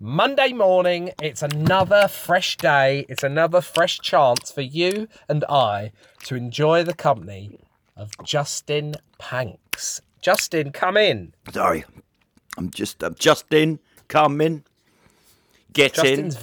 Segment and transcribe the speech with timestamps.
[0.00, 3.04] Monday morning, it's another fresh day.
[3.08, 5.90] It's another fresh chance for you and I
[6.24, 7.58] to enjoy the company
[7.96, 10.00] of Justin Panks.
[10.22, 11.34] Justin, come in.
[11.52, 11.84] Sorry,
[12.56, 13.80] I'm just I'm just in.
[14.06, 14.62] Come in.
[15.72, 16.42] Get Justin's in.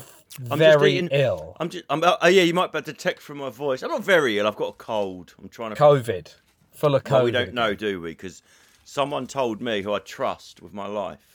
[0.51, 1.55] I'm just very eating- ill.
[1.57, 1.85] I'm just.
[1.89, 2.03] I'm.
[2.03, 3.83] Oh yeah, you might be able to detect from my voice.
[3.83, 4.47] I'm not very ill.
[4.47, 5.33] I've got a cold.
[5.41, 5.81] I'm trying to.
[5.81, 6.33] COVID.
[6.73, 7.11] Full of COVID.
[7.11, 8.09] Well, we don't know, do we?
[8.09, 8.41] Because
[8.83, 11.34] someone told me who I trust with my life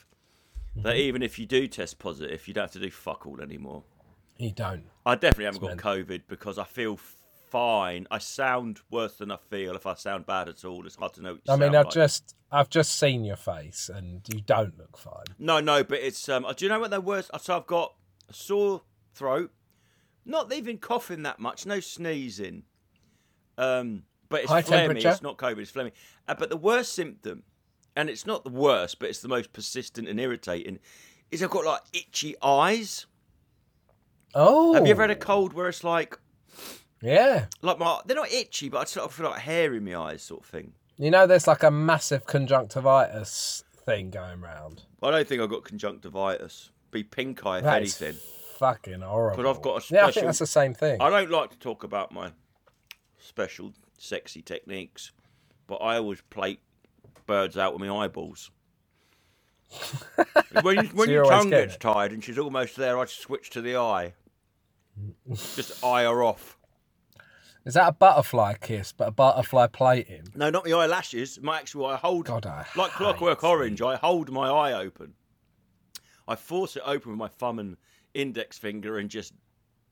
[0.76, 0.98] that Mm-hmm.
[1.00, 3.82] even if you do test positive, you don't have to do fuck all anymore.
[4.38, 4.84] You don't.
[5.04, 6.98] I definitely haven't got It's COVID because I feel
[7.50, 8.06] fine.
[8.10, 9.74] I sound worse than I feel.
[9.74, 11.38] If I sound bad at all, it's hard to know.
[11.48, 11.94] I mean, I've like.
[11.94, 15.24] just I've just seen your face, and you don't look fine.
[15.38, 16.46] No, no, but it's um.
[16.56, 17.30] Do you know what the worst?
[17.40, 17.94] So I've got
[18.28, 18.82] a sore
[19.12, 19.52] throat,
[20.24, 22.62] not even coughing that much, no sneezing.
[23.58, 25.04] Um, but it's High phlegmy.
[25.04, 25.58] It's not COVID.
[25.58, 25.92] It's phlegmy.
[26.26, 27.42] Uh, but the worst symptom,
[28.00, 30.78] and it's not the worst, but it's the most persistent and irritating,
[31.30, 33.06] is I've got like itchy eyes.
[34.34, 36.18] Oh, Have you ever had a cold where it's like,
[37.02, 37.46] Yeah.
[37.62, 40.22] like my they're not itchy, but I sort of feel like hair in my eyes,
[40.22, 40.72] sort of thing.
[40.98, 44.82] You know, there's like a massive conjunctivitis thing going round.
[45.02, 46.70] I don't think I've got conjunctivitis.
[46.90, 48.16] Be pink eye if That anything.
[48.58, 49.42] fucking horrible.
[49.42, 49.96] But I've got a special.
[49.96, 51.00] Yeah, I think that's the same thing.
[51.00, 52.32] I don't like to talk about my
[53.18, 55.12] special sexy techniques,
[55.66, 56.60] but I always plate
[57.30, 58.50] birds out with my eyeballs.
[60.62, 63.60] when you, when So your tongue gets tired and she's almost there, I switch to
[63.60, 64.14] the eye.
[65.54, 66.58] Just eye her off.
[67.64, 70.24] Is that a butterfly kiss, but a butterfly plating?
[70.34, 71.38] No, not the eyelashes.
[71.40, 73.80] My actual I hold God, I like Clockwork Orange.
[73.80, 75.14] I hold my eye open.
[76.26, 77.76] I force it open with my thumb and
[78.12, 79.34] index finger and just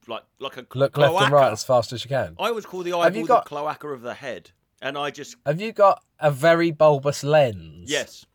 [0.07, 2.35] like like a Look left and right as fast as you can.
[2.37, 4.51] I always call the eyeball got- the cloaca of the head,
[4.81, 7.89] and I just Have you got a very bulbous lens?
[7.89, 8.25] yes,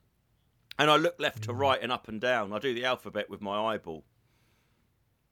[0.79, 2.53] and I look left to right and up and down.
[2.53, 4.05] I do the alphabet with my eyeball,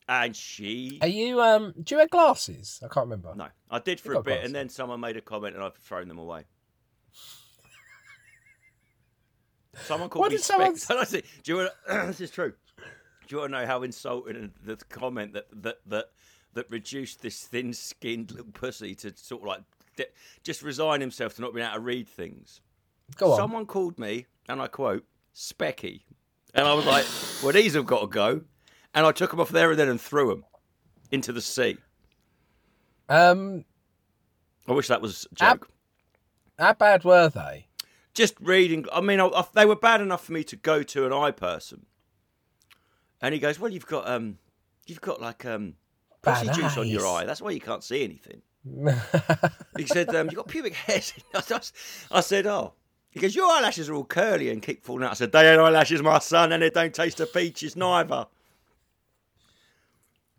[0.09, 1.75] and she Are you um?
[1.83, 2.81] Do you wear glasses?
[2.85, 3.35] I can't remember.
[3.35, 4.47] no, I did for You a bit, glasses.
[4.47, 6.45] and then someone made a comment, and I've thrown them away.
[9.85, 10.77] Someone called What me did someone.
[10.91, 11.71] And I said, "Do you want?
[11.89, 12.53] To, this is true.
[12.79, 16.07] Do you want to know how insulting the comment that that that
[16.55, 19.63] that reduced this thin-skinned little pussy to sort of like
[20.43, 22.61] just resign himself to not being able to read things?
[23.17, 23.37] Go on.
[23.39, 25.05] Someone called me, and I quote,
[25.35, 26.03] "specky,"
[26.55, 27.05] and I was like,
[27.43, 28.43] "Well, these have got to go,"
[28.95, 30.45] and I took them off there and then and threw them
[31.11, 31.79] into the sea.
[33.09, 33.65] Um,
[34.67, 35.69] I wish that was a joke.
[36.59, 37.67] how bad were they?
[38.15, 38.87] just reading.
[38.93, 41.31] I mean, I, I, they were bad enough for me to go to an eye
[41.31, 41.87] person.
[43.21, 44.39] And he goes, "Well, you've got um,
[44.87, 45.75] you've got like um,
[46.23, 47.25] pussy juice on your eye.
[47.25, 48.43] That's why you can't see anything."
[49.77, 51.13] He said, um, "You've got pubic hairs."
[52.11, 52.75] I said, "Oh."
[53.11, 55.61] He goes, "Your eyelashes are all curly and keep falling out." I said, "They ain't
[55.61, 58.27] eyelashes, my son, and they don't taste of peaches neither."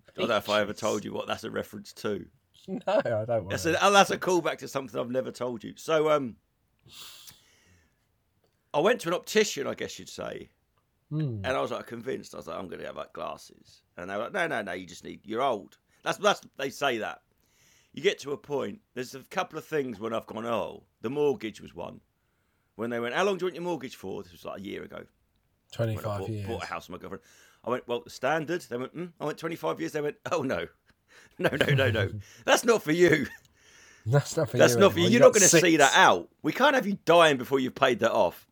[0.07, 2.25] I don't know if I ever told you what that's a reference to.
[2.67, 5.63] no, I don't want That's a, oh, that's a callback to something I've never told
[5.63, 5.73] you.
[5.75, 6.35] So, um,
[8.73, 10.49] I went to an optician, I guess you'd say,
[11.09, 11.41] Hmm.
[11.43, 12.33] and I was like convinced.
[12.33, 14.61] I was like, I'm going to have like glasses, and they were like, No, no,
[14.61, 15.21] no, you just need.
[15.23, 15.77] You're old.
[16.03, 17.21] That's that's they say that.
[17.93, 18.81] You get to a point.
[18.95, 20.45] There's a couple of things when I've gone.
[20.45, 22.01] Oh, the mortgage was one.
[22.75, 24.23] When they went, how long do you want your mortgage for?
[24.23, 24.97] This was like a year ago.
[24.97, 26.47] When I Twenty-five bought, years.
[26.47, 27.23] bought a house with my girlfriend.
[27.63, 28.61] I went, well, the standard.
[28.61, 29.11] They went, mm.
[29.19, 29.91] I went 25 years.
[29.91, 30.67] They went, oh no,
[31.39, 32.09] no, no, no, no.
[32.45, 33.27] That's not for you.
[34.05, 34.79] That's not for That's you.
[34.79, 35.07] not for you.
[35.09, 36.29] You're not going to see that out.
[36.41, 38.47] We can't have you dying before you've paid that off.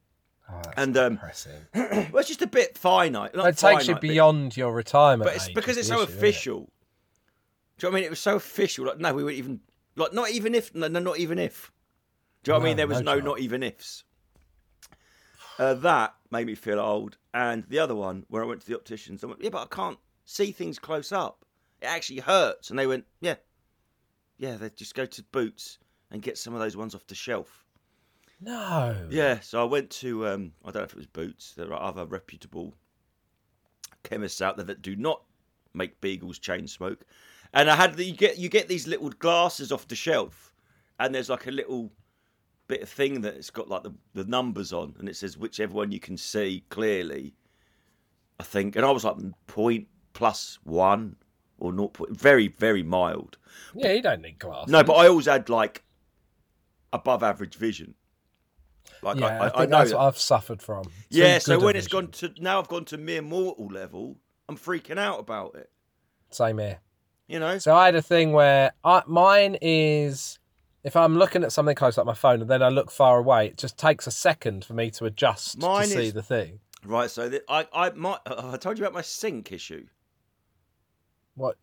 [0.49, 1.19] Oh, that's And, um.
[1.73, 3.35] Well, it's just a bit finite.
[3.35, 5.27] Not it takes you finite, but- beyond your retirement.
[5.27, 6.69] but it's age because it's so issue, it?
[7.81, 8.05] Do you know what I mean?
[8.05, 8.85] It was so official.
[8.85, 9.59] Like, no, we weren't even
[9.95, 11.71] like not even if no, no not even if.
[12.43, 12.77] Do you know what I mean?
[12.77, 14.03] There was no no, not even ifs.
[15.57, 17.17] Uh, that made me feel old.
[17.33, 19.75] And the other one, where I went to the opticians, I went, yeah, but I
[19.75, 21.43] can't see things close up.
[21.81, 22.69] It actually hurts.
[22.69, 23.35] And they went, yeah,
[24.37, 24.57] yeah.
[24.57, 25.79] They just go to Boots
[26.11, 27.65] and get some of those ones off the shelf.
[28.39, 28.95] No.
[29.09, 31.53] Yeah, so I went to um, I don't know if it was Boots.
[31.57, 32.75] There are other reputable
[34.03, 35.23] chemists out there that do not
[35.73, 37.05] make beagles chain smoke.
[37.53, 40.53] And I had the, you get you get these little glasses off the shelf,
[40.99, 41.91] and there's like a little
[42.67, 45.73] bit of thing that it's got like the, the numbers on, and it says whichever
[45.73, 47.33] one you can see clearly.
[48.39, 51.15] I think, and I was like mm, point plus one
[51.59, 53.37] or not, point, very very mild.
[53.75, 54.71] Yeah, you don't need glasses.
[54.71, 55.83] No, but I always had like
[56.93, 57.95] above average vision.
[59.01, 59.97] Like yeah, I, I, I, think I know that's that.
[59.97, 60.85] what I've suffered from.
[60.85, 62.05] Too Yeah, so when it's vision.
[62.05, 64.17] gone to now, I've gone to mere mortal level.
[64.47, 65.69] I'm freaking out about it.
[66.29, 66.79] Same here.
[67.31, 70.37] You know, So I had a thing where I, mine is
[70.83, 73.47] if I'm looking at something close like my phone and then I look far away,
[73.47, 76.59] it just takes a second for me to adjust Mine to see is- the thing.
[76.83, 79.85] Right, so the, I I might I told you about my sink issue.
[81.35, 81.57] What?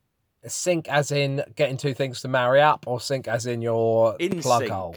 [0.47, 4.41] Sync as in getting two things to marry up, or sync as in your In
[4.41, 4.73] plug sync.
[4.73, 4.97] hole?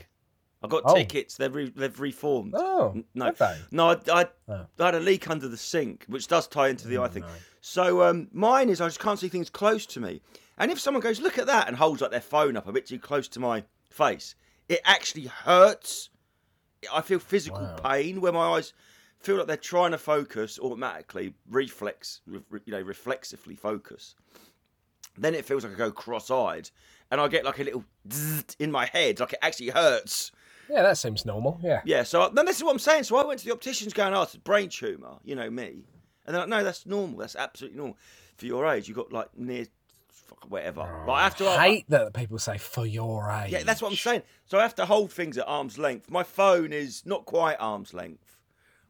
[0.63, 0.93] I got Oh.
[0.95, 1.35] tickets.
[1.37, 2.53] They've re, they've reformed.
[2.55, 3.31] Oh, no.
[3.71, 4.67] No, I, I, Oh.
[4.79, 7.23] I had a leak under the sink, which does tie into the eye thing.
[7.23, 7.29] no.
[7.61, 10.21] So um, mine is I just can't see things close to me.
[10.61, 12.85] And if someone goes, look at that, and holds like their phone up a bit
[12.85, 14.35] too close to my face,
[14.69, 16.09] it actually hurts.
[16.93, 17.75] I feel physical Wow.
[17.83, 18.73] pain where my eyes
[19.19, 24.15] feel like they're trying to focus automatically, reflex, re- you know, reflexively focus.
[25.17, 26.69] Then it feels like I go cross-eyed,
[27.11, 27.83] and I get like a little
[28.59, 30.31] in my head, like it actually hurts.
[30.69, 31.59] Yeah, that seems normal.
[31.61, 31.81] Yeah.
[31.83, 33.03] Yeah, so then this is what I'm saying.
[33.03, 35.83] So I went to the opticians going, oh, it's a brain tumour, you know, me.
[36.25, 37.17] And they're like, no, that's normal.
[37.17, 37.97] That's absolutely normal.
[38.37, 39.65] For your age, you've got like near,
[40.47, 41.03] whatever.
[41.05, 41.47] But I have to.
[41.47, 43.51] I hate that people say for your age.
[43.51, 44.23] yeah, that's what I'm saying.
[44.45, 46.09] So I have to hold things at arm's length.
[46.09, 48.37] My phone is not quite arm's length.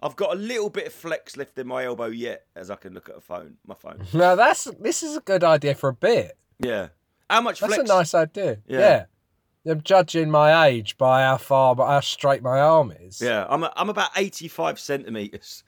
[0.03, 2.93] I've got a little bit of flex left in my elbow yet, as I can
[2.93, 4.03] look at a phone, my phone.
[4.13, 6.37] No, that's this is a good idea for a bit.
[6.59, 6.87] Yeah.
[7.29, 7.89] How much That's flex?
[7.89, 8.57] a nice idea.
[8.67, 8.79] Yeah.
[8.79, 9.71] Yeah.
[9.71, 13.21] I'm judging my age by how far, but how straight my arm is.
[13.21, 15.63] Yeah, I'm a, I'm about 85 centimeters.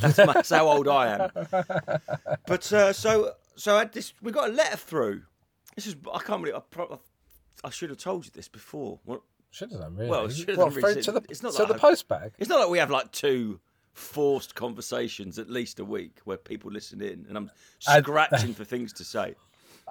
[0.00, 1.30] That's, my, that's how old I am.
[2.46, 4.12] But uh, so so I this.
[4.22, 5.22] We got a letter through.
[5.74, 7.00] This is I can't believe I, pro-
[7.64, 9.00] I should have told you this before.
[9.04, 10.10] Well, Should have done really.
[10.10, 11.02] Well, should have What, done really.
[11.02, 12.32] to the It's not to like the I- post bag.
[12.38, 13.60] it's not like we have like two
[13.92, 17.50] forced conversations at least a week where people listen in and I'm
[17.88, 19.34] And- scratching for things to say.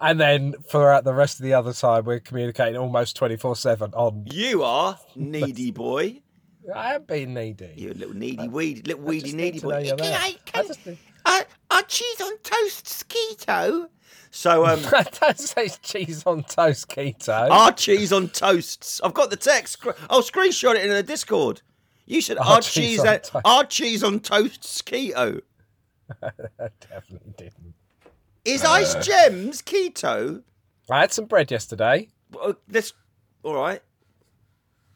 [0.01, 4.25] And then for the rest of the other time, we're communicating almost 24 7 on.
[4.29, 6.21] You are needy boy.
[6.73, 7.73] I have been needy.
[7.77, 9.69] You're a little needy weedy, little I weedy needy boy.
[9.69, 9.95] know you're.
[9.97, 10.79] Can I- I just
[11.25, 11.45] I,
[11.75, 13.87] I cheese on toast keto.
[14.31, 14.81] So um,
[15.21, 17.49] Don't say cheese on toast keto.
[17.49, 19.01] Our cheese on toasts.
[19.03, 19.77] I've got the text.
[20.09, 21.61] I'll screenshot it in the Discord.
[22.05, 23.31] You said Our our cheese cheese, on toast.
[23.45, 25.41] our cheese on toasts keto.
[26.21, 26.29] I
[26.79, 27.73] definitely didn't.
[28.45, 28.69] Is Uh.
[28.71, 30.43] ice gems keto?
[30.89, 32.09] I had some bread yesterday.
[32.31, 32.93] Well, let's.
[33.43, 33.81] All right,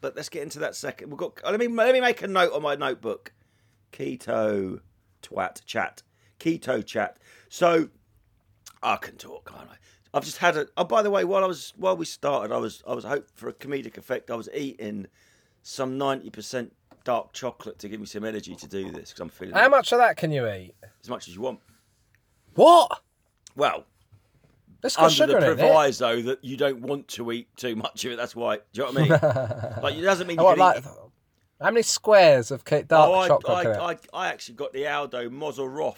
[0.02, 1.10] but let's get into that second.
[1.10, 1.40] We've got.
[1.44, 3.34] Let me let me make a note on my notebook.
[3.92, 4.82] Keto
[5.24, 6.04] twat chat.
[6.40, 7.18] Keto chat.
[7.50, 7.90] So
[8.82, 9.76] I can talk, can't I?
[10.14, 10.68] I've just had a.
[10.78, 13.30] Oh, by the way, while I was while we started, I was I was hoping
[13.36, 14.32] for a comedic effect.
[14.32, 15.08] I was eating
[15.62, 19.30] some ninety percent dark chocolate to give me some energy to do this because I'm
[19.30, 20.74] feeling How much of that can you eat?
[21.02, 21.60] as much as you want.
[22.56, 23.02] What?
[23.56, 23.86] Well,
[24.96, 25.62] got under sugar the in it.
[26.24, 28.16] that you don't want to eat too much of it.
[28.18, 28.58] That's why.
[28.58, 29.10] Do you know what I mean?
[29.84, 30.86] like it doesn't mean you can like, eat.
[31.62, 33.68] how many squares of dark Oh, I, chocolate?
[33.68, 35.96] I, I, I actually got the Aldo Mozzarella.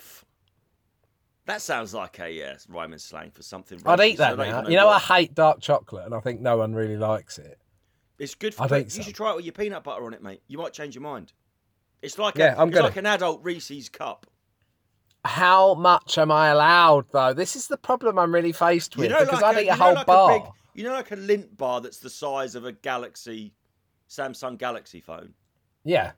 [1.46, 3.82] That sounds like a yeah, rhyming slang for something.
[3.86, 4.70] I'd eat that I.
[4.70, 7.60] You know, I hate dark chocolate, and I think no one really likes it.
[8.20, 8.64] It's good for.
[8.64, 10.44] I'd pe- you should try it with your peanut butter on it, mate.
[10.48, 11.34] You might change your mind.
[12.02, 12.88] It's like Yeah, a, I'm it's gonna.
[12.88, 14.28] like an adult Reese's cup.
[15.24, 17.34] How much am I allowed, though?
[17.34, 19.68] This is the problem I'm really faced with You know, because like I'd a, eat
[19.70, 20.32] a know whole like bar.
[20.32, 23.54] A big, you know, like a Lindt bar that's the size of a Galaxy,
[24.10, 25.34] Samsung Galaxy phone.
[25.84, 26.12] Yeah,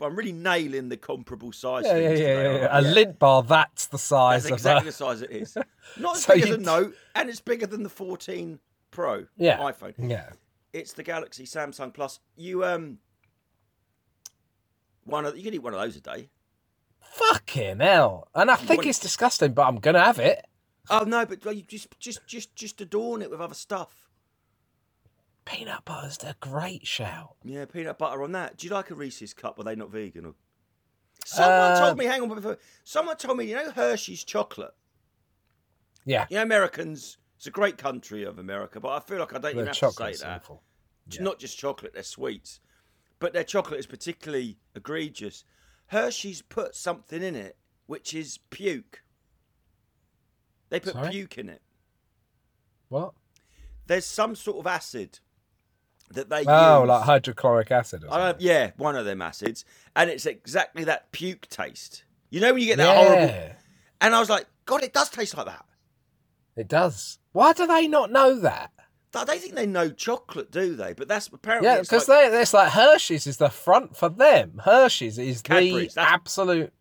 [0.00, 1.84] I'm really nailing the comparable size.
[1.86, 2.68] yeah, yeah, yeah, yeah, aren't yeah.
[2.70, 2.78] I?
[2.78, 5.56] A Lindt bar that's the size That's exactly the size it is.
[5.98, 8.58] Not as big as a Note, and it's bigger than the 14
[8.90, 9.58] Pro Yeah.
[9.58, 9.94] iPhone.
[9.98, 10.30] Yeah.
[10.72, 12.20] It's the Galaxy Samsung Plus.
[12.36, 12.98] You um,
[15.04, 16.28] one of you can eat one of those a day.
[17.00, 18.28] Fucking hell.
[18.34, 20.44] And I think it's disgusting, but I'm going to have it.
[20.90, 24.07] Oh no, but you just just just just adorn it with other stuff.
[25.48, 27.36] Peanut butter's a great shout.
[27.42, 28.56] Yeah, peanut butter on that.
[28.58, 29.58] Do you like a Reese's cup?
[29.58, 30.26] Are they not vegan?
[30.26, 30.34] Or...
[31.24, 32.04] Someone Uh, told me.
[32.04, 33.46] Hang on, before, someone told me.
[33.46, 34.74] You know Hershey's chocolate.
[36.04, 36.26] Yeah.
[36.30, 37.18] You know Americans.
[37.36, 39.76] It's a great country of America, but I feel like I don't The even have
[39.76, 40.42] to say that.
[40.42, 40.62] awful.
[41.06, 42.60] It's not just chocolate; they're sweets,
[43.18, 45.44] but their chocolate is particularly egregious.
[45.86, 49.02] Hershey's put something in it which is puke.
[50.68, 51.10] They put Sorry?
[51.10, 51.62] puke in it.
[52.90, 53.14] What?
[53.86, 55.20] There's some sort of acid
[56.10, 56.88] that they Oh, use.
[56.88, 59.64] like hydrochloric acid or I don't, yeah, one of them acids,
[59.96, 62.04] and it's exactly that puke taste.
[62.30, 63.56] You know when you get that horrible,
[64.00, 65.64] and I was like, God, it does taste like that.
[66.56, 67.18] it does.
[67.32, 68.70] Why do they not know that?
[69.14, 70.92] I don't think they know chocolate, do they?
[70.92, 74.60] But that's apparently Yeah, because like, they it's like Hershey's is the front for them.
[74.64, 76.72] Hershey's is Cadbury's, the that's- absolute.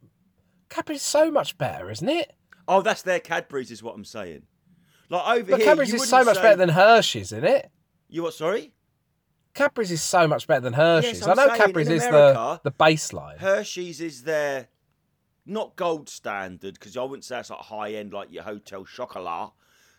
[0.69, 2.33] Cadbury's so much better, isn't it?
[2.67, 4.43] oh, that's their Cadbury's, is what I'm saying.
[5.09, 7.71] Like over But here, Cadbury's is so much say- better than Hershey's, isn't it?
[8.09, 8.23] you.
[8.23, 8.33] What?
[8.33, 8.73] Sorry,
[9.57, 11.19] Cadbury's is so much better than Hershey's.
[11.19, 13.37] Yes, I know saying, Cadbury's in is the the baseline.
[13.39, 14.67] Hershey's is their
[15.47, 19.51] not gold standard because I wouldn't say it's like high end like your hotel chocolat,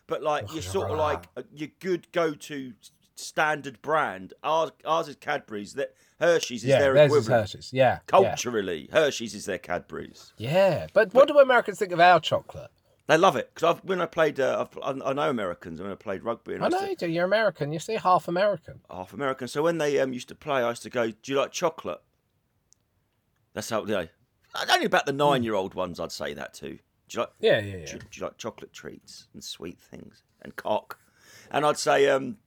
[0.07, 2.73] but like oh, you're sort of like your good go to
[3.15, 4.33] standard brand.
[4.43, 5.73] Ours, ours is Cadbury's.
[5.73, 7.41] That Hershey's is yeah, their theirs is equivalent.
[7.41, 7.73] Hershey's.
[7.73, 7.99] Yeah, yeah.
[8.07, 10.31] Culturally, Hershey's is their Cadbury's.
[10.37, 12.71] Yeah, but what do Americans think of our chocolate?
[13.09, 15.81] They love it because when I played, uh, I've, I know Americans.
[15.81, 17.09] When I played rugby, and I, I know to- you do.
[17.09, 17.71] You're American.
[17.71, 18.81] You see half American.
[18.87, 19.47] half American.
[19.47, 22.01] So when they um, used to play, I used to go, "Do you like chocolate?"
[23.53, 24.11] That's how they.
[24.71, 26.69] Only about the nine-year-old ones, I'd say that to.
[26.69, 26.77] Do
[27.09, 27.31] you like?
[27.39, 27.93] Yeah, yeah, Do, yeah.
[27.93, 30.99] you, do you like chocolate treats and sweet things and cock?
[31.49, 32.37] And I'd say, um,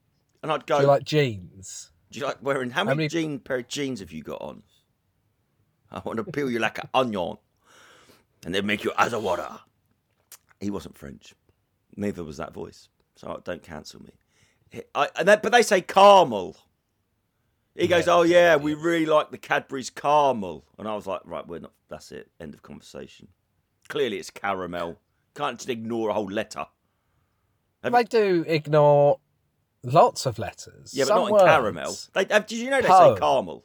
[0.45, 1.91] and I'd go, Do you like jeans?
[2.13, 2.71] Do you like wearing?
[2.71, 4.63] How many, many- jean pair of jeans have you got on?
[5.91, 7.39] I want to peel you like an onion,
[8.47, 9.49] and then make you as a water.
[10.63, 11.35] He wasn't French.
[11.97, 12.89] Neither was that voice.
[13.17, 14.13] So oh, don't cancel me.
[14.95, 16.57] I, and that, but they say caramel.
[17.75, 21.21] He goes, Yeah, "Oh yeah, we really like the Cadbury's caramel," and I was like,
[21.25, 21.73] "Right, we're not.
[21.89, 22.31] That's it.
[22.41, 23.29] End of conversation."
[23.89, 24.99] Clearly, it's caramel.
[25.35, 26.67] Can't just ignore a whole letter.
[27.83, 29.19] Have They do ignore
[29.83, 30.95] lots of letters.
[30.95, 31.97] Yeah, but Some not in caramel.
[32.15, 33.65] They, did you know they say caramel?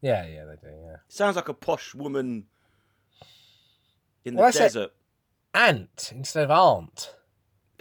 [0.00, 0.74] Yeah, yeah, they do.
[0.74, 0.96] Yeah.
[1.08, 2.44] Sounds like a posh woman
[4.24, 4.92] in the Well, desert.
[5.54, 7.14] Ant instead of aunt.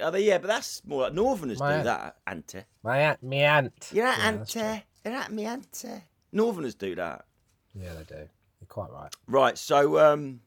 [0.02, 0.24] Are they?
[0.24, 1.84] Yeah, but that's more like Northerners My do aunt.
[1.86, 2.16] that.
[2.26, 2.64] Auntie.
[2.84, 3.90] My aunt, me aunt.
[3.92, 4.84] You're not Yeah, auntie.
[5.04, 6.04] You're not me auntie.
[6.32, 7.26] Northerners do that.
[7.74, 8.16] Yeah, they do.
[8.16, 9.14] You're quite right.
[9.28, 10.42] Right, so um,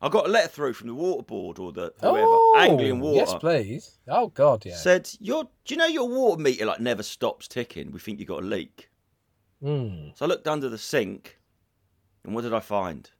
[0.00, 3.16] I got a letter through from the water board or the whoever, oh, Anglian Water.
[3.16, 3.98] Yes, please.
[4.08, 4.76] Oh God, yeah.
[4.76, 7.92] Said, your, do you know your water meter like never stops ticking?
[7.92, 8.88] We think you got a leak.
[9.62, 10.16] Mm.
[10.16, 11.38] So I looked under the sink,
[12.24, 13.10] and what did I find?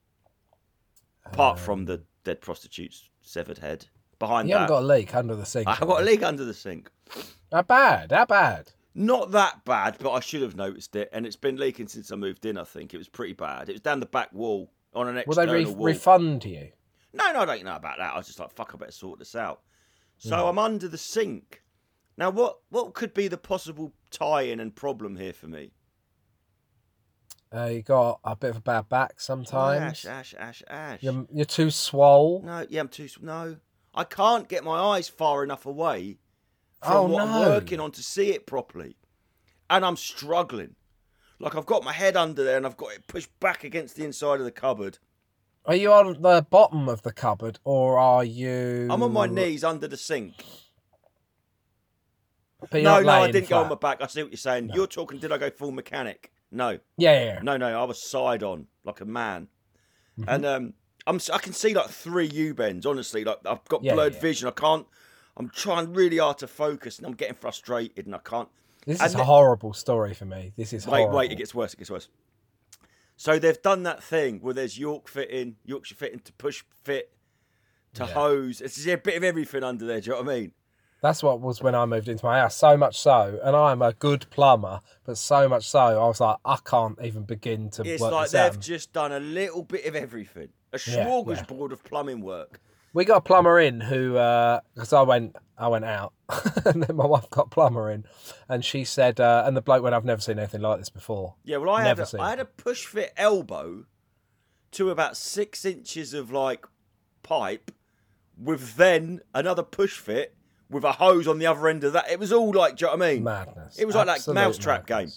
[1.25, 3.87] Apart Um, from the dead prostitute's severed head,
[4.19, 5.67] behind you that, haven't got a leak under the sink.
[5.69, 6.91] I have got a leak under the sink.
[7.50, 8.12] How bad?
[8.12, 8.73] How bad?
[8.95, 12.17] Not that bad, but I should have noticed it, and it's been leaking since I
[12.17, 12.59] moved in.
[12.59, 13.69] I think it was pretty bad.
[13.69, 15.87] It was down the back wall on an Will external they re- wall.
[15.87, 16.69] refund you?
[17.14, 18.12] No, no, I don't know about that.
[18.12, 19.61] I was just like, fuck, I better sort this out.
[20.19, 20.49] So Hmm.
[20.50, 21.62] I'm under the sink.
[22.19, 25.73] Now, what what could be the possible tie-in and problem here for me?
[27.54, 29.82] Uh, you got a bit of a bad back sometimes.
[29.82, 31.02] Ash, ash, ash, ash.
[31.02, 32.42] You're, you're too swole.
[32.44, 33.09] No, yeah, I'm too.
[33.21, 33.56] No,
[33.94, 36.18] I can't get my eyes far enough away
[36.82, 38.97] from Oh, what I'm working on to see it properly,
[39.68, 40.76] and I'm struggling.
[41.38, 44.04] Like I've got my head under there and I've got it pushed back against the
[44.04, 44.99] inside of the cupboard.
[45.66, 48.87] Are you on the bottom of the cupboard or are you?
[48.88, 50.44] I'm on my knees under the sink.
[52.73, 54.00] No, no, I didn't go on my back.
[54.00, 54.71] I see what you're saying.
[54.73, 55.18] You're talking.
[55.18, 56.32] Did I go full mechanic?
[56.52, 56.78] No.
[56.97, 57.25] Yeah, yeah.
[57.25, 57.40] yeah.
[57.42, 59.49] No, no, I was side on like a man,
[60.21, 60.28] Mm-hmm.
[60.28, 60.75] and um,
[61.06, 62.85] I'm I can see like three U bends.
[62.85, 64.21] Honestly, like I've got Yeah, blurred yeah.
[64.21, 64.47] vision.
[64.49, 64.87] I can't.
[65.38, 68.49] I'm trying really hard to focus, and I'm getting frustrated, and I can't.
[68.85, 70.52] This And is a horrible story for me.
[70.56, 71.16] This is Wait, horrible.
[71.16, 71.73] wait, it gets worse.
[71.73, 72.09] It gets worse.
[73.16, 77.12] So they've done that thing where there's York fitting, Yorkshire fitting to push fit,
[77.94, 78.61] to hose.
[78.61, 80.00] It's a bit of everything under there.
[80.00, 80.52] Do you know what I mean?
[81.02, 82.54] That's what was when I moved into my house.
[82.54, 86.37] So much so, and I'm a good plumber, but so much so, I was like,
[86.44, 90.50] I can't even begin to It's like they've just done a little bit of everything.
[90.73, 91.73] A Yeah, yeah.
[91.73, 92.61] of plumbing work.
[92.94, 96.12] We got a plumber in who, because I went, I went out,
[96.64, 98.04] and then my wife got a plumber in,
[98.49, 101.35] and she said, uh, and the bloke went, I've never seen anything like this before.
[101.42, 103.87] Yeah, well, I had, Never a, seen I had a push fit elbow
[104.73, 106.64] to about six inches of like
[107.25, 107.73] pipe,
[108.38, 110.37] with then another push fit
[110.73, 112.11] with a hose on the other end of that.
[112.11, 113.25] It was all like, do you know what I mean?
[113.25, 113.79] Madness.
[113.79, 115.11] It was like that mousetrap game.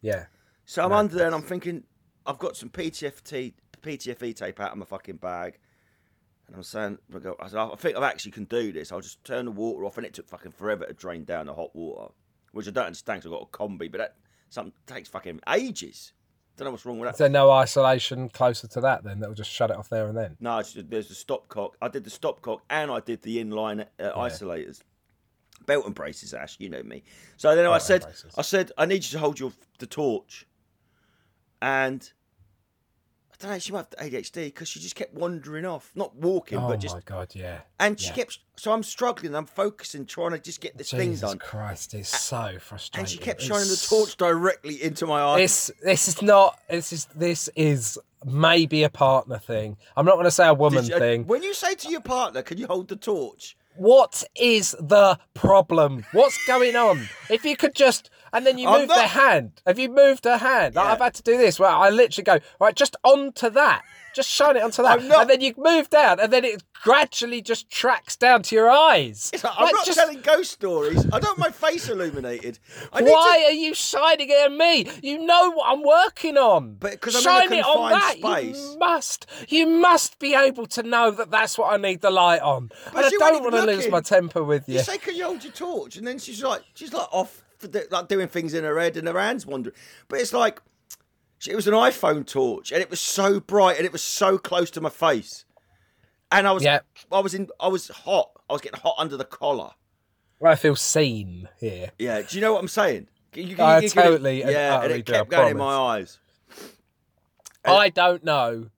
[0.00, 0.26] Yeah.
[0.64, 1.84] So I'm under there and I'm thinking,
[2.24, 5.58] I've got some PTFT, PTFE tape out of my fucking bag.
[6.46, 6.98] And I'm saying,
[7.40, 8.92] I said, I think I actually can do this.
[8.92, 9.96] I'll just turn the water off.
[9.96, 12.12] And it took fucking forever to drain down the hot water,
[12.52, 14.16] which I don't understand 'cause I've got a combi, but that
[14.50, 16.12] something takes fucking ages.
[16.56, 17.14] Don't know what's wrong with that.
[17.14, 19.20] Is there no isolation closer to that then?
[19.20, 20.36] That'll just shut it off there and then.
[20.38, 21.70] No, there's the stopcock.
[21.80, 24.80] I did the stopcock and I did the inline uh, isolators.
[25.66, 26.56] Belt and braces, Ash.
[26.58, 27.04] You know me.
[27.36, 28.30] So then I Belt and said.
[28.36, 30.46] I said, I need you to hold your the torch.
[31.62, 32.21] And I
[33.42, 33.58] don't know.
[33.58, 36.94] She might have ADHD because she just kept wandering off, not walking, Oh but just.
[36.94, 37.60] Oh my god, yeah.
[37.78, 38.14] And she yeah.
[38.14, 38.38] kept.
[38.56, 39.34] So I'm struggling.
[39.34, 41.38] I'm focusing, trying to just get this thing Jesus done.
[41.38, 43.00] Christ, it's so frustrating.
[43.00, 45.38] And she kept It's shining the torch directly into my eyes.
[45.40, 49.76] This this is not this is this is maybe a partner thing.
[49.96, 51.26] I'm not going to say a woman you- uh, thing.
[51.26, 56.04] When you say to your partner, "Can you hold the torch?" What is the problem?
[56.12, 57.08] What's going on?
[57.30, 59.52] If you could just and then you I'm move not- their hand.
[59.66, 60.74] Have you moved her hand?
[60.74, 60.92] Like, Yeah.
[60.92, 63.82] I've had to do this where I literally go right just onto that.
[64.14, 67.40] Just shine it onto that, not- and then you move down, and then it gradually
[67.40, 69.30] just tracks down to your eyes.
[69.32, 70.98] Like, I'm Like, not just- telling ghost stories.
[71.06, 72.58] I don't want my face illuminated.
[72.90, 74.90] Why to- are you shining it at me?
[75.02, 76.74] You know what I'm working on.
[76.78, 78.12] But because I'm in a Shine it on that.
[78.20, 79.26] confined You must.
[79.48, 82.70] You must be able to know that that's what I need the light on.
[82.94, 84.74] and I don't want to lose my temper with you.
[84.76, 87.41] You say, "Can you hold your torch?" And then she's like, she's like off
[87.90, 89.76] like doing things in her head and her hands wandering.
[90.08, 90.60] But it's like
[91.46, 94.70] it was an iPhone torch, and it was so bright, and it was so close
[94.72, 95.44] to my face,
[96.30, 96.80] and I was, Yeah.
[97.10, 98.30] I was in, I was hot.
[98.48, 99.70] I was getting hot under the collar.
[100.40, 101.90] Right, I feel seen here.
[101.98, 103.08] Yeah, do you know what I'm saying?
[103.34, 106.18] You- you- I you totally and yeah, and it do, kept going in my eyes.
[107.64, 108.70] Uh, I don't know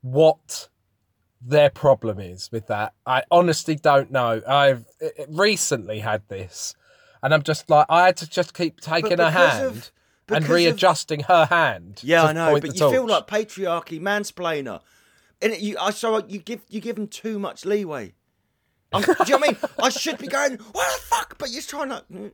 [0.00, 0.68] what
[1.40, 2.94] their problem is with that.
[3.06, 4.42] I honestly don't know.
[4.46, 4.84] I've
[5.28, 6.74] recently had this,
[7.22, 9.92] and I'm just like I had to just keep taking her hand of-
[10.30, 12.00] and readjusting of- her hand.
[12.02, 14.80] Yeah, I know, but you feel like patriarchy, mansplainer,
[15.40, 18.14] and it, you, I so you give you give them too much leeway.
[18.92, 19.56] I'm, do you know what I mean?
[19.82, 21.36] I should be going, what the fuck?
[21.38, 22.32] But you're trying to.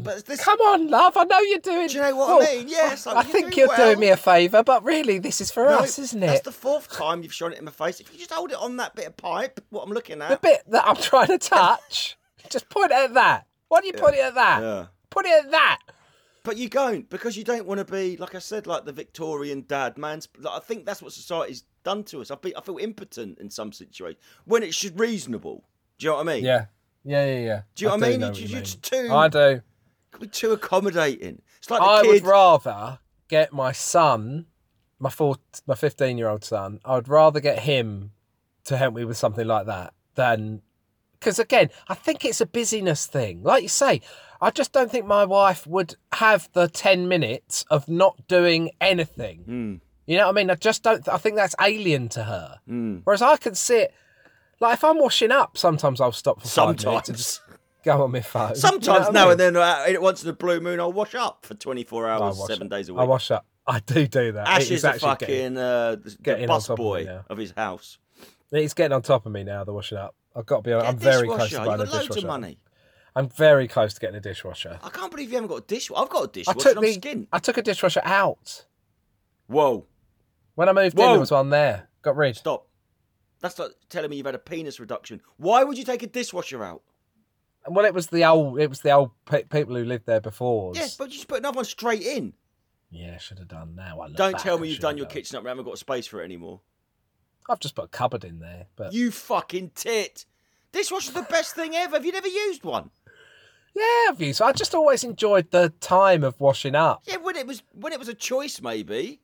[0.00, 1.16] But this, Come on, love.
[1.16, 1.86] I know you're doing.
[1.86, 2.68] Do you know what I mean?
[2.68, 3.86] Yes, I, like, I you're think doing you're well.
[3.86, 6.26] doing me a favour, but really, this is for No, us, isn't it?
[6.26, 8.00] That's the fourth time you've shown it in my face.
[8.00, 10.36] If you just hold it on that bit of pipe, what I'm looking at, The
[10.38, 12.18] bit that I'm trying to touch.
[12.50, 13.45] just point it at that.
[13.68, 14.62] Why do you put it at that?
[14.62, 14.86] Yeah.
[15.10, 15.80] Put it at that.
[16.44, 19.64] But you don't because you don't want to be, like I said, like the Victorian
[19.66, 20.20] dad man.
[20.38, 22.30] Like, I think that's what society's done to us.
[22.30, 25.64] I feel, I feel impotent in some situations when it should reasonable.
[25.98, 26.44] Do you know what I mean?
[26.44, 26.66] Yeah.
[27.04, 27.62] Yeah, yeah, yeah.
[27.74, 28.20] Do you know what I mean?
[28.20, 29.62] know You- what you're just too- I do.
[30.20, 31.42] We're too accommodating.
[31.58, 32.08] It's like the I kid.
[32.22, 34.46] would rather get my son,
[34.98, 36.80] my four, my fifteen-year-old son.
[36.84, 38.12] I would rather get him
[38.64, 40.62] to help me with something like that than
[41.26, 43.42] because again, I think it's a busyness thing.
[43.42, 44.00] Like you say,
[44.40, 49.44] I just don't think my wife would have the ten minutes of not doing anything.
[49.48, 50.50] Mm, You know what I mean?
[50.50, 51.08] I just don't.
[51.08, 52.60] I think that's alien to her.
[52.70, 53.00] mm.
[53.02, 53.92] Whereas I can sit,
[54.60, 57.40] like if I'm washing up, sometimes I'll stop for five minutes Sometimes.
[57.84, 58.42] go on my phone.
[58.42, 59.30] You know Sometimes I now mean?
[59.32, 62.68] and then, uh, once in a blue moon, I'll wash up for 24 hours, seven
[62.68, 62.70] up.
[62.70, 63.00] days a week.
[63.00, 63.46] I wash up.
[63.66, 64.46] I do do that.
[64.46, 67.50] Ash is the actually fucking getting- uh, getting the bus top of boy of his
[67.56, 67.98] house.
[68.52, 69.64] He's getting on top of me now.
[69.64, 70.14] The washing up.
[70.36, 70.88] I've got to be honest.
[70.88, 72.18] I'm very close to You've buying a dishwasher.
[72.18, 72.58] of money.
[73.14, 74.78] I'm very close to getting a dishwasher.
[74.82, 76.02] I can't believe you haven't got a dishwasher.
[76.02, 76.58] I've got a I dishwasher.
[76.58, 77.26] took and I'm the skint.
[77.32, 78.66] I took a dishwasher out
[79.46, 79.86] Whoa,
[80.54, 81.02] when I moved in.
[81.04, 81.12] Whoa.
[81.12, 81.88] There was one there.
[82.02, 82.36] Got rid.
[82.36, 82.66] stop.
[83.40, 85.20] That's like telling me you've had a penis reduction.
[85.38, 86.82] Why would you take a dishwasher out?
[87.68, 88.60] Well, it was the old.
[88.60, 90.72] It was the old pe- people who lived there before.
[90.74, 92.32] Yeah, but you just put another one straight in.
[92.90, 93.74] yeah, should have done.
[93.74, 95.40] Now I look Don't back, tell I me you've should done have your kitchen up
[95.40, 96.60] and haven't got space for it anymore.
[97.48, 100.24] I've just put a cupboard in there, but You fucking tit.
[100.72, 101.96] Dishwasher's the best thing ever.
[101.96, 102.90] Have you never used one?
[103.74, 104.40] yeah, I've used.
[104.42, 107.02] I just always enjoyed the time of washing up.
[107.04, 109.20] Yeah, when it was when it was a choice, maybe.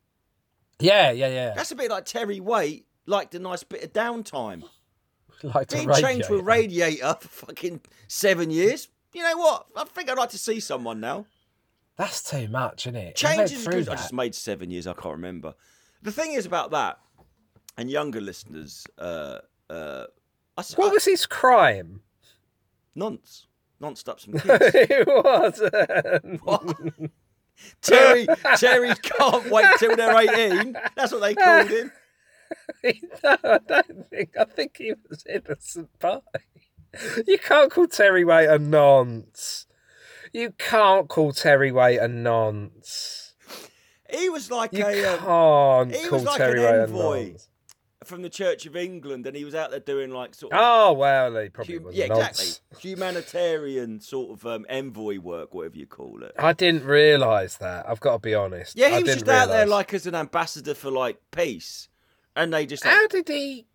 [0.78, 1.54] Yeah, yeah, yeah.
[1.54, 4.62] That's a bit like Terry Waite liked a nice bit of downtime.
[5.42, 8.88] like Being chained to a radiator for fucking seven years.
[9.12, 9.66] You know what?
[9.76, 11.26] I think I'd like to see someone now.
[11.96, 13.16] That's too much, isn't it?
[13.16, 13.88] Change Change is good.
[13.88, 14.86] I just made seven years.
[14.86, 15.54] I can't remember.
[16.02, 16.98] The thing is about that,
[17.76, 19.38] and younger listeners, uh,
[19.70, 20.04] uh,
[20.56, 22.02] I, What I- was his crime?
[22.94, 23.46] nonce,
[23.80, 24.46] nonce up some kids.
[24.74, 26.40] it was.
[26.42, 26.76] What?
[27.80, 30.76] Terry, Terry can't wait till they're eighteen.
[30.96, 31.92] That's what they called him.
[33.24, 34.36] no, I don't think.
[34.38, 36.20] I think he was innocent pie.
[37.26, 39.66] You can't call Terry Waite a nonce.
[40.32, 43.32] You can't call Terry Waite a nonce.
[44.10, 46.92] He was like You a um, can't he call was like Terry an Waite a
[46.92, 47.48] nonce.
[48.12, 50.92] From the Church of England, and he was out there doing like sort of Oh
[50.92, 52.46] well, he probably hum- was yeah, exactly
[52.78, 56.32] humanitarian sort of um, envoy work, whatever you call it.
[56.38, 57.88] I didn't realise that.
[57.88, 58.76] I've got to be honest.
[58.76, 61.88] Yeah, I he was didn't just out there like as an ambassador for like peace,
[62.36, 63.66] and they just like, How did he?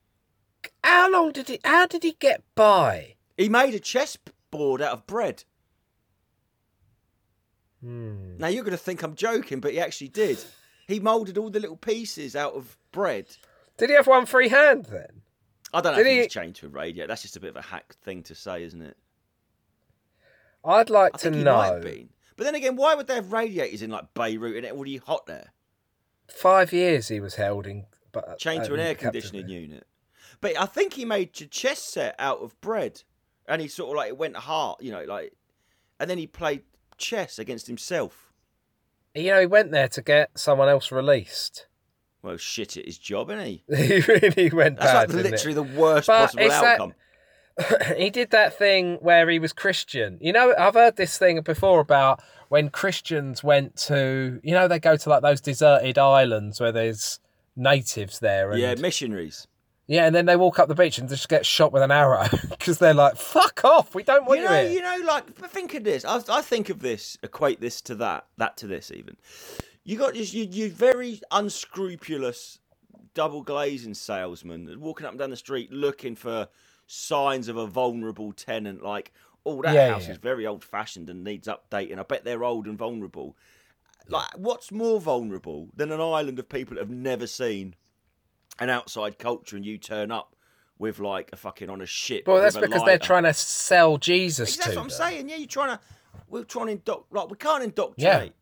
[0.84, 1.60] How long did he?
[1.63, 3.15] How did he get by?
[3.38, 5.45] he made a chessboard out of bread.
[7.82, 8.38] Hmm.
[8.38, 10.38] Now you're going to think I'm joking, but he actually did.
[10.88, 13.36] He moulded all the little pieces out of bread.
[13.77, 15.21] Did he have one free hand then?
[15.73, 17.07] I don't know Did if he he- was chained to a radio.
[17.07, 18.97] That's just a bit of a hack thing to say, isn't it?
[20.63, 21.73] I'd like I to think he might know.
[21.75, 22.09] have been.
[22.35, 25.25] But then again, why would they have radiators in like Beirut and it already hot
[25.25, 25.53] there?
[26.27, 27.85] Five years he was held in.
[28.11, 29.85] But, Chained to an um, air conditioning unit.
[30.41, 33.03] But I think he made a chess set out of bread,
[33.47, 35.33] and he sort of like it went hard, you know, like,
[35.99, 36.63] and then he played
[36.97, 38.31] chess against himself.
[39.15, 41.67] You know, he went there to get someone else released.
[42.23, 43.63] Well, shit at his job, isn't he?
[43.75, 45.13] He really went That's bad.
[45.13, 46.93] like literally the worst But possible it's that- outcome.
[47.97, 50.19] he did that thing where he was Christian.
[50.21, 54.77] You know, I've heard this thing before about when Christians went to, you know, they
[54.80, 57.19] go to like those deserted islands where there's
[57.56, 58.51] natives there.
[58.51, 59.47] And, Yeah, missionaries.
[59.88, 62.27] yeah, and then they walk up the beach and just get shot with an arrow
[62.51, 65.34] because they're like, "Fuck off, we don't want You you, know, here." you know, like
[65.49, 66.06] think of this.
[66.06, 69.17] I, I think of this, equate this to that, that to this even.
[69.88, 72.60] You got this, you, you very unscrupulous
[73.13, 76.50] double glazing salesman walking up and down the street looking for
[76.88, 78.84] signs of a vulnerable tenant.
[78.84, 79.13] Like,
[79.45, 80.12] oh, that Yeah, house yeah.
[80.12, 81.97] is very old fashioned and needs updating.
[81.97, 83.38] I bet they're old and vulnerable.
[84.10, 87.73] Like, what's more vulnerable than an island of people that have never seen
[88.60, 90.36] an outside culture and you turn up
[90.78, 92.28] with like a fucking on a ship?
[92.28, 95.30] Well, that's because they're trying to sell Jesus That's to what I'm saying.
[95.30, 95.80] Yeah, you're trying to.
[96.28, 97.06] We're trying to indoc.
[97.10, 98.34] Like we can't indoctrinate.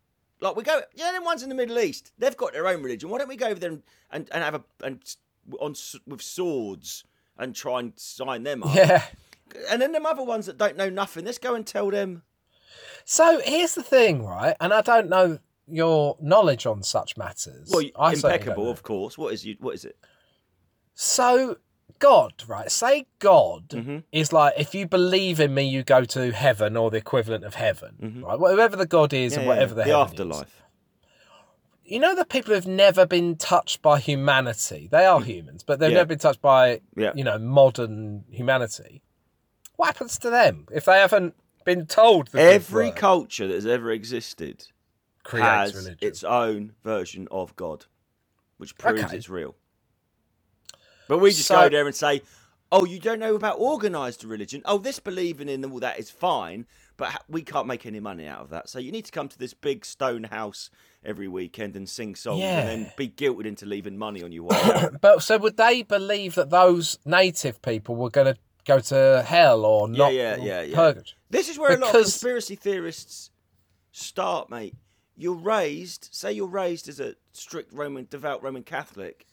[0.46, 0.82] Like we go.
[0.94, 3.10] Yeah, them ones in the Middle East, they've got their own religion.
[3.10, 5.04] Why don't we go over there and and, and have a and
[5.60, 5.76] on
[6.08, 7.04] with swords
[7.38, 8.76] and try and sign them up?
[8.76, 9.04] Yeah.
[9.70, 12.24] And then them other ones that don't know nothing, let's go and tell them.
[13.06, 14.56] So here's the thing, right?
[14.60, 17.70] And I don't know your knowledge on such matters.
[17.72, 19.18] Well, I impeccable, of course.
[19.18, 19.56] What is you?
[19.60, 19.98] What is it?
[20.94, 21.58] So
[22.00, 22.69] God, right?
[22.71, 24.04] Say God Mhm.
[24.12, 27.56] is like if you believe in me, you go to heaven or the equivalent of
[27.56, 28.38] heaven, right?
[28.39, 29.34] Whatever the God is Mm-hmm.
[29.34, 30.12] Yeah, and yeah, whatever the, the heaven is.
[30.12, 30.62] afterlife.
[31.84, 34.88] You know the people who've never been touched by humanity.
[34.91, 35.93] They are humans, but they've Mm.
[35.93, 35.98] Yeah.
[35.98, 37.12] never been touched by Yeah.
[37.15, 39.02] you know modern humanity.
[39.76, 43.91] What happens to them if they haven't been told the Every culture that has ever
[43.91, 44.67] existed
[45.24, 45.98] creates has religion?
[46.02, 47.86] its own version of God,
[48.58, 49.17] which proves Okay.
[49.17, 49.56] it's real.
[51.08, 52.22] But we just So- go there and say,
[52.72, 54.62] "Oh, you don't know about organised religion?
[54.65, 56.65] Oh, this believing in all that is fine,
[56.98, 58.70] but we can't make any money out of that.
[58.70, 60.70] So you need to come to this big stone house
[61.04, 62.60] every weekend and sing songs, Yeah.
[62.62, 66.36] and then be guilted into leaving money on your way." But so would they believe
[66.36, 70.12] that those native people were going to go to hell or not?
[70.13, 70.76] yeah, yeah, yeah.
[70.76, 71.13] Purgatory?
[71.30, 73.30] This is where a lot of conspiracy theorists
[73.91, 74.74] start, mate.
[75.18, 79.26] You're raised, say you're raised as a strict Roman, devout Roman Catholic,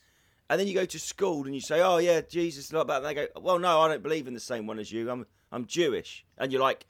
[0.50, 3.06] and then you go to school and you say, "Oh yeah, Jesus like that." And
[3.06, 5.10] they go, "Well, no, I don't believe in the same one as you.
[5.10, 6.86] I'm I'm Jewish," and you're like,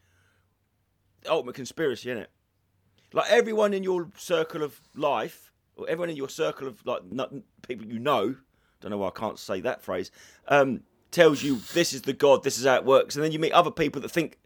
[1.28, 2.26] ultimate conspiracy, innit?
[3.12, 7.32] Like everyone in your circle of life, or everyone in your circle of like not,
[7.66, 8.36] people you know,
[8.80, 10.10] don't know why I can't say that phrase,
[10.48, 13.38] um, tells you this is the God, this is how it works, and then you
[13.38, 14.38] meet other people that think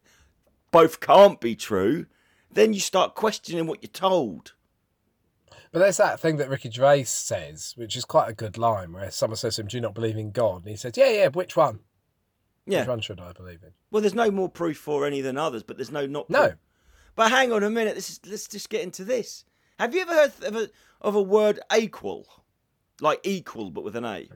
[0.71, 2.07] both can't be true.
[2.51, 4.55] Then you start questioning what you're told.
[5.77, 9.11] But there's that thing that Ricky Gervais says, which is quite a good line, where
[9.11, 11.29] someone says to him, "Do you not believe in God?" And he says, "Yeah, yeah.
[11.29, 11.81] Which one?
[12.65, 15.63] Which one should I believe in?" Well, there's no more proof for any than others,
[15.63, 16.31] but there's no not.
[16.31, 16.55] No.
[17.15, 17.95] But hang on a minute.
[17.95, 19.45] This is, let's just get into this.
[19.79, 20.71] Have you ever heard of a,
[21.03, 22.27] of a word equal,
[23.03, 24.31] like equal but with an A?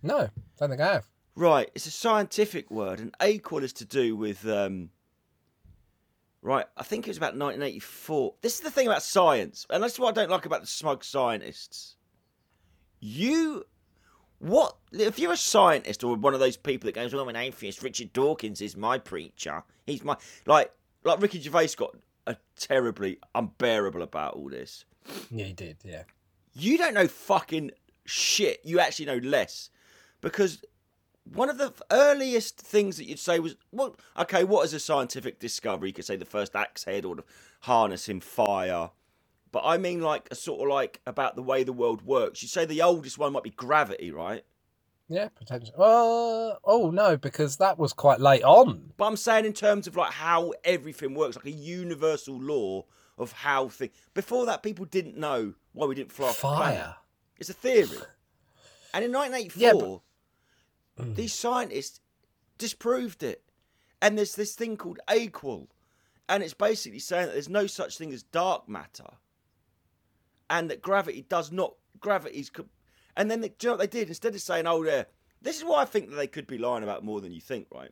[0.00, 0.28] No,
[0.60, 1.10] don't think I have.
[1.34, 4.46] Right, it's a scientific word, and equal is to do with.
[4.46, 4.90] Um,
[6.44, 8.34] right, I think it was about 1984.
[8.42, 11.02] This is the thing about science, and that's what I don't like about the smug
[11.02, 11.96] scientists.
[13.00, 13.64] You,
[14.38, 17.36] what if you're a scientist or one of those people that goes, "Well, I'm an
[17.36, 17.82] atheist.
[17.82, 19.62] Richard Dawkins is my preacher.
[19.86, 20.70] He's my like
[21.02, 24.84] like Ricky Gervais got a terribly unbearable about all this."
[25.30, 25.78] Yeah, he did.
[25.84, 26.04] Yeah.
[26.54, 27.72] you don't know fucking
[28.06, 28.60] shit.
[28.64, 29.68] You actually know less
[30.22, 30.62] because
[31.24, 35.38] one of the earliest things that you'd say was, well, okay, what is a scientific
[35.38, 35.88] discovery?
[35.88, 37.24] You could say the first axe head or the
[37.60, 38.90] harness in fire.
[39.50, 42.42] But I mean, like, a sort of like about the way the world works.
[42.42, 44.44] You say the oldest one might be gravity, right?
[45.08, 45.74] Yeah, potentially.
[45.78, 48.92] Uh, oh no, because that was quite late on.
[48.96, 52.84] But I'm saying in terms of like how everything works, like a universal law
[53.18, 53.92] of how things.
[54.14, 56.36] Before that, people didn't know why we didn't fly off.
[56.36, 56.96] Fire.
[57.38, 57.98] It's a theory.
[58.92, 60.00] And in 1984, Yeah, but-
[60.98, 61.14] Mm.
[61.16, 62.00] these scientists
[62.58, 63.42] disproved it.
[64.00, 65.68] And there's this thing called equal.
[66.28, 69.08] And it's basically saying that there's no such thing as dark matter.
[70.50, 71.74] And that gravity does not.
[72.00, 72.50] Gravity's.
[72.50, 72.66] co-
[73.16, 74.08] And then, they, do you know what they did?
[74.08, 75.06] Instead of saying, oh, there.
[75.40, 77.66] This is why I think that they could be lying about more than you think,
[77.70, 77.90] right?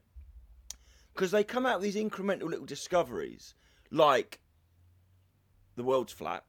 [1.14, 3.54] Because they come out with these incremental little discoveries,
[3.90, 4.40] like
[5.76, 6.44] the world's flat.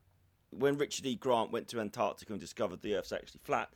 [0.52, 1.16] When Richard E.
[1.16, 3.70] Grant went to Antarctica and discovered the Earth's actually flat,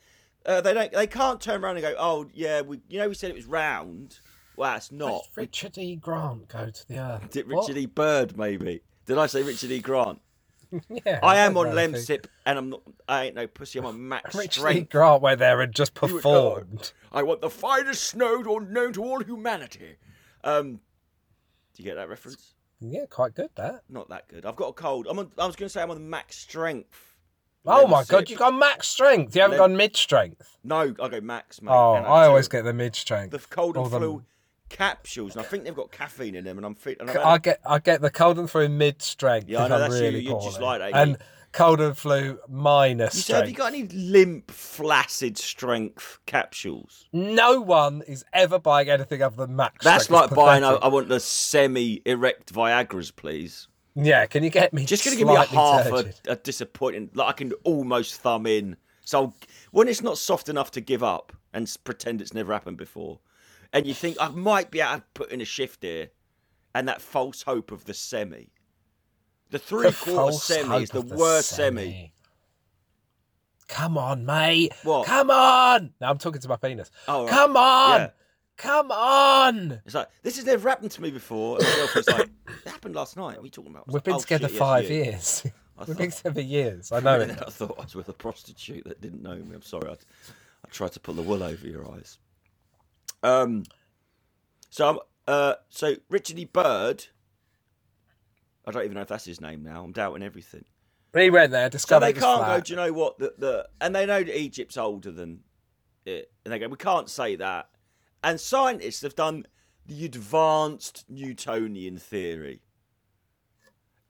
[0.45, 0.91] uh, they don't.
[0.91, 3.45] They can't turn around and go, "Oh, yeah, we, you know, we said it was
[3.45, 4.19] round.
[4.55, 5.95] Well, it's not." did Richard E.
[5.95, 7.29] Grant go to the Earth?
[7.31, 7.67] Did What?
[7.67, 7.85] Richard E.
[7.85, 8.81] Byrd maybe?
[9.05, 9.79] Did I say Richard E.
[9.79, 10.19] Grant?
[11.05, 12.81] Yeah, I am on know if he- Lemsip, and I'm not.
[13.07, 13.79] I ain't no pussy.
[13.79, 14.57] I'm on max strength.
[14.63, 14.81] Richard E.
[14.81, 16.91] Grant went there and just performed.
[17.11, 19.95] I want the finest snow known to all humanity.
[20.43, 20.81] Um,
[21.73, 22.53] do you get that reference?
[22.81, 23.83] Yeah, quite good that.
[23.89, 24.45] Not that good.
[24.45, 25.07] I've got a cold.
[25.09, 27.06] I'm on, I was going to say I'm on max strength.
[27.65, 28.09] Oh my Lemsip.
[28.09, 29.35] god, you've got max strength.
[29.35, 30.57] You haven't Lem- gone mid strength.
[30.63, 31.71] No, I go max, mate.
[31.71, 33.31] Oh, and I always get the mid strength.
[33.31, 34.23] the cold and the- flu
[34.69, 36.97] capsules, and I think they've got caffeine in them, and I'm fit.
[36.99, 39.49] And I've I get I get the cold and flu mid strength.
[39.49, 40.79] Yeah, I if know, I'm that's you, really you're just poorly.
[40.79, 41.17] like that, And
[41.53, 43.71] cold and flu minus you said, have you strength.
[43.71, 47.05] got any limp, flaccid strength capsules?
[47.13, 49.83] No one is ever buying anything other than max.
[49.83, 50.21] That's strength.
[50.21, 50.63] like It's buying.
[50.63, 50.83] I, pathetic.
[50.85, 53.67] I want the semi-erect Viagra's, please.
[53.99, 57.09] Yeah, can you get me Just going to give me a half a, a disappointing.
[57.15, 58.77] Like I can almost thumb in.
[59.03, 59.33] So
[59.71, 63.19] when it's not soft enough to give up and pretend it's never happened before,
[63.73, 66.09] and you think I might be able to put in a shift here,
[66.75, 68.49] and that false hope of the semi.
[69.49, 72.11] The three quarter semi is the of worst semi.
[73.67, 74.73] Come on, mate.
[74.83, 75.07] What?
[75.07, 75.93] Come on.
[75.99, 76.91] Now I'm talking to my penis.
[77.07, 77.29] Oh, right.
[77.29, 77.99] Come on.
[77.99, 78.09] Yeah.
[78.57, 79.81] Come on.
[79.85, 81.57] It's like this has never happened to me before.
[81.57, 82.29] And my girlfriend's like,
[82.65, 83.35] it happened last night.
[83.35, 83.87] What are you talking about?
[83.87, 85.43] We've been "Oh, together shit, yes, five you." years.
[85.77, 86.91] I We've been together years.
[86.91, 87.31] I know it.
[87.31, 89.55] I thought I was with a prostitute that didn't know me.
[89.55, 89.89] I'm sorry.
[89.89, 92.17] I, I tried to pull the wool over your eyes.
[93.21, 93.63] Um.
[94.71, 94.99] So I'm.
[95.27, 95.55] Uh.
[95.69, 96.45] So Richard E.
[96.45, 97.05] Byrd.
[98.65, 99.83] I don't even know if that's his name now.
[99.83, 100.65] I'm doubting everything.
[101.13, 102.59] We went there, So they can't go.
[102.59, 103.17] Do you know what?
[103.17, 105.39] The, the and they know that Egypt's older than
[106.05, 107.69] it, and they go, we can't say that.
[108.27, 109.45] And scientists have done
[109.85, 112.59] the advanced Newtonian theory.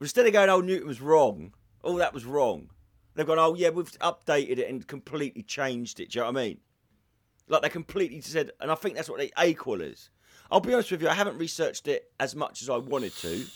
[0.00, 1.54] Instead of going, oh, Newton was wrong,
[1.84, 2.70] oh, that was wrong,
[3.14, 6.10] they've gone, oh, yeah, we've updated it and completely changed it.
[6.10, 6.58] Do you know what I mean?
[7.46, 10.10] Like they completely said, and I think that's what the equal is.
[10.50, 13.46] I'll be honest with you, I haven't researched it as much as I wanted to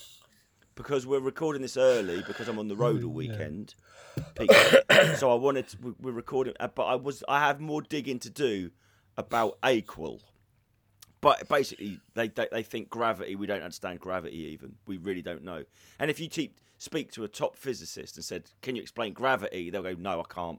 [0.77, 3.75] because we're recording this early because I'm on the road all weekend.
[4.39, 4.49] Pete.
[5.17, 8.21] so I wanted to, we- we're recording, uh, but I was I have more digging
[8.21, 8.71] to do
[9.17, 10.23] about equal.
[11.23, 13.37] But basically, they, they they think gravity.
[13.37, 14.39] We don't understand gravity.
[14.39, 15.63] Even we really don't know.
[15.99, 16.29] And if you
[16.79, 20.25] speak to a top physicist and said, "Can you explain gravity?" They'll go, "No, I
[20.29, 20.59] can't."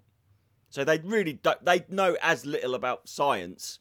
[0.69, 1.63] So they really don't.
[1.63, 3.79] They know as little about science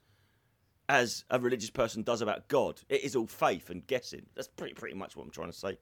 [0.88, 2.80] as a religious person does about God.
[2.88, 4.26] It is all faith and guessing.
[4.34, 5.78] That's pretty pretty much what I'm trying to say.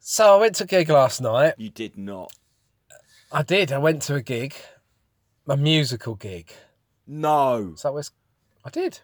[0.00, 1.54] So I went to a gig last night.
[1.56, 2.32] You did not.
[3.30, 3.70] I did.
[3.70, 4.56] I went to a gig,
[5.48, 6.52] a musical gig.
[7.10, 7.72] No.
[7.76, 8.12] So was.
[8.64, 9.00] I did.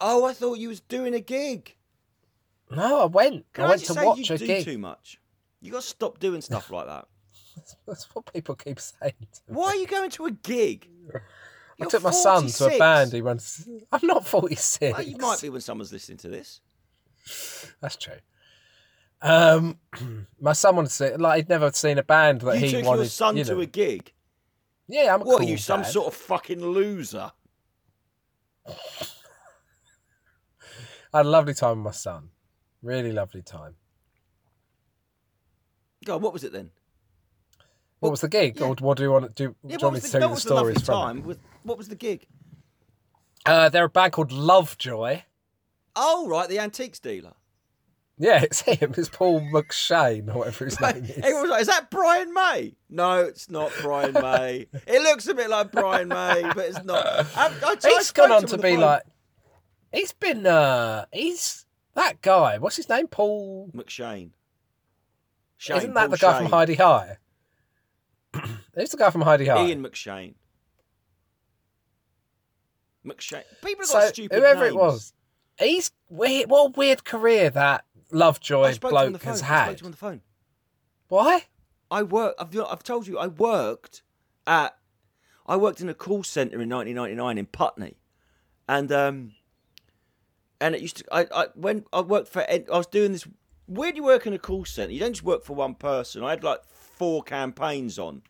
[0.00, 1.74] Oh, I thought you was doing a gig.
[2.70, 3.52] No, I went.
[3.52, 4.64] Can I I, went to watch you a do gig.
[4.64, 5.20] too much?
[5.60, 7.06] You got to stop doing stuff like that.
[7.86, 9.12] That's what people keep saying.
[9.20, 9.56] To me.
[9.56, 10.88] Why are you going to a gig?
[11.12, 11.18] I
[11.78, 13.12] You're took my son to a band.
[13.12, 13.68] He runs.
[13.90, 14.96] I'm not 46.
[14.96, 16.60] Well, you might be when someone's listening to this.
[17.80, 18.14] That's true.
[19.20, 19.78] Um,
[20.40, 21.16] my son wanted to see.
[21.16, 23.02] Like he'd never seen a band that he wanted to you he took wanted.
[23.02, 24.12] your son you to a gig.
[24.86, 27.32] Yeah, I'm a What cool are you, some sort of fucking loser?
[31.12, 32.30] I had a lovely time with my son.
[32.82, 33.76] Really lovely time.
[36.04, 36.70] God, what was it then?
[38.00, 38.60] What was the gig?
[38.60, 38.66] yeah.
[38.66, 39.56] Or what do you want to do?
[39.64, 40.54] Yeah, do you what want me was to the, tell you what the was the
[40.54, 41.20] lovely stories from it?
[41.20, 41.22] time?
[41.26, 42.26] With, what was the gig?
[43.44, 45.22] Uh, they're a band called Lovejoy.
[45.96, 47.32] Oh, right, the antiques dealer.
[48.18, 48.94] Yeah, it's him.
[48.96, 51.10] It's Paul McShane or whatever his name is.
[51.18, 52.74] Everyone was like, is that Brian May?
[52.90, 54.66] No, it's not Brian May.
[54.86, 57.06] it looks a bit like Brian May, but it's not.
[57.06, 57.24] I,
[57.64, 58.80] I, I He's gone on to be phone.
[58.80, 59.02] like.
[59.92, 60.46] He's been.
[60.46, 62.58] uh He's that guy.
[62.58, 63.06] What's his name?
[63.08, 63.70] Paul.
[63.74, 64.30] McShane.
[65.56, 67.16] Shane, Isn't that Paul the guy from Hi-de-Hi?
[68.74, 69.66] Who's the guy from Hi-de-Hi?
[69.66, 70.34] Ian McShane.
[73.06, 73.42] McShane.
[73.64, 74.74] People have so got stupid whoever names.
[74.74, 75.12] it was,
[75.58, 76.50] he's weird.
[76.50, 79.76] What a weird career that Lovejoy spoke to him on the bloke has I spoke
[79.78, 80.20] to him on the phone.
[81.08, 81.44] Why?
[81.90, 82.34] I work.
[82.38, 83.18] I've, I've told you.
[83.18, 84.02] I worked
[84.46, 84.76] at.
[85.46, 87.96] I worked in a call center in 1999 in Putney,
[88.68, 89.32] and um,
[90.60, 91.04] and it used to.
[91.10, 92.42] I, I when I worked for.
[92.48, 93.26] I was doing this.
[93.66, 94.92] Where do you work in a call center?
[94.92, 96.22] You don't just work for one person.
[96.22, 98.22] I had like four campaigns on.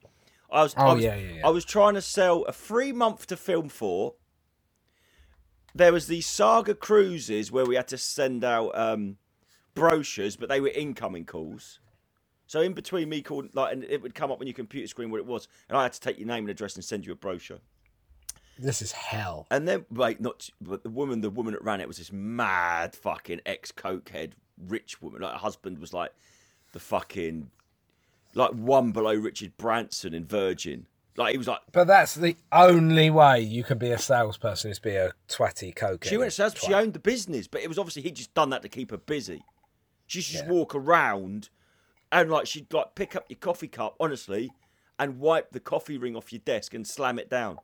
[0.50, 0.74] I was.
[0.76, 1.46] I Oh, was, yeah, yeah, yeah.
[1.46, 4.14] I was trying to sell a free month to film for.
[5.74, 9.16] There was these saga cruises where we had to send out um,
[9.78, 11.80] brochures, but they were incoming calls.
[12.46, 15.10] So in between me calling, like, and it would come up on your computer screen
[15.10, 17.12] what it was, and I had to take your name and address and send you
[17.12, 17.58] a brochure.
[18.58, 19.46] This is hell.
[19.50, 22.94] And then, wait, not but the woman, the woman that ran it was this mad
[22.94, 24.32] fucking ex cokehead
[24.66, 25.22] rich woman.
[25.22, 26.10] Like her husband was like
[26.72, 27.50] the fucking
[28.34, 30.86] like one below Richard Branson in Virgin.
[31.16, 34.78] Like he was like But that's the only way you can be a salesperson is
[34.78, 36.04] be a twatty coke.
[36.04, 38.62] she went to she owned the business, but it was obviously he'd just done that
[38.62, 39.42] to keep her busy.
[40.08, 40.50] She just Yeah.
[40.50, 41.50] walk around
[42.10, 44.50] and like she'd like pick up your coffee cup, honestly,
[44.98, 47.58] and wipe the coffee ring off your desk and slam it down.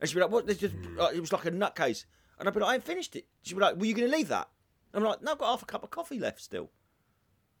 [0.00, 0.98] And she'd be like, "What?" This just hmm.
[0.98, 2.04] like, it was like a nutcase,
[2.38, 4.16] and I'd be like, "I ain't finished it." She'd be like, "Were you going to
[4.16, 4.48] leave that?"
[4.92, 6.70] I'm like, "No, I've got half a cup of coffee left still."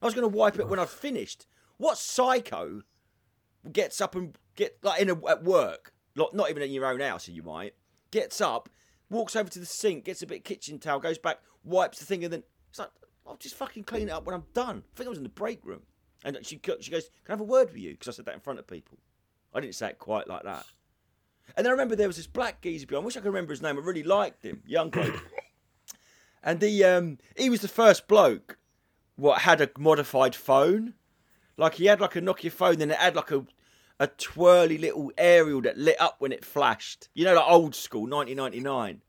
[0.02, 1.46] I was going to wipe it when I'd finished.
[1.76, 2.82] What psycho
[3.70, 7.00] gets up and get like in a, at work, like not even in your own
[7.00, 7.74] house, you might
[8.10, 8.68] gets up,
[9.10, 12.04] walks over to the sink, gets a bit of kitchen towel, goes back, wipes the
[12.06, 12.42] thing, and then
[12.76, 12.90] it's like,
[13.26, 14.82] I'll just fucking clean it up when I'm done.
[14.92, 15.82] I think I was in the break room,
[16.24, 18.34] and she she goes, "Can I have a word with you?" Because I said that
[18.34, 18.98] in front of people.
[19.54, 20.66] I didn't say it quite like that.
[21.56, 23.04] And then I remember there was this black geezer behind.
[23.04, 23.76] I wish I could remember his name.
[23.76, 25.22] I really liked him, young bloke.
[26.42, 28.58] and he um he was the first bloke
[29.16, 30.94] what had a modified phone.
[31.56, 33.46] Like he had like a Nokia phone, then it had like a
[33.98, 37.08] a twirly little aerial that lit up when it flashed.
[37.14, 39.00] You know, like old school, 1999.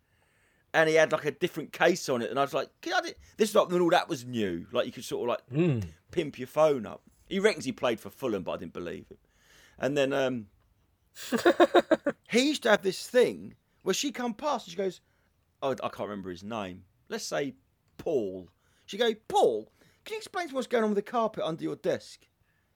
[0.77, 3.11] And he had like a different case on it, and I was like, I do-"
[3.37, 4.65] this is like when all that was new.
[4.71, 5.87] Like you could sort of like Mm.
[6.11, 7.01] pimp your phone up.
[7.27, 9.17] He reckons he played for Fulham, but I didn't believe him.
[9.79, 10.47] And then um,
[12.29, 15.01] he used to have this thing where she come past and she goes,
[15.61, 16.83] "Oh, I can't remember his name.
[17.09, 17.55] Let's say
[17.97, 18.49] Paul."
[18.85, 19.71] She go, "Paul,
[20.05, 22.21] can you explain to me what's going on with the carpet under your desk?"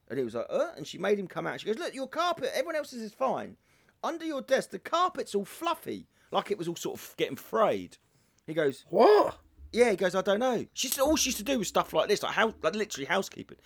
[0.08, 1.60] And he was like, "Uh," and she made him come out.
[1.60, 2.50] She goes, "Look, your carpet.
[2.52, 3.56] Everyone else's is fine.
[4.04, 7.98] Under your desk, the carpet's all fluffy, like it was all sort of getting frayed."
[8.46, 9.38] He goes, What?
[9.72, 10.66] yeah, he goes, I don't know.
[10.74, 13.06] She said all she used to do was stuff like this, like house, like literally
[13.06, 13.56] housekeeping.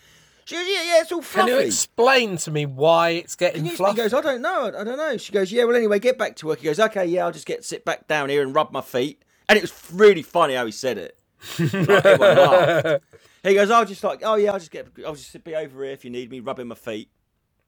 [0.45, 1.51] She goes, yeah, yeah, it's all fluffy.
[1.51, 3.97] Can you explain to me why it's getting Can you- fluffy?
[3.97, 5.17] He goes, I don't know, I don't know.
[5.17, 6.59] She goes, yeah, well, anyway, get back to work.
[6.61, 9.23] He goes, okay, yeah, I'll just get sit back down here and rub my feet.
[9.49, 11.19] And it was really funny how he said it.
[11.59, 13.03] Like.
[13.43, 15.93] He goes, I'll just like, oh yeah, I'll just get, I'll just be over here
[15.93, 17.11] if you need me, rubbing my feet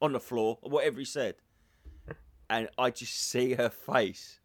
[0.03, 1.37] on the floor or whatever he said.
[2.51, 4.38] And I just see her face.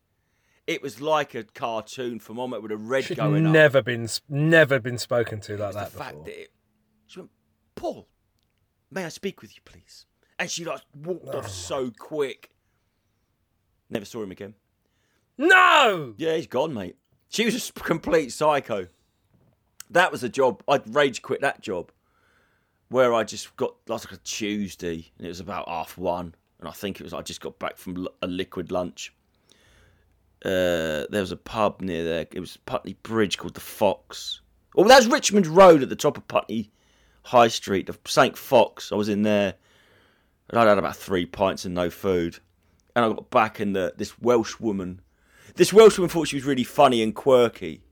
[0.66, 3.54] It was like a cartoon from Moment with a red She'd going up.
[3.54, 6.26] never been never been spoken to like the that fact before.
[6.26, 6.52] that it,
[7.06, 7.32] she went,
[7.76, 8.08] Paul,
[8.90, 10.06] may I speak with you, please?
[10.40, 11.50] And she like walked off oh.
[11.50, 12.50] so quick.
[13.90, 14.56] Never saw him again.
[15.38, 16.14] No.
[16.18, 16.96] Yeah, he's gone, mate.
[17.30, 18.88] She was a complete psycho.
[19.90, 20.64] That was a job.
[20.68, 21.92] I'd rage quit that job,
[22.90, 26.72] where I just got like a Tuesday, and it was about half one, and I
[26.72, 29.14] think it was I just got back from a liquid lunch.
[30.44, 32.28] Uh, there was a pub near there.
[32.32, 34.42] It was Putney Bridge called the Fox.
[34.76, 36.72] Oh, that was Richmond Road at the top of Putney
[37.24, 38.92] High Street, the Saint Fox.
[38.92, 39.56] I was in there,
[40.50, 42.40] and I'd had about three pints and no food.
[42.96, 45.02] And I got back, and the, this Welsh woman,
[45.56, 47.84] this Welsh woman thought she was really funny and quirky.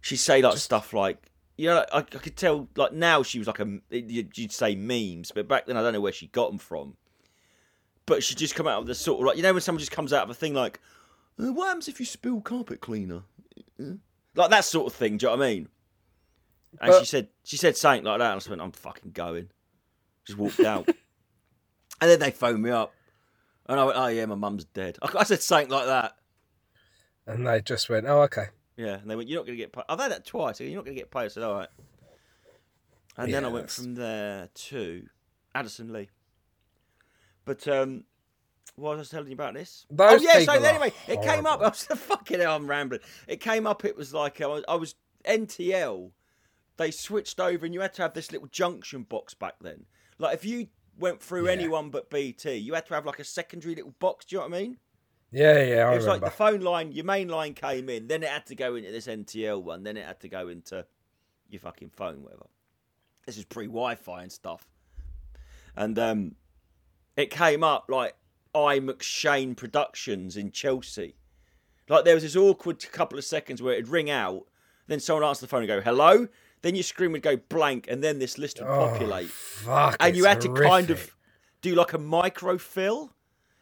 [0.00, 3.46] She'd say like stuff like, you know, I, I could tell like now she was
[3.46, 6.58] like a, you'd say memes, but back then I don't know where she got them
[6.58, 6.96] from.
[8.06, 9.92] But she'd just come out of the sort of like, you know, when someone just
[9.92, 10.80] comes out of a thing like,
[11.38, 13.22] "Uh, what happens if you spill carpet cleaner?
[13.80, 13.94] Uh,
[14.34, 15.16] Like that sort of thing.
[15.18, 15.68] Do you know what I mean?
[16.80, 19.50] And she said, she said something like that, and I just went, I'm fucking going.
[20.26, 20.86] Just walked out.
[22.00, 22.92] and then they phoned me up,
[23.66, 24.98] and I went, oh yeah, my mum's dead.
[25.02, 26.14] I, I said something like that.
[27.26, 28.46] And they just went, oh, okay.
[28.76, 30.60] Yeah, and they went, "You're not going to get paid." I've had that twice.
[30.60, 31.24] You're not going to get paid.
[31.24, 31.68] I said, "All right."
[33.16, 35.06] And then I went that's- from there to
[35.54, 36.10] Addison Lee.
[37.44, 38.04] But um,
[38.76, 39.86] what was I telling you about this?
[39.90, 40.38] Those oh yeah.
[40.40, 41.60] So anyway, it came up.
[41.62, 42.56] I was fucking hell.
[42.56, 43.00] I'm rambling.
[43.26, 43.84] It came up.
[43.84, 46.10] It was like I was, I was NTL.
[46.76, 49.84] They switched over, and you had to have this little junction box back then.
[50.18, 51.52] Like if you went through Yeah.
[51.52, 54.24] anyone but BT, you had to have like a secondary little box.
[54.26, 54.78] Do you know what I mean?
[55.30, 58.22] Yeah, yeah, I it was like the phone line, your main line came in, then
[58.22, 60.86] it had to go into this NTL one, then it had to go into
[61.50, 62.46] your fucking phone, whatever.
[63.26, 64.66] This is pre Wi Fi and stuff.
[65.76, 66.34] And um,
[67.14, 68.14] it came up like
[68.54, 71.14] I McShane Productions in Chelsea.
[71.88, 74.46] Like there was this awkward couple of seconds where it'd ring out,
[74.86, 76.28] then someone answered the phone and go, hello.
[76.62, 80.16] Then your screen would go blank, and then this list would Oh, populate Fuck, and
[80.16, 81.14] you had to kind of
[81.62, 83.12] do like a micro fill,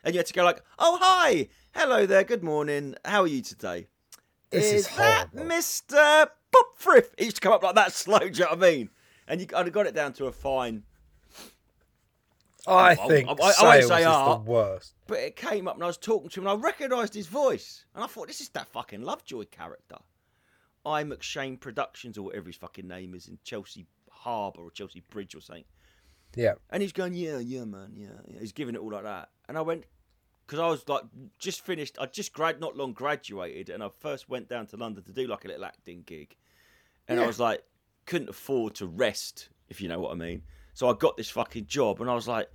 [0.03, 3.43] and you had to go like, "Oh hi, hello there, good morning, how are you
[3.43, 3.89] today?"
[4.51, 5.35] This is is that.
[5.35, 6.31] Mister
[6.75, 7.15] Frith?
[7.19, 8.19] It used to come up like that slow.
[8.21, 8.91] Do you know what I mean?
[9.29, 10.85] And you of got it down to a fine,
[12.67, 14.01] I I- think I- I won't say is art.
[14.01, 14.95] the ah, worst.
[15.07, 17.85] but it came up, and I was talking to him, and I recognised his voice,
[17.95, 19.99] and I thought, "This is that fucking Lovejoy character."
[20.85, 25.35] I McShane Productions or whatever his fucking name is in Chelsea Harbour or Chelsea Bridge
[25.35, 25.65] or something.
[26.37, 26.55] Yeah.
[26.71, 28.39] And he's going, yeah, yeah, man, yeah, yeah.
[28.41, 29.31] He's giving it all like that.
[29.49, 29.85] And I went,
[30.47, 31.03] because I was like,
[31.39, 35.03] just finished, I just grad, not long graduated, and I first went down to London
[35.05, 36.37] to do like a little acting gig.
[37.09, 37.65] And I was like,
[38.05, 40.43] couldn't afford to rest, if you know what I mean.
[40.77, 42.51] So I got this fucking job, and I was like,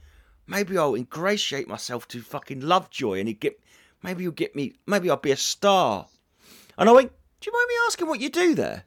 [0.46, 3.60] maybe I'll ingratiate myself to fucking Lovejoy, and he get,
[4.04, 6.06] maybe he'll get me, maybe I'll be a star.
[6.78, 8.84] And I went, do you mind me asking what you do there?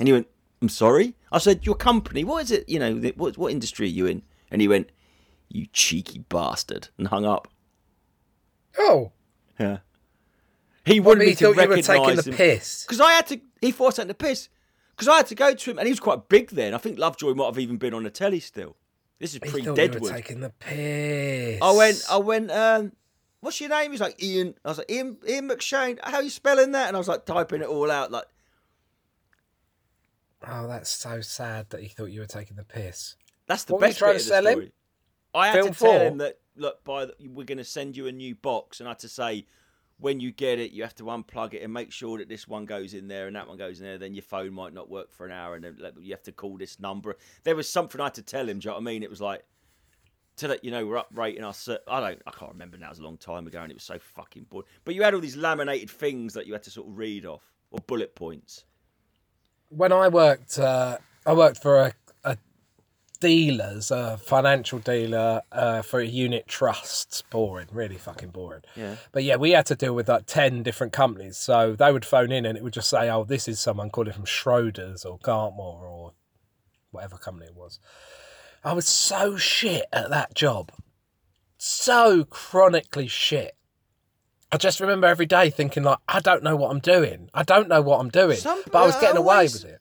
[0.00, 0.26] And he went,
[0.60, 1.14] I'm sorry.
[1.30, 2.68] I said, your company, what is it?
[2.68, 4.22] You know, what, what industry are you in?
[4.50, 4.90] And he went,
[5.48, 7.46] you cheeky bastard, and hung up.
[8.76, 9.12] Oh,
[9.56, 9.78] Yeah.
[10.84, 12.36] He wanted but me he to thought you were taking recognise the him.
[12.36, 12.82] piss.
[12.82, 14.48] Because I had to, he thought I was taking the piss.
[14.92, 16.74] Because I had to go to him, and he was quite big then.
[16.74, 18.76] I think Lovejoy might have even been on the telly still.
[19.18, 20.12] This is He pre thought you were Deadwood.
[20.12, 21.58] taking the piss.
[21.62, 22.92] I went, I went, um,
[23.40, 23.90] what's your name?
[23.92, 24.54] He's like, Ian.
[24.64, 25.98] I was like, Ian, Ian McShane.
[26.02, 26.88] How are you spelling that?
[26.88, 28.10] And I was like, typing it all out.
[28.12, 28.26] Like,
[30.46, 33.14] Oh, that's so sad that he thought you were taking the piss.
[33.46, 34.52] That's the What were you best trying bit to of the sell him?
[34.54, 34.72] story.
[35.34, 36.00] I had Film to tell four?
[36.02, 38.90] him that look, by the, we're going to send you a new box, and I
[38.92, 39.46] had to say
[40.02, 42.64] when you get it, you have to unplug it and make sure that this one
[42.64, 43.98] goes in there and that one goes in there.
[43.98, 46.58] Then your phone might not work for an hour, and then you have to call
[46.58, 47.16] this number.
[47.44, 48.58] There was something I had to tell him.
[48.58, 49.04] Do you know what I mean?
[49.04, 49.44] It was like
[50.38, 51.54] to let you know we're uprating our.
[51.54, 52.20] Ser- I don't.
[52.26, 52.86] I can't remember now.
[52.86, 54.66] It was a long time ago, and it was so fucking boring.
[54.84, 57.44] But you had all these laminated things that you had to sort of read off
[57.70, 58.64] or bullet points.
[59.68, 62.01] when I worked, uh, I worked for a, a
[63.22, 67.22] dealer's, a financial dealer uh, for a unit trust.
[67.30, 68.62] Boring, really fucking boring.
[68.74, 68.96] Yeah.
[69.12, 71.36] But yeah, we had to deal with like 10 different companies.
[71.38, 74.12] So they would phone in and it would just say, oh, this is someone calling
[74.12, 76.12] from Schroders or Gartmore or
[76.90, 77.78] whatever company it was.
[78.64, 80.72] I was so shit at that job.
[81.58, 83.56] So chronically shit.
[84.50, 87.30] I just remember every day thinking like, I don't know what I'm doing.
[87.32, 88.36] I don't know what I'm doing.
[88.36, 89.78] Some- but I was getting away with it.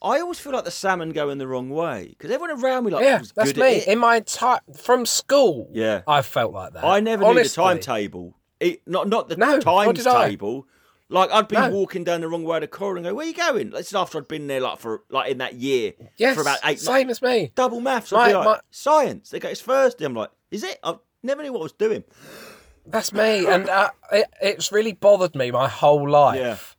[0.00, 3.04] I always feel like the salmon going the wrong way because everyone around me like
[3.04, 3.92] Yeah, was that's good at me.
[3.92, 6.02] In my entire from school, Yeah.
[6.06, 6.84] I felt like that.
[6.84, 7.42] I never Honestly.
[7.42, 8.34] knew the timetable.
[8.60, 10.28] It, not not the No, times I.
[10.30, 10.66] table.
[11.10, 11.70] Like I'd be No.
[11.70, 13.94] walking down the wrong way of the corridor and go, "Where you going?" This is
[13.94, 17.08] after I'd been there like for like in that year Yes, for about eight same
[17.10, 17.50] as me.
[17.54, 18.12] Double maths.
[18.12, 19.30] My- I'd be like, my- science.
[19.30, 20.04] They go, it's Thursday.
[20.04, 20.78] I'm like, is it?
[20.84, 22.04] I never knew what I was doing.
[22.86, 26.76] That's me, and uh, it, it's really bothered me my whole life.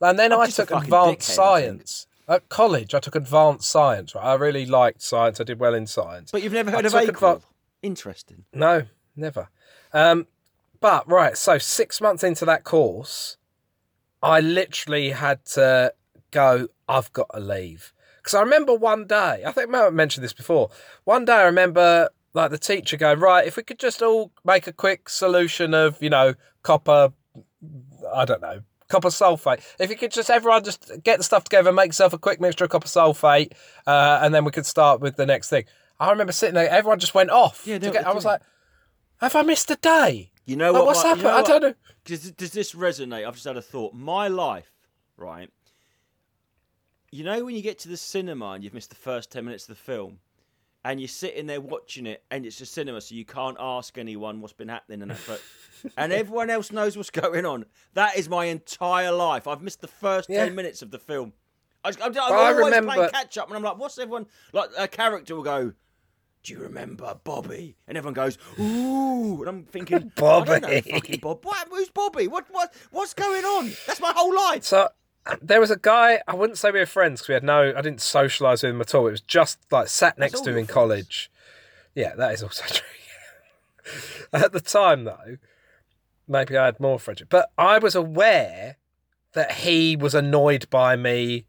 [0.00, 0.08] Yeah.
[0.08, 2.94] And then I just a took advanced dickhead, I science at college.
[2.94, 4.14] I took advanced science.
[4.14, 5.40] Right, I really liked science.
[5.40, 6.30] I did well in science.
[6.30, 7.42] But you've never I heard of took adva-
[7.82, 8.44] Interesting.
[8.52, 8.84] No,
[9.16, 9.48] never.
[9.92, 10.26] Um,
[10.80, 13.36] but right, so six months into that course,
[14.22, 15.92] I literally had to
[16.30, 16.68] go.
[16.88, 19.42] I've got to leave because I remember one day.
[19.46, 20.70] I think I mentioned this before.
[21.04, 24.66] One day, I remember like the teacher going, "Right, if we could just all make
[24.66, 27.12] a quick solution of you know copper,
[28.14, 28.62] I don't know."
[28.92, 29.60] Copper sulfate.
[29.80, 32.64] If you could just everyone just get the stuff together, make yourself a quick mixture
[32.64, 33.52] of copper sulfate,
[33.86, 35.64] uh, and then we could start with the next thing.
[35.98, 37.62] I remember sitting there, everyone just went off.
[37.66, 38.28] Yeah, they- get- I was do.
[38.30, 38.42] like,
[39.20, 40.30] have I missed a day?
[40.44, 40.86] You know Like, what?
[40.88, 41.24] what's my- you happened?
[41.24, 41.74] know I don't know.
[42.04, 43.26] Does, does this resonate?
[43.26, 43.94] I've just had a thought.
[43.94, 44.70] My life,
[45.16, 45.48] right?
[47.10, 49.64] You know when you get to the cinema and you've missed the first ten minutes
[49.64, 50.18] of the film,
[50.84, 54.40] and you're sitting there watching it, and it's a cinema, so you can't ask anyone
[54.40, 55.40] what's been happening, and that, but,
[55.96, 57.64] and everyone else knows what's going on.
[57.94, 59.46] That is my entire life.
[59.46, 60.44] I've missed the first Yeah.
[60.44, 61.32] ten minutes of the film.
[61.84, 64.70] I, I'm, I'm I always remember- playing catch up, and I'm like, what's everyone like?
[64.78, 65.72] A character will go.
[66.44, 67.76] Do you remember Bobby?
[67.86, 70.80] And everyone goes, "Ooh!" And I'm thinking, I Bobby.
[70.80, 71.44] fucking Bob.
[71.44, 71.68] What?
[71.70, 72.26] Who's Bobby?
[72.26, 72.46] What?
[72.50, 72.74] What?
[72.90, 73.70] What's going on?
[73.86, 74.64] That's my whole life.
[74.64, 74.88] So
[75.40, 76.20] there was a guy.
[76.26, 77.72] I wouldn't say we were friends because we had no.
[77.76, 79.06] I didn't socialise with him at all.
[79.06, 80.74] It was just like sat next all to him in friends.
[80.74, 81.30] college.
[81.94, 82.86] Yeah, that is also true.
[84.32, 85.36] at the time, though,
[86.26, 88.76] maybe I had more friendship, but I was aware
[89.34, 91.46] that he was annoyed by me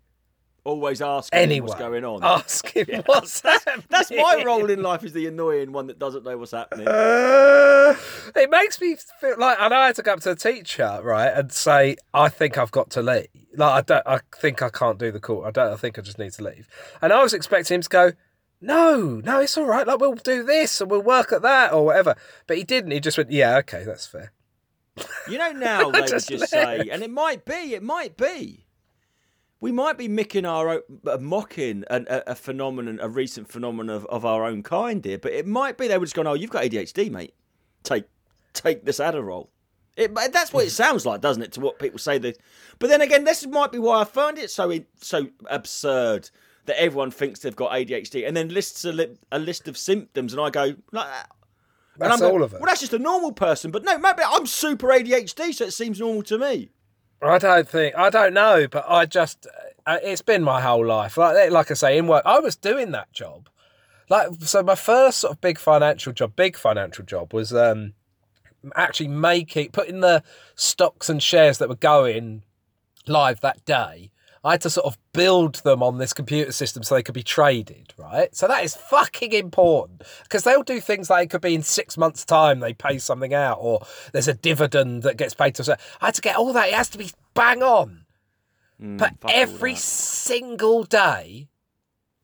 [0.66, 1.68] Always ask anyway.
[1.68, 2.24] what's going on.
[2.24, 3.84] Ask Asking what's happening.
[3.90, 6.88] That's my role in life: is the annoying one that doesn't know what's happening.
[6.88, 7.96] Uh,
[8.34, 11.34] it makes me feel like and I had to go up to the teacher, right,
[11.34, 13.28] and say, I think I've got to leave.
[13.56, 15.46] Like I don't I think I can't do the course.
[15.48, 16.70] I don't I think I just need to leave.
[17.02, 18.12] And I was expecting him to go,
[18.62, 21.86] No, no, it's all right, like we'll do this and we'll work at that or
[21.86, 22.16] whatever.
[22.48, 22.92] But he didn't.
[22.92, 24.32] He just went, Yeah, okay, that's fair.
[25.28, 28.66] You know, now they would Just just say, and it might be, it might be.
[29.64, 33.96] We might be mocking our own, uh, mocking an, a, a phenomenon, a recent phenomenon
[33.96, 36.34] of, of our own kind here, but it might be they were just going, "Oh,
[36.34, 37.34] you've got ADHD, mate.
[37.82, 38.04] Take,
[38.52, 39.48] take this Adderall."
[39.96, 41.54] It, that's what it sounds like, doesn't it?
[41.54, 42.18] To what people say.
[42.18, 42.40] That,
[42.78, 46.30] but then again, this might be why I find it so so absurd
[46.66, 50.34] that everyone thinks they've got ADHD and then lists a, li- a list of symptoms,
[50.34, 52.60] and I go, like, and That's I'm going, all of it.
[52.60, 56.02] Well, that's just a normal person, but no, maybe I'm super ADHD, so it seems
[56.02, 56.70] normal to me.
[57.24, 59.48] I don't think I don't know, but I just
[59.86, 61.18] uh, it's been my whole life.
[61.18, 63.50] Like like I say, in work, I was doing that job.
[64.10, 67.94] Like so, my first sort of big financial job, big financial job, was um
[68.76, 70.24] actually making putting the
[70.56, 72.44] stocks and shares that were going
[73.08, 74.12] live that day.
[74.44, 77.24] I had to sort of build them on this computer system so they could be
[77.24, 78.36] traded, right?
[78.36, 81.98] So that is fucking important because they'll do things like it could be in six
[81.98, 85.64] months' time they pay something out, or there's a dividend that gets paid to.
[85.64, 86.68] So I had to get all that.
[86.68, 88.06] It has to be bang on.
[88.98, 91.48] but every single day,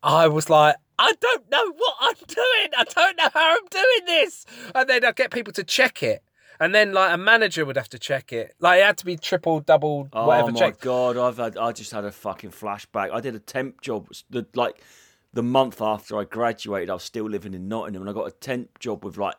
[0.03, 2.69] I was like, I don't know what I'm doing.
[2.77, 4.45] I don't know how I'm doing this.
[4.75, 6.21] And then I'd get people to check it.
[6.59, 8.53] And then like a manager would have to check it.
[8.59, 10.81] Like it had to be triple, double, Oh whatever my checked.
[10.81, 13.11] god, I've had I just had a fucking flashback.
[13.11, 14.81] I did a temp job the like
[15.31, 16.89] the month after I graduated.
[16.89, 19.35] I was still living in Nottingham, and I got a temp job with like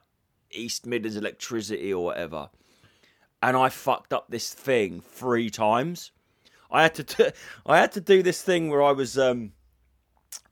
[0.50, 2.48] East Midlands Electricity or whatever.
[3.42, 6.12] And I fucked up this thing three times.
[6.70, 7.30] I had to do,
[7.66, 9.52] I had to do this thing where I was um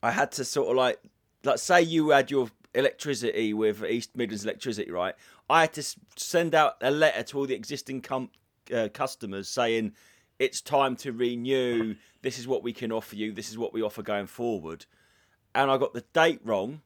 [0.03, 0.99] I had to sort of like
[1.45, 5.15] like say you had your electricity with East Midlands Electricity, right?
[5.51, 5.83] I had to
[6.17, 8.31] send out a letter to all the existing com-
[8.75, 9.93] uh, customers saying
[10.39, 11.95] it's time to renew.
[12.23, 13.33] This is what we can offer you.
[13.33, 14.87] This is what we offer going forward.
[15.55, 16.83] And I got the date wrong,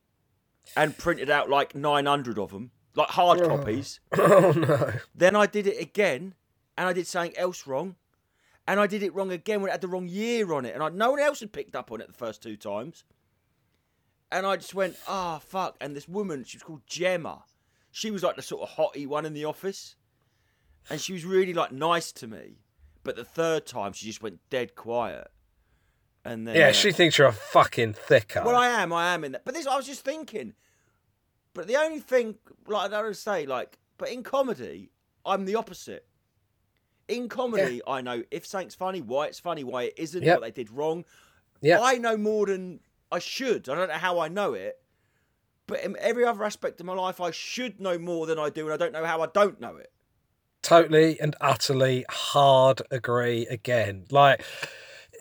[0.76, 4.00] and printed out like 900 of them, like hard copies.
[4.18, 4.92] Oh no.
[5.14, 6.34] Then I did it again,
[6.76, 7.96] and I did something else wrong,
[8.66, 10.82] and I did it wrong again when it had the wrong year on it, and
[10.82, 13.04] I, no one else had picked up on it the first two times.
[14.30, 15.76] And I just went, ah, fuck.
[15.78, 17.44] And this woman, she was called Gemma.
[17.92, 19.94] She was like the sort of hottie one in the office,
[20.90, 22.56] and she was really like nice to me.
[23.04, 25.28] But the third time, she just went dead quiet.
[26.24, 28.44] And then Yeah, uh, she thinks you're a fucking thicko.
[28.44, 29.44] well, I am, I am in that.
[29.44, 30.54] But this, I was just thinking.
[31.52, 32.36] But the only thing,
[32.66, 34.90] like I gotta say, like, but in comedy,
[35.26, 36.06] I'm the opposite.
[37.08, 40.40] In comedy, I know if something's funny, why it's funny, why it isn't, Yep.
[40.40, 41.04] what they did wrong.
[41.60, 41.80] yeah.
[41.80, 42.80] I know more than
[43.10, 43.68] I should.
[43.68, 44.80] I don't know how I know it,
[45.72, 48.64] but in every other aspect of my life, I should know more than I do,
[48.66, 49.90] and I don't know how I don't know it.
[50.60, 54.04] totally and utterly hard agree again.
[54.10, 54.44] Like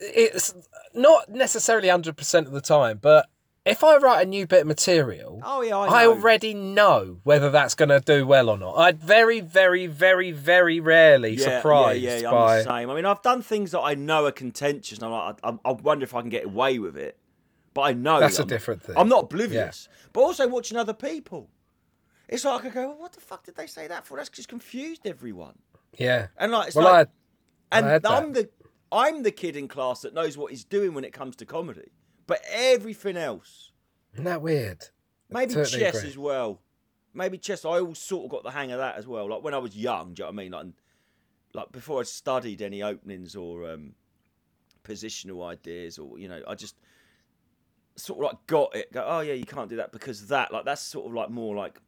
[0.02, 0.54] it's
[0.93, 3.30] not necessarily 100% of the time, but
[3.64, 7.49] if I write a new bit of material, Oh yeah, I, I, already know whether
[7.49, 8.76] that's going to do well or not.
[8.76, 12.89] I'd very, very, very, very rarely yeah, surprised Yeah, yeah, I'm the same.
[12.89, 15.72] I mean, I've done things that I know are contentious, and I'm like, I, I
[15.72, 17.18] wonder if I can get away with it.
[17.74, 18.95] But I know That's that a I'm- different thing.
[18.97, 21.49] I'm not oblivious, but also watching other people.
[22.28, 24.17] It's like I go, well, what the fuck did they say that for?
[24.17, 25.57] That's just confused everyone.
[25.97, 26.28] Yeah.
[26.38, 27.09] And like, it's Well, like,
[27.72, 28.05] I, and.
[28.07, 28.49] I'm the
[28.93, 31.91] I'm the kid in class that knows what he's doing when it comes to comedy.
[32.28, 33.72] But everything else,
[34.13, 34.86] isn't that weird?
[35.30, 36.09] maybe Totally chess agree.
[36.09, 36.61] as well.
[37.13, 37.63] Maybe chess.
[37.63, 39.30] I always sort of got the hang of that as well.
[39.30, 40.51] Like when I was young, do you know what I mean?
[40.51, 40.65] Like,
[41.53, 43.93] like before I studied any openings or um,
[44.84, 46.76] positional ideas, or you know, I just
[48.02, 48.91] sort of like got it.
[48.93, 50.52] Go, oh yeah, you can't do that because that.
[50.54, 51.80] Like that's sort of like more like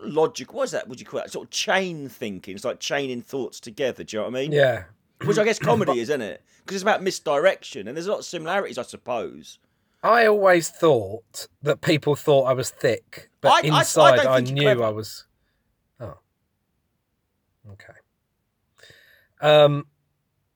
[0.00, 0.52] logic.
[0.52, 0.88] What is that?
[0.88, 1.30] Would you call that?
[1.30, 2.54] Sort of chain thinking.
[2.54, 4.04] It's like chaining thoughts together.
[4.04, 4.52] Do you know what I mean?
[4.52, 4.84] Yeah.
[5.24, 6.42] Which I guess comedy is, isn't it?
[6.64, 9.58] Because it's about misdirection, and there's a lot of similarities, I suppose.
[10.02, 14.40] I always thought that people thought I was thick, but I- I- I inside I,
[14.40, 14.82] knew.
[14.82, 15.24] I was.
[16.00, 16.18] Oh.
[17.72, 17.92] Okay.
[19.40, 19.86] Um.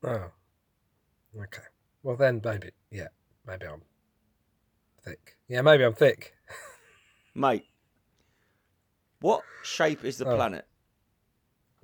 [0.03, 0.31] Oh.
[1.37, 1.63] Okay.
[2.03, 3.07] Well then, maybe yeah,
[3.45, 3.81] maybe I'm
[5.03, 5.37] thick.
[5.47, 6.35] Yeah, maybe I'm thick.
[7.35, 7.65] Mate,
[9.21, 10.35] what shape is the Oh.
[10.35, 10.65] planet?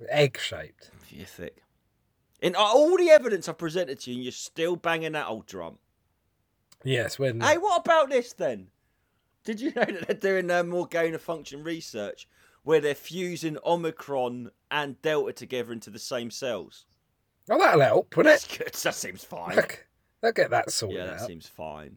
[0.08, 0.90] Egg shaped.
[1.10, 1.62] You're thick.
[2.40, 5.78] In all the evidence I've presented to you, and you're still banging that old drum.
[6.84, 7.18] Yes.
[7.18, 8.68] When Hey, what about this then?
[9.44, 12.28] Did you know that they're doing uh, more gain of function research
[12.62, 16.86] where they're fusing Omicron and Delta together into the same cells?
[17.50, 18.58] oh, that'll help, wouldn't That's it?
[18.58, 18.74] good.
[18.74, 19.56] That seems fine.
[19.56, 19.86] Look,
[20.20, 21.26] they'll get that sorted yeah, that out.
[21.26, 21.96] seems fine.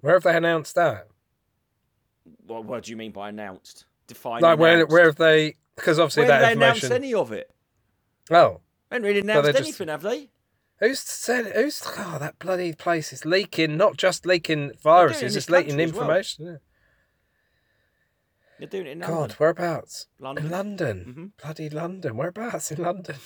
[0.00, 1.08] Where have they announced that?
[2.46, 3.84] What, what do you mean by announced?
[4.06, 4.74] Define like where?
[4.76, 4.92] announced.
[4.92, 5.56] Where have they?
[5.76, 6.92] Because obviously Where that they information.
[6.92, 7.50] any of it?
[8.30, 10.30] Oh, They haven't really announced just- anything, have they?
[10.80, 11.46] Who's said?
[11.54, 11.82] Who's?
[11.98, 13.76] Oh, that bloody place is leaking.
[13.76, 16.02] Not just leaking viruses, it's leaking country as well.
[16.02, 16.46] information.
[16.46, 16.56] yeah.
[18.58, 20.06] They're doing it in God, whereabouts?
[20.18, 20.44] London.
[20.46, 21.32] In London.
[21.38, 21.42] Mhm.
[21.42, 22.16] Bloody London.
[22.16, 23.16] Whereabouts in London?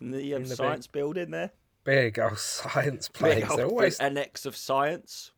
[0.00, 1.50] In the, um, in the science building there.
[1.84, 3.50] Big old science Big place.
[3.50, 5.31] old They're always annex of science.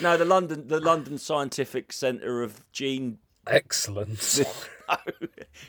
[0.00, 4.40] No, the London, the London Scientific Centre of Gene Excellence.
[4.88, 4.96] Oh,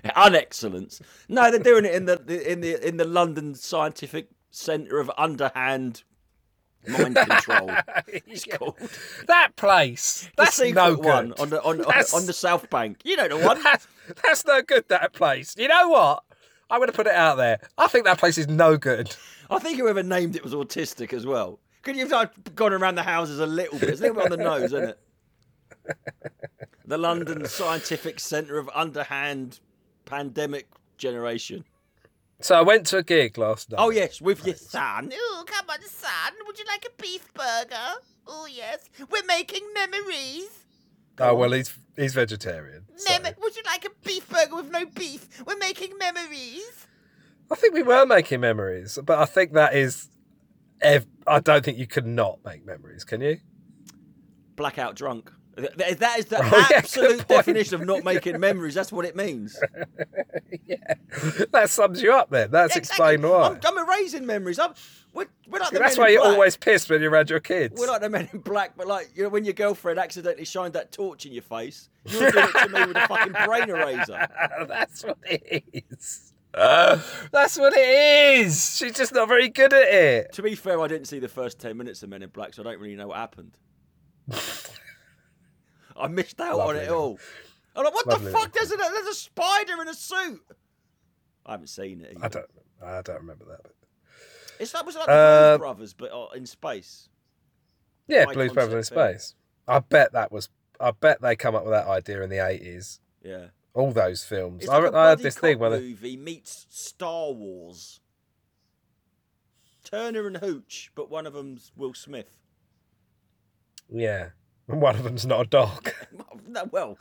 [0.04, 1.00] Unexcellence.
[1.30, 6.04] No, they're doing it in the in the in the London Scientific Centre of Underhand
[6.88, 7.72] Mind Control.
[8.08, 8.76] It's called
[9.28, 10.30] that place.
[10.36, 11.06] That's secret no good.
[11.06, 12.98] one on the on, on, That's- on the South Bank.
[13.06, 13.62] You know the one.
[13.64, 13.88] That's,
[14.22, 14.90] that's no good.
[14.90, 15.56] That place.
[15.58, 16.24] You know what?
[16.70, 17.60] I'm going to put it out there.
[17.78, 19.16] I think that place is no good.
[19.50, 21.60] I think whoever named it was autistic as well.
[21.84, 23.90] Could you have gone around the houses a little bit?
[23.90, 25.00] It's a little bit on the nose, isn't it?
[26.86, 29.60] The London Scientific Centre of Underhand
[30.06, 30.68] Pandemic
[30.98, 31.66] Generation.
[32.40, 33.78] So I went to a gig last night.
[33.80, 35.12] Oh yes, with your son.
[35.14, 36.34] Oh, come on, son.
[36.46, 38.00] Would you like a beef burger?
[38.28, 38.90] Oh, yes.
[39.10, 40.50] We're making memories.
[41.20, 42.86] Oh well, he's he's vegetarian.
[42.96, 45.44] so- would you like a beef burger with no beef?
[45.46, 46.88] We're making memories.
[47.52, 50.10] I think we were making memories, but I think that is.
[50.82, 53.40] Ev- I don't think you could not make memories, can you?
[54.56, 55.32] Blackout drunk.
[55.56, 57.28] That is the Oh, absolute point.
[57.28, 58.74] definition of not making memories.
[58.74, 59.60] That's what it means.
[60.66, 60.96] yeah,
[61.52, 62.32] that sums you up.
[62.32, 63.16] Then that's Exactly.
[63.16, 63.50] explained why.
[63.50, 64.58] I'm, I'm erasing memories.
[64.58, 64.74] I'm,
[65.14, 66.34] we're, we're like the That's men why in you're black.
[66.34, 67.80] always pissed when you're around your kids.
[67.80, 70.74] We're like the men in black, but like you know, when your girlfriend accidentally shined
[70.74, 74.28] that torch in your face, you're doing it to me with a fucking brain eraser.
[74.68, 76.33] that's what it is.
[77.32, 78.78] that's what it is.
[78.78, 80.34] She's just not very good at it.
[80.34, 82.62] To be fair, I didn't see the first ten minutes of Men in Black, so
[82.62, 83.58] I don't really know what happened.
[85.98, 87.20] I missed out Lovely on it all.
[87.76, 88.54] I'm like, what Lovely the fuck?
[88.54, 90.42] There's a, there's a spider in a suit.
[91.46, 92.18] I haven't seen it.
[92.22, 92.46] I don't.
[92.86, 93.64] I don't remember that.
[93.64, 93.74] But...
[94.60, 97.10] It's that was like the Uh, Blues Brothers, but uh, in space.
[98.08, 99.34] Yeah, My Blues Brothers in space.
[99.68, 100.50] I bet that was.
[100.80, 103.00] I bet they come up with that idea in the eighties.
[103.24, 103.48] Yeah.
[103.74, 104.64] All those films.
[104.64, 108.00] It's I, like a I heard buddy this thing where they, movie meets Star Wars.
[109.84, 112.38] Turner and Hooch, but one of them's Will Smith.
[113.90, 114.30] yeah,
[114.68, 115.92] and one of them's not a dog.
[116.46, 117.00] No, well,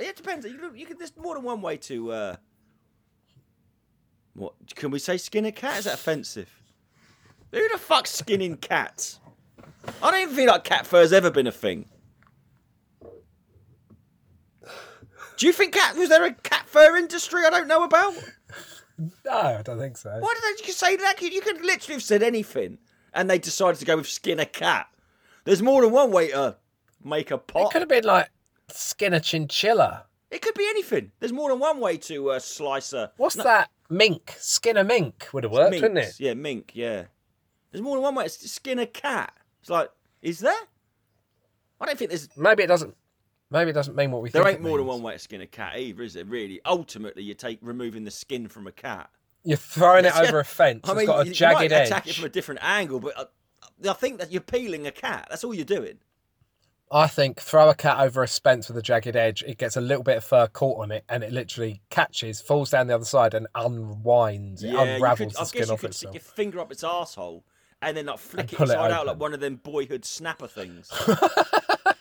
[0.00, 0.44] it depends.
[0.44, 2.12] You, you can, there's more than one way to.
[2.12, 2.36] Uh,
[4.34, 5.16] what can we say?
[5.16, 5.78] Skin a cat?
[5.78, 6.50] Is that offensive?
[7.52, 9.18] Who the fuck's skinning cats?
[10.02, 11.86] I don't even feel like cat fur's ever been a thing.
[15.36, 18.14] Do you think cat was there a cat fur industry I don't know about?
[18.98, 20.10] no, I don't think so.
[20.18, 21.20] Why did they just say that?
[21.20, 22.78] You could literally have said anything,
[23.12, 24.88] and they decided to go with skin a cat.
[25.44, 26.56] There's more than one way to
[27.04, 27.66] make a pot.
[27.66, 28.30] It could have been like
[28.68, 30.06] skin a chinchilla.
[30.30, 31.12] It could be anything.
[31.20, 33.12] There's more than one way to uh, slice a.
[33.16, 33.70] What's that?
[33.88, 34.34] Mink.
[34.38, 36.18] Skin a mink would have worked, wouldn't it?
[36.18, 36.72] Yeah, mink.
[36.74, 37.04] Yeah.
[37.70, 39.32] There's more than one way to skin a cat.
[39.60, 39.90] It's like,
[40.22, 40.52] is there?
[41.80, 42.28] I don't think there's.
[42.36, 42.96] Maybe it doesn't.
[43.50, 44.44] Maybe it doesn't mean what we There think.
[44.44, 46.26] There ain't it more than one way to skin a cat either, is it?
[46.26, 46.60] Really?
[46.66, 49.08] Ultimately, you take removing the skin from a cat.
[49.44, 50.80] You're throwing it over a fence.
[50.84, 51.88] I it's mean, got a you, you jagged might edge.
[51.88, 55.28] attack it from a different angle, but I, I think that you're peeling a cat.
[55.30, 55.98] That's all you're doing.
[56.90, 59.42] I think throw a cat over a fence with a jagged edge.
[59.44, 62.70] It gets a little bit of fur caught on it, and it literally catches, falls
[62.70, 64.62] down the other side, and unwinds.
[64.62, 67.44] It unravels could, I the skin guess you could stick your finger up its asshole
[67.82, 70.46] and then like flick it pull it inside out like one of them boyhood snapper
[70.46, 70.90] things.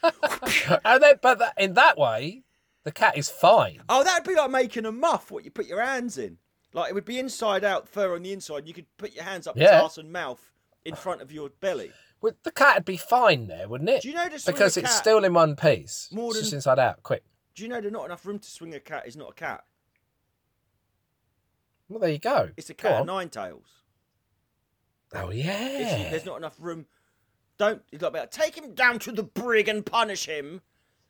[0.86, 2.44] and then, but that, in that way,
[2.84, 3.82] the cat is fine.
[3.90, 5.32] oh, that'd be like making a muff.
[5.32, 6.38] What you put your hands in,
[6.74, 8.68] like it would be inside out, fur on the inside.
[8.68, 9.82] You could put your hands up its Yeah.
[9.82, 10.52] arse and mouth
[10.84, 11.92] in front of your belly.
[12.22, 14.02] Well, the cat would be fine there, wouldn't it?
[14.02, 16.10] Do you swing because it's cat- still in one piece.
[16.12, 17.04] More it's just than- inside out.
[17.04, 17.24] Quick.
[17.56, 19.08] Do you know there's not enough room to swing a cat?
[19.08, 19.64] Is not a cat.
[21.88, 22.50] Well, there you go.
[22.58, 23.68] It's a cat of nine tails.
[25.14, 26.10] Oh It's- yeah.
[26.10, 26.88] There's not enough room.
[27.58, 27.82] Don't.
[27.92, 30.62] It's like about take him down to the brig and punish him.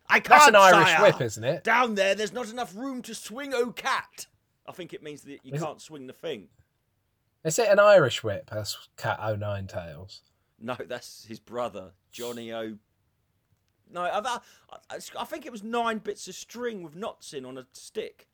[0.07, 0.29] I can't.
[0.29, 1.01] That's an Irish sire.
[1.01, 1.63] whip, isn't it?
[1.63, 4.27] Down there, there's not enough room to swing, oh cat.
[4.67, 6.49] I think it means that you Is can't swing the thing.
[7.43, 8.49] Is it an Irish whip?
[8.51, 10.21] That's cat O Nine tails.
[10.59, 12.77] No, that's his brother, Johnny O.
[13.91, 14.39] No, I, I,
[15.19, 18.27] I, think it was nine bits of string with knots in on a stick.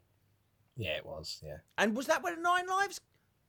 [0.78, 1.42] Yeah, it was.
[1.46, 1.58] Yeah.
[1.78, 3.02] And was that where the nine lives?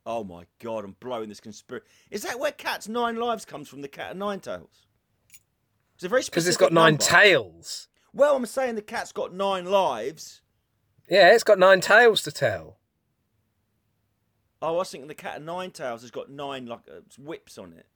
[0.05, 1.87] Oh my god, I'm blowing this conspiracy.
[2.11, 3.83] Is that where cat's nine lives comes from?
[3.83, 4.87] The cat of nine tails.
[5.95, 7.05] It's a very Because it's got nine number.
[7.05, 7.89] tails.
[8.13, 10.43] Well, I'm saying the cat's got nine lives.
[11.09, 12.79] Yeah, it's got nine tails to tell.
[14.61, 17.59] Oh, I was thinking the cat of nine tails has got nine like uh, whips
[17.59, 17.87] on it.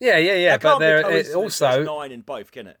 [0.00, 0.56] Yeah, yeah, yeah.
[0.56, 2.78] That but there it also nine in both, can it?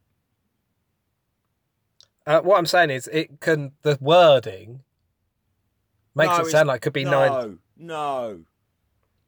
[2.26, 4.82] Uh, what I'm saying is, it can the wording
[6.14, 7.58] makes No, it sound like it could be no, nine.
[7.78, 8.40] No,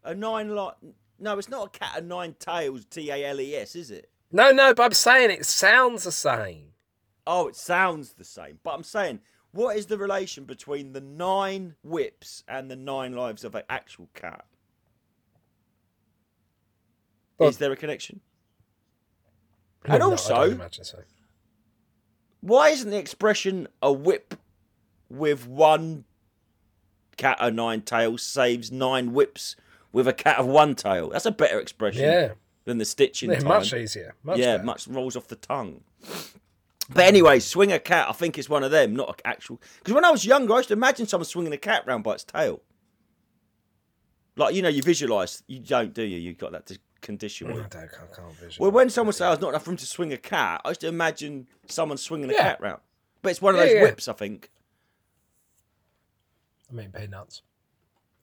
[0.04, 0.78] a nine lot.
[1.18, 2.84] No, it's not a cat of nine tails.
[2.84, 4.10] T A L E S, is it?
[4.32, 6.72] No, no, but I'm saying it sounds the same.
[7.26, 8.58] Oh, it sounds the same.
[8.62, 9.20] But I'm saying,
[9.52, 14.08] what is the relation between the nine whips and the nine lives of an actual
[14.14, 14.44] cat?
[17.38, 18.20] Well- is there a connection?
[19.86, 21.02] No, And no, I also- imagine so.
[22.40, 24.34] Why isn't the expression a whip
[25.08, 26.04] with one
[27.20, 29.56] cat of nine tails saves nine whips
[29.92, 31.10] with a cat of one tail?
[31.10, 32.32] That's a better expression Yeah,
[32.64, 33.48] than the stitching yeah time.
[33.48, 34.14] much easier.
[34.22, 34.64] Much yeah, better.
[34.64, 35.82] much rolls off the tongue.
[36.92, 38.08] But anyway, swing a cat.
[38.08, 39.60] I think it's one of them, not an actual.
[39.78, 42.14] Because when I was younger, I used to imagine someone swinging a cat round by
[42.14, 42.62] its tail.
[44.36, 45.42] Like you know, you visualise.
[45.46, 46.18] You don't, do you?
[46.18, 47.48] You've got that condition.
[47.50, 48.58] I don't, I can't visualize.
[48.58, 50.80] Well, when someone says there's oh, not enough room to swing a cat, I used
[50.80, 52.42] to imagine someone swinging a Yeah.
[52.42, 52.80] cat round.
[53.22, 53.82] But it's one of Yeah, those yeah.
[53.82, 54.50] whips, I think.
[56.70, 57.42] I mean peanuts,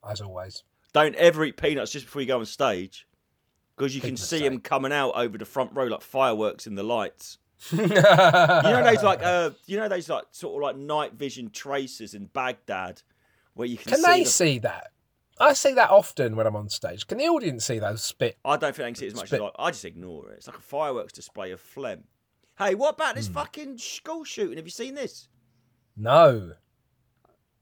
[0.08, 0.64] as always.
[0.94, 3.08] Don't ever eat peanuts just before you go on stage,
[3.76, 6.76] because you Big can see them coming out over the front row like fireworks in
[6.76, 7.38] the lights.
[7.72, 12.14] You know those like uh, you know those like sort of like night vision tracers
[12.14, 13.02] in Baghdad,
[13.56, 14.12] where you can, Can see.
[14.12, 14.92] they the- see that?
[15.40, 17.06] I see that often when I'm on stage.
[17.06, 18.38] Can the audience see those spit?
[18.44, 19.42] I don't think they can see it as much Spit.
[19.42, 19.66] as I.
[19.66, 20.38] I just ignore it.
[20.38, 22.06] It's like a fireworks display of phlegm.
[22.58, 24.58] Hey, what about this fucking school shooting?
[24.58, 25.28] Have you seen this?
[25.96, 26.54] No.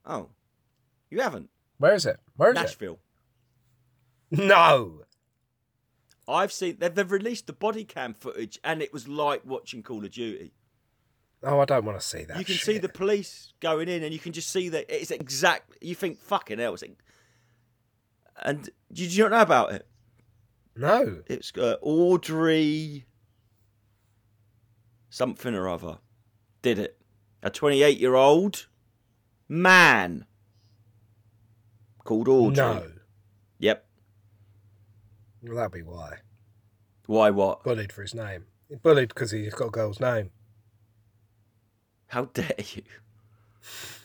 [0.06, 0.28] Oh,
[1.10, 1.50] you haven't.
[1.78, 2.18] Where is it?
[2.36, 2.98] Where is Nashville.
[4.30, 4.38] it?
[4.38, 5.02] No.
[6.28, 10.04] I've seen they've, they've released the body cam footage, and it was like watching Call
[10.04, 10.52] of Duty.
[11.42, 12.38] Oh, I don't want to see that.
[12.38, 15.76] you can see the police going in, and you can just see that it's exact.
[15.80, 16.82] You think fucking hell, it's
[18.42, 19.86] and did you not know about it?
[20.74, 21.22] No.
[21.26, 23.06] It's uh, Audrey
[25.08, 25.98] something or other
[26.60, 26.98] did it.
[27.42, 28.66] A 28 year old
[29.48, 30.26] man
[32.06, 32.56] called Audrey.
[32.56, 32.84] No.
[33.58, 33.86] Yep.
[35.42, 36.18] Well, that'd be why.
[37.06, 37.62] Why what?
[37.64, 38.46] Bullied for his name.
[38.82, 40.30] Bullied because he's got a girl's name.
[42.08, 42.82] How dare you?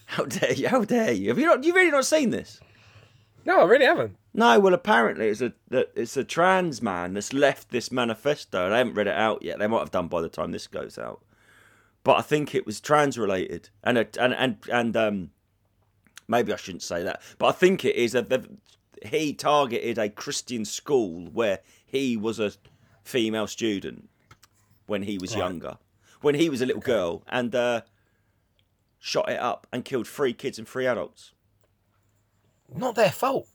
[0.07, 0.67] How dare you?
[0.67, 1.29] How dare you?
[1.29, 1.63] Have you not?
[1.63, 2.59] You really not seen this?
[3.45, 4.17] No, I really haven't.
[4.33, 4.59] No.
[4.59, 8.65] Well, apparently it's a it's a trans man that's left this manifesto.
[8.65, 9.59] and I haven't read it out yet.
[9.59, 11.23] They might have done by the time this goes out.
[12.03, 15.29] But I think it was trans related, and it- and and and um,
[16.31, 17.21] maybe I shouldn't say that.
[17.37, 18.45] But I think it is that
[19.05, 22.53] he targeted a Christian school where he was a
[23.03, 24.09] female student
[24.87, 25.39] when he was Right.
[25.39, 25.77] younger,
[26.21, 27.81] when he was a little girl, and uh,
[28.99, 31.33] shot it up and killed three kids and three adults.
[32.73, 33.47] Not their fault.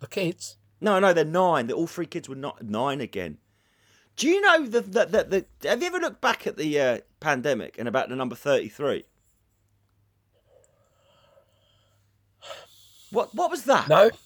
[0.00, 0.56] The kids.
[0.80, 1.70] No, no, they're nine.
[1.72, 3.38] All three kids were not nine again.
[4.16, 6.98] Do you know that that that the, have you ever looked back at the uh,
[7.20, 8.68] pandemic and about the number thirty
[13.10, 13.88] What what was that?
[13.88, 14.10] No.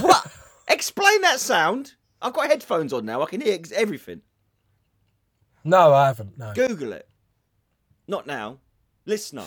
[0.00, 0.26] What?
[0.66, 1.92] Explain that sound.
[2.20, 3.22] I've got headphones on now.
[3.22, 4.22] I can hear everything.
[5.62, 6.36] No, I haven't.
[6.36, 6.52] No.
[6.54, 7.08] Google it.
[8.08, 8.58] Not now.
[9.06, 9.46] Listener.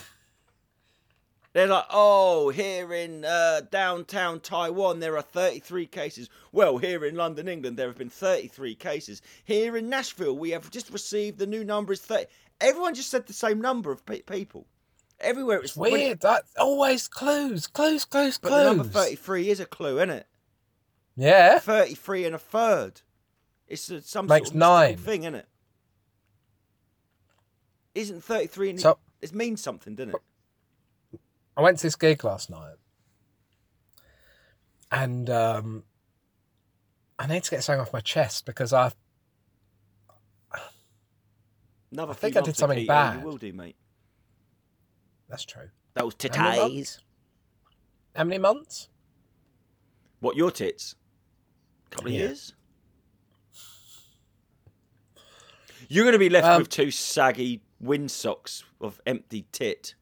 [1.53, 6.29] They're like, oh, here in uh, downtown Taiwan, there are 33 cases.
[6.51, 9.21] Well, here in London, England, there have been 33 cases.
[9.43, 12.25] Here in Nashville, we have just received the new number is 30.
[12.61, 14.67] Everyone just said the same number of pe- people.
[15.19, 16.19] Everywhere it's Weird.
[16.21, 18.63] That always clues, clues, clues, but clues.
[18.63, 20.27] the number 33 is a clue, isn't it?
[21.15, 21.57] Yeah.
[21.59, 23.01] 33 and a third.
[23.67, 24.97] It's a, some Makes sort of nine.
[24.97, 25.47] thing, isn't it?
[27.95, 31.19] Isn't 33 and So- it means something, doesn't it?
[31.57, 32.75] I went to this gig last night,
[34.91, 35.83] and um,
[37.17, 38.91] I need to get something off my chest because I
[41.91, 43.21] Another I think I did something bad.
[43.21, 43.75] You will do, mate.
[45.29, 45.69] That's true.
[45.93, 46.99] Those titties.
[48.15, 48.89] How many months?
[50.19, 50.95] What, your tits?
[51.87, 52.19] A couple of Yeah.
[52.27, 52.53] years?
[55.89, 59.95] You're going to be left Um, with two saggy windsocks of empty tit.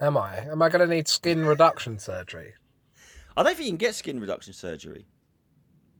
[0.00, 0.38] Am I?
[0.38, 2.54] Am I going to need skin reduction surgery?
[3.36, 5.06] I don't think you can get skin reduction surgery.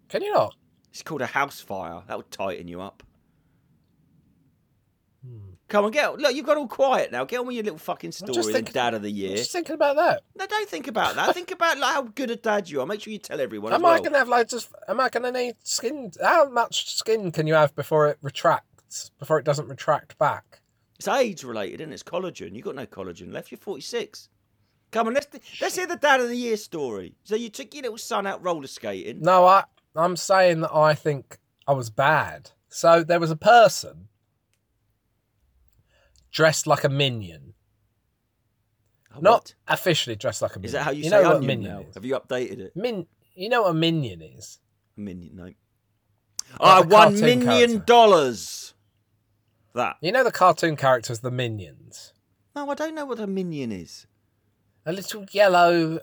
[0.09, 0.57] Can you not?
[0.90, 2.03] It's called a house fire.
[2.09, 3.03] That would tighten you up.
[5.70, 6.34] Come on, get look.
[6.34, 7.24] You've got all quiet now.
[7.24, 8.32] Get on with your little fucking story.
[8.34, 9.36] just thinking- dad of the I'm year.
[9.36, 10.24] just thinking about that.
[10.36, 11.32] No, don't think about that.
[11.32, 12.86] think about like, how good a dad you are.
[12.86, 13.72] Make sure you tell everyone.
[13.72, 14.02] Am I well.
[14.02, 14.66] to have loads of?
[14.88, 16.10] Am I going to need skin?
[16.20, 19.12] How much skin can you have before it retracts?
[19.20, 20.60] Before it doesn't retract back?
[20.98, 22.56] It's age related, and it's collagen.
[22.56, 23.52] You've got no collagen left.
[23.52, 24.28] You're 46.
[24.90, 25.28] Come on, let's
[25.60, 27.14] let's hear the dad of the year story.
[27.22, 29.20] So you took your little son out roller skating.
[29.20, 29.64] No, I.
[29.94, 32.50] I'm saying that I think I was bad.
[32.68, 34.08] So there was a person
[36.30, 37.54] dressed like a minion,
[39.14, 39.54] Oh, not what?
[39.68, 40.66] officially dressed like a minion.
[40.68, 41.80] Is that how you, you say know what a minion now?
[41.80, 41.94] is?
[41.94, 42.76] Have you updated it?
[42.76, 44.60] Min, you know what a minion is?
[44.96, 45.42] A minion, no.
[45.44, 45.56] Like
[46.60, 47.78] I the won million character.
[47.78, 48.74] dollars.
[49.74, 49.96] That.
[50.00, 52.12] You know the cartoon characters, the minions.
[52.56, 54.06] No, I don't know what a minion is.
[54.86, 56.00] A little yellow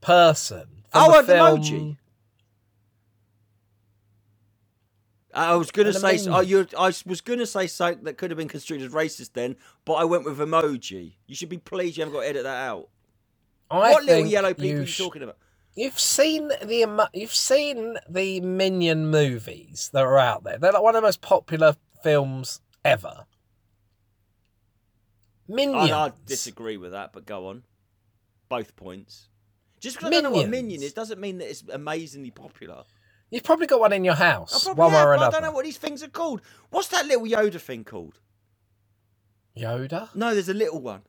[0.00, 0.84] person.
[0.92, 1.96] Oh, an emoji.
[5.34, 6.36] I was gonna say, emoji.
[6.36, 6.66] oh, you.
[6.78, 10.04] I was gonna say something that could have been construed as racist then, but I
[10.04, 11.14] went with emoji.
[11.26, 12.88] You should be pleased you haven't got to edit that out.
[13.70, 15.36] I what little yellow people you are you talking about?
[15.74, 20.58] You've seen the emo- you've seen the Minion movies that are out there.
[20.58, 23.26] They're like one of the most popular films ever.
[25.46, 25.90] Minions.
[25.90, 27.62] I, I disagree with that, but go on.
[28.48, 29.28] Both points.
[29.80, 32.84] Just because I don't know what a minion is doesn't mean that it's amazingly popular.
[33.30, 35.30] You've probably got one in your I house, probably one way have, or but I
[35.30, 36.40] don't know what these things are called.
[36.70, 38.20] What's that little Yoda thing called?
[39.56, 40.14] Yoda.
[40.14, 41.02] No, there's a little one.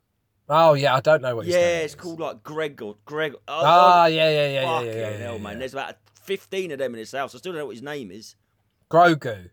[0.50, 1.46] Oh yeah, I don't know what.
[1.46, 2.00] Yeah, it's is.
[2.00, 3.34] called like Greg or Greg.
[3.48, 5.54] Oh, Ah, yeah, yeah, yeah, yeah, fucking yeah, yeah, hell, yeah, man.
[5.54, 5.60] yeah.
[5.60, 7.36] There's about 15 of them in his house.
[7.36, 8.36] I still don't know what his name is.
[8.90, 9.52] Grogu.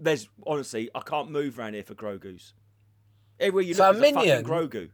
[0.00, 2.54] There's honestly, I can't move around here for Grogu's.
[3.38, 4.90] Everywhere you So look, a there's a fucking Grogu.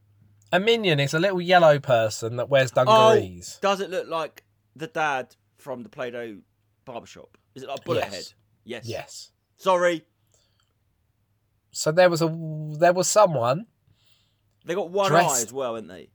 [0.52, 3.58] A minion is a little yellow person that wears Oh, dungarees.
[3.62, 4.42] does it look like
[4.74, 6.38] the dad from the Play-Doh
[6.92, 7.36] barbershop?
[7.54, 8.14] Is it like Bullet Yes.
[8.14, 8.24] Head?
[8.64, 8.86] Yes.
[8.88, 9.32] Yes.
[9.56, 10.04] Sorry,
[11.72, 12.28] So there was a
[12.78, 13.66] there was someone
[14.64, 16.10] they got one Dressed- eye as well, haven't they?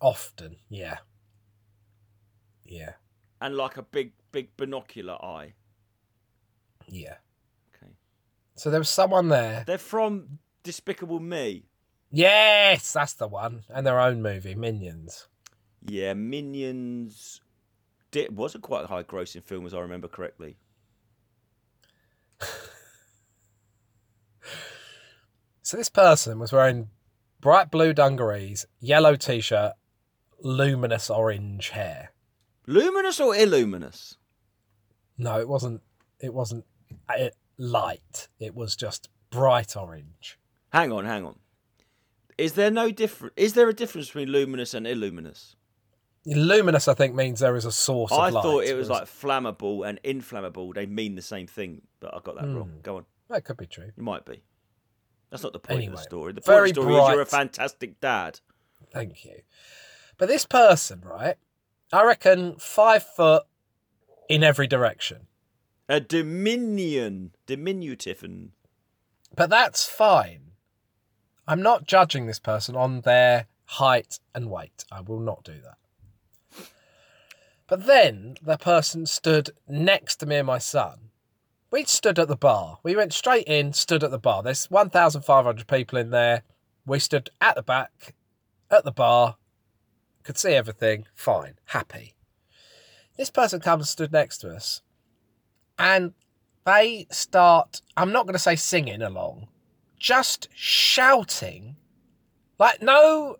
[0.00, 0.98] often, yeah,
[2.64, 2.94] yeah,
[3.40, 5.54] And like a big, big binocular eye.
[6.88, 7.16] yeah.
[7.74, 7.92] Okay.
[8.56, 9.64] So there was someone there.
[9.66, 11.64] They're from Despicable Me.
[12.10, 15.28] Yes, that's the one, and their own movie, Minions.
[15.86, 17.40] Yeah, Minions
[18.10, 20.56] did, was a quite high grossing film, as I remember correctly.
[25.68, 26.88] So this person was wearing
[27.42, 29.74] bright blue dungarees, yellow t-shirt,
[30.40, 32.12] luminous orange hair.
[32.66, 34.16] Luminous or Illuminous?
[35.18, 35.82] No, it wasn't.
[36.20, 36.64] It wasn't
[37.06, 37.28] uh,
[37.58, 38.28] light.
[38.40, 40.38] It was just bright orange.
[40.72, 41.38] Hang on, hang on.
[42.38, 43.34] Is there no different?
[43.36, 45.54] Is there a difference between luminous and illuminous?
[46.36, 48.42] Luminous, I think, means there is a source of I light.
[48.42, 50.72] thought it was like flammable and inflammable.
[50.72, 52.70] They mean the same thing, but I got that wrong.
[52.70, 52.80] Hmm.
[52.82, 53.06] Go on.
[53.30, 53.90] That could be true.
[53.96, 54.42] You might be.
[55.30, 56.32] That's not the point of the story.
[56.32, 58.40] The point of the story is you're a fantastic dad.
[58.92, 59.42] Thank you.
[60.16, 61.36] But this person, right?
[61.92, 63.44] I reckon five foot
[64.28, 65.26] in every direction.
[65.88, 68.50] A dominion, diminutive, and
[69.34, 70.52] But that's fine.
[71.46, 74.84] I'm not judging this person on their height and weight.
[74.92, 75.78] I will not do that.
[77.68, 81.10] But then the person stood next to me and my son.
[81.70, 82.78] We stood at the bar.
[82.82, 84.42] We went straight in, stood at the bar.
[84.42, 86.42] There's 1,500 people in there.
[86.86, 88.14] We stood at the back,
[88.70, 89.36] at the bar,
[90.22, 92.14] could see everything, fine, happy.
[93.18, 94.80] This person comes and stood next to us,
[95.78, 96.14] and
[96.64, 99.48] they start, I'm not going to say singing along,
[99.98, 101.76] just shouting,
[102.58, 103.36] like no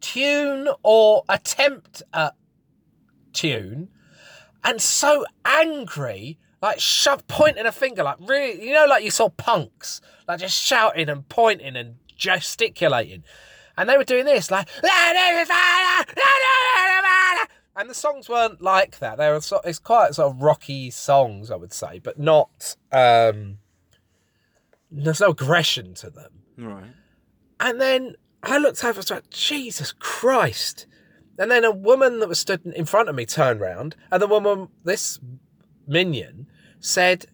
[0.00, 2.34] tune or attempt at
[3.32, 3.88] tune,
[4.64, 9.28] and so angry, like shove, pointing a finger, like really, you know, like you saw
[9.28, 13.24] punks, like just shouting and pointing and gesticulating.
[13.76, 14.68] And they were doing this, like,
[17.76, 19.16] and the songs weren't like that.
[19.16, 23.58] They were, so, it's quite sort of rocky songs, I would say, but not, um,
[24.90, 26.42] there's no aggression to them.
[26.58, 26.90] right.
[27.58, 30.86] And then I looked over and was like, Jesus Christ.
[31.38, 34.26] And then a woman that was stood in front of me turned round, and the
[34.26, 35.18] woman, this
[35.86, 36.46] minion,
[36.80, 37.26] said,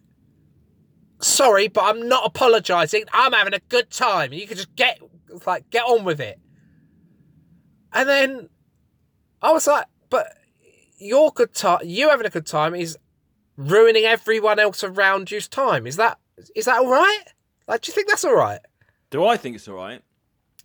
[1.19, 3.05] Sorry, but I'm not apologising.
[3.11, 4.33] I'm having a good time.
[4.33, 4.99] You can just get
[5.45, 6.39] like get on with it.
[7.93, 8.49] And then
[9.41, 10.27] I was like, but
[10.97, 12.97] your good time you having a good time is
[13.55, 15.87] ruining everyone else around you's time.
[15.87, 16.19] Is that
[16.55, 17.23] is that all right?
[17.67, 18.59] Like, do you think that's all right?
[19.09, 20.01] Do I think it's all right?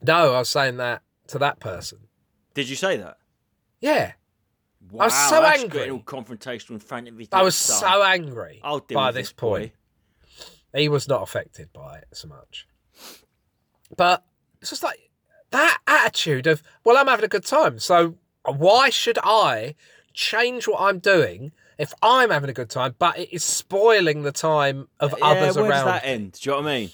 [0.02, 1.98] No, I was saying that to that person.
[2.54, 3.16] Did you say that?
[3.82, 4.12] Yeah,
[4.90, 5.90] Wow, was so angry.
[5.90, 7.80] all confrontational in front of I was son.
[7.80, 9.58] so angry I'll deal by this this boy.
[9.58, 9.72] point.
[10.74, 12.66] He was not affected by it so much.
[13.96, 14.24] But
[14.60, 15.10] it's just like
[15.50, 17.78] that attitude of, well, I'm having a good time.
[17.78, 19.74] So why should I
[20.14, 24.32] change what I'm doing if I'm having a good time, but it is spoiling the
[24.32, 25.84] time of Yeah, others where around?
[25.86, 26.32] does that end?
[26.40, 26.90] Do you know what I mean?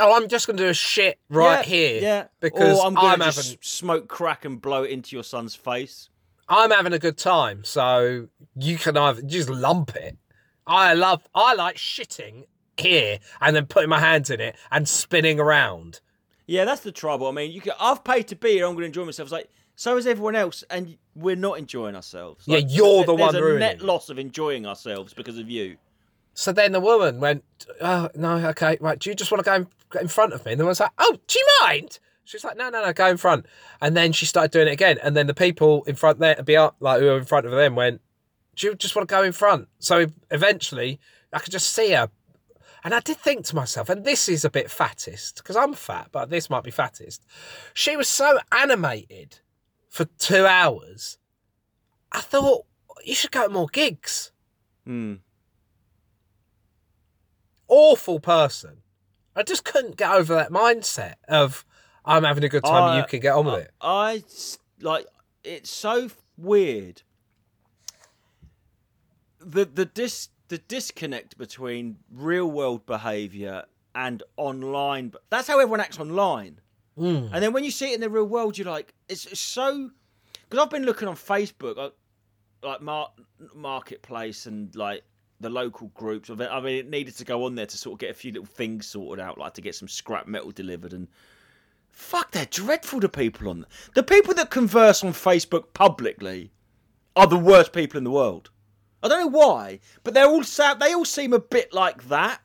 [0.00, 2.02] Oh, I'm just going to do a shit right Yeah, here.
[2.02, 2.24] Yeah.
[2.40, 6.08] Because or I'm I'm having smoke crack and blow it into your son's face.
[6.48, 8.26] I'm having a good time, so
[8.56, 10.18] you can either just lump it.
[10.66, 12.44] I love, I like shitting
[12.76, 16.00] here and then putting my hands in it and spinning around.
[16.46, 17.28] Yeah, that's the trouble.
[17.28, 18.66] I mean, you can, I've paid to be here.
[18.66, 19.26] I'm going to enjoy myself.
[19.26, 22.44] It's like so is everyone else, and we're not enjoying ourselves.
[22.46, 23.32] Yeah, you're the one.
[23.32, 25.78] there's a ruining net loss of enjoying ourselves because of you.
[26.34, 27.44] So then the woman went,
[27.80, 28.98] "Oh no, okay, right.
[28.98, 30.90] Do you just want to go get in front of me?" And the woman's like,
[30.98, 33.46] "Oh, do you mind?" She's like, "No, no, no, go in front."
[33.80, 34.98] And then she started doing it again.
[35.02, 37.74] And then the people in front there, beyond, like who were in front of them,
[37.74, 38.00] went,
[38.54, 41.00] "Do you just want to go in front?" So eventually,
[41.32, 42.10] I could just see her.
[42.82, 46.08] And I did think to myself, and this is a bit fattest because I'm fat,
[46.12, 47.26] but this might be fattest.
[47.74, 49.40] She was so animated
[49.88, 51.18] for two hours.
[52.12, 52.64] I thought
[53.04, 54.32] you should go to more gigs.
[54.84, 55.16] Hmm.
[57.68, 58.82] awful person.
[59.36, 61.64] I just couldn't get over that mindset of
[62.04, 63.70] I'm having a good time, I- you can get on with it.
[63.80, 64.24] I
[64.80, 65.06] like
[65.44, 67.02] it's so weird.
[69.40, 73.64] The the dis the disconnect between real world behaviour
[73.94, 75.12] and online.
[75.30, 76.60] That's how everyone acts online.
[76.98, 77.30] Mm.
[77.32, 79.90] And then when you see it in the real world, you're like, it's, it's so.
[80.48, 81.92] Because I've been looking on Facebook, like,
[82.62, 83.12] like mar-
[83.54, 85.02] marketplace and like
[85.40, 86.30] the local groups.
[86.30, 88.46] I mean, it needed to go on there to sort of get a few little
[88.46, 90.92] things sorted out, like to get some scrap metal delivered.
[90.92, 91.08] And
[91.90, 93.00] fuck, they're dreadful.
[93.00, 96.52] The people on the people that converse on Facebook publicly
[97.16, 98.50] are the worst people in the world.
[99.02, 102.40] I don't know why, but they're all sa- they all seem a bit like that.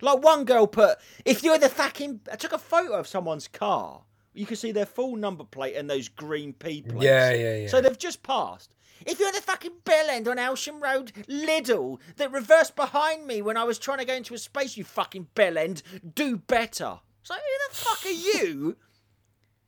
[0.00, 4.02] Like one girl put, if you're the fucking, I took a photo of someone's car.
[4.34, 7.04] You can see their full number plate and those green P plates.
[7.04, 7.68] Yeah, yeah, yeah.
[7.68, 8.74] So they've just passed.
[9.06, 13.56] If you're the fucking bell end on Elsham Road, Lidl, that reversed behind me when
[13.56, 15.82] I was trying to go into a space, you fucking bell end,
[16.14, 17.00] do better.
[17.22, 17.40] So who
[17.70, 18.76] the fuck are you?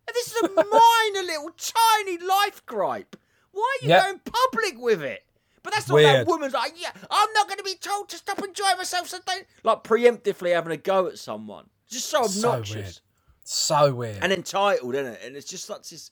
[0.08, 3.16] And this is a minor little tiny life gripe.
[3.52, 4.02] Why are you Yep.
[4.04, 5.22] going public with it?
[5.62, 6.06] But that's not Weird.
[6.20, 9.18] that woman's like, yeah, I'm not going to be told to stop enjoying myself, so
[9.26, 9.44] don't.
[9.64, 11.64] Like preemptively having a go at someone.
[11.86, 13.00] It's just so obnoxious.
[13.42, 13.88] So weird.
[13.88, 14.18] So weird.
[14.22, 15.20] and entitled, isn't it?
[15.24, 16.10] And it's just such this.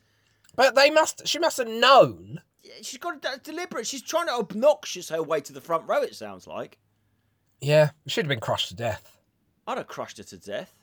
[0.57, 2.41] but they must she must have known.
[2.83, 3.87] She's got to deliberate.
[3.87, 6.03] She's trying to obnoxious her way to the front row.
[6.03, 6.79] It sounds like.
[7.61, 9.21] Yeah, she'd have been crushed to death.
[9.67, 10.79] I'd have crushed her to death.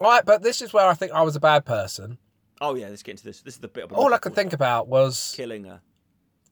[0.00, 2.18] All right, but this is where I think I was a bad person.
[2.60, 3.40] Oh yeah, let's get into this.
[3.40, 3.90] This is the bit.
[3.92, 5.80] All I could think about was killing her.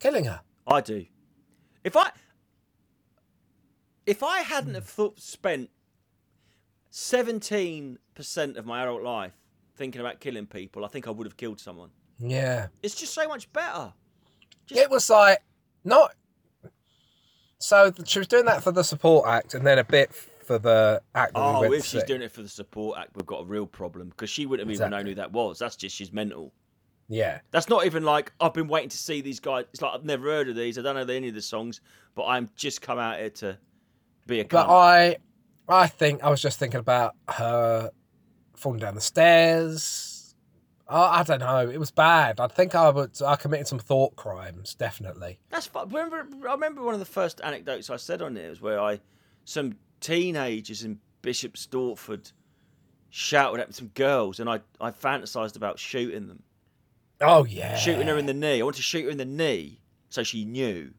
[0.00, 0.40] killing her.
[0.66, 1.06] I do.
[1.82, 2.10] If I
[4.06, 5.70] if I hadn't have thought, spent
[6.90, 9.34] seventeen percent of my adult life
[9.76, 11.90] thinking about killing people, I think I would have killed someone.
[12.18, 12.68] Yeah.
[12.82, 13.92] It's just so much better.
[14.66, 15.42] Just- It was like
[15.84, 16.14] not.
[17.58, 21.00] So she was doing that for the support act, and then a bit for the
[21.14, 21.34] act.
[21.34, 22.06] That we Oh, went if to she's see.
[22.06, 24.74] doing it for the support act, we've got a real problem because she wouldn't have
[24.74, 25.58] even known who that was.
[25.58, 26.52] That's just she's mental.
[27.08, 29.64] yeah, That's not even like I've been waiting to see these guys.
[29.72, 30.78] It's like I've never heard of these.
[30.78, 31.80] I don't know any of the songs,
[32.14, 33.58] but I'm just come out here to
[34.26, 34.70] be a but cunt.
[34.70, 35.16] I,
[35.68, 37.90] I think I was just thinking about her
[38.56, 40.10] falling down the stairs.
[40.86, 41.68] Oh, I don't know.
[41.68, 42.40] It was bad.
[42.40, 43.20] I think I would.
[43.22, 44.74] I committed some thought crimes.
[44.74, 45.38] Definitely.
[45.50, 45.88] That's fun.
[45.88, 49.00] Remember, I remember one of the first anecdotes I said on it was where I,
[49.46, 52.32] some teenagers in Bishop Stortford,
[53.08, 56.42] shouted at some girls, and I, I fantasized about shooting them,
[57.20, 57.76] Oh yeah.
[57.76, 58.60] shooting her in the knee.
[58.60, 59.80] I wanted to shoot her in the knee
[60.10, 60.92] so she knew,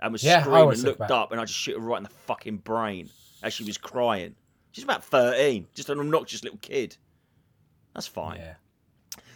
[0.00, 2.10] and was Yeah, screaming, and looked up, and I just shoot her right in the
[2.26, 3.08] fucking brain
[3.42, 4.34] as she was crying.
[4.72, 6.96] She's about thirteen, just an obnoxious little kid.
[7.94, 8.36] That's fine.
[8.36, 8.54] Yeah.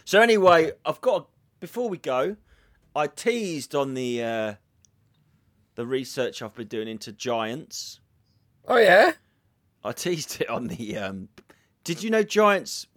[0.05, 1.27] So anyway, I've got
[1.59, 2.37] before we go,
[2.95, 4.53] I teased on the uh,
[5.75, 7.99] the research I've been doing into giants.
[8.67, 9.13] Oh yeah.
[9.83, 10.97] I teased it on the.
[10.97, 11.29] Um,
[11.83, 12.87] did you know giants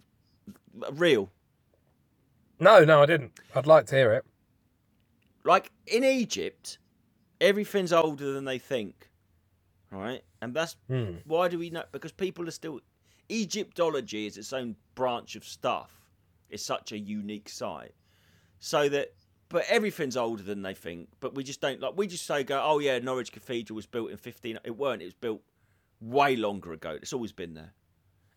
[0.83, 1.29] are real?
[2.59, 3.31] No, no, I didn't.
[3.55, 4.25] I'd like to hear it.
[5.43, 6.77] Like in Egypt,
[7.41, 9.09] everything's older than they think,
[9.91, 10.21] right?
[10.41, 11.15] And that's Hmm.
[11.25, 11.83] why do we know?
[11.91, 12.81] Because people are still.
[13.31, 15.98] Egyptology is its own branch of stuff.
[16.49, 17.93] It's such a unique site,
[18.59, 19.13] so that.
[19.51, 21.09] But everything's older than they think.
[21.19, 21.97] But we just don't like.
[21.97, 25.01] We just say, "Go, oh yeah, Norwich Cathedral was built in 15." It weren't.
[25.01, 25.41] It was built
[26.01, 26.91] way longer ago.
[26.91, 27.73] It's always been there,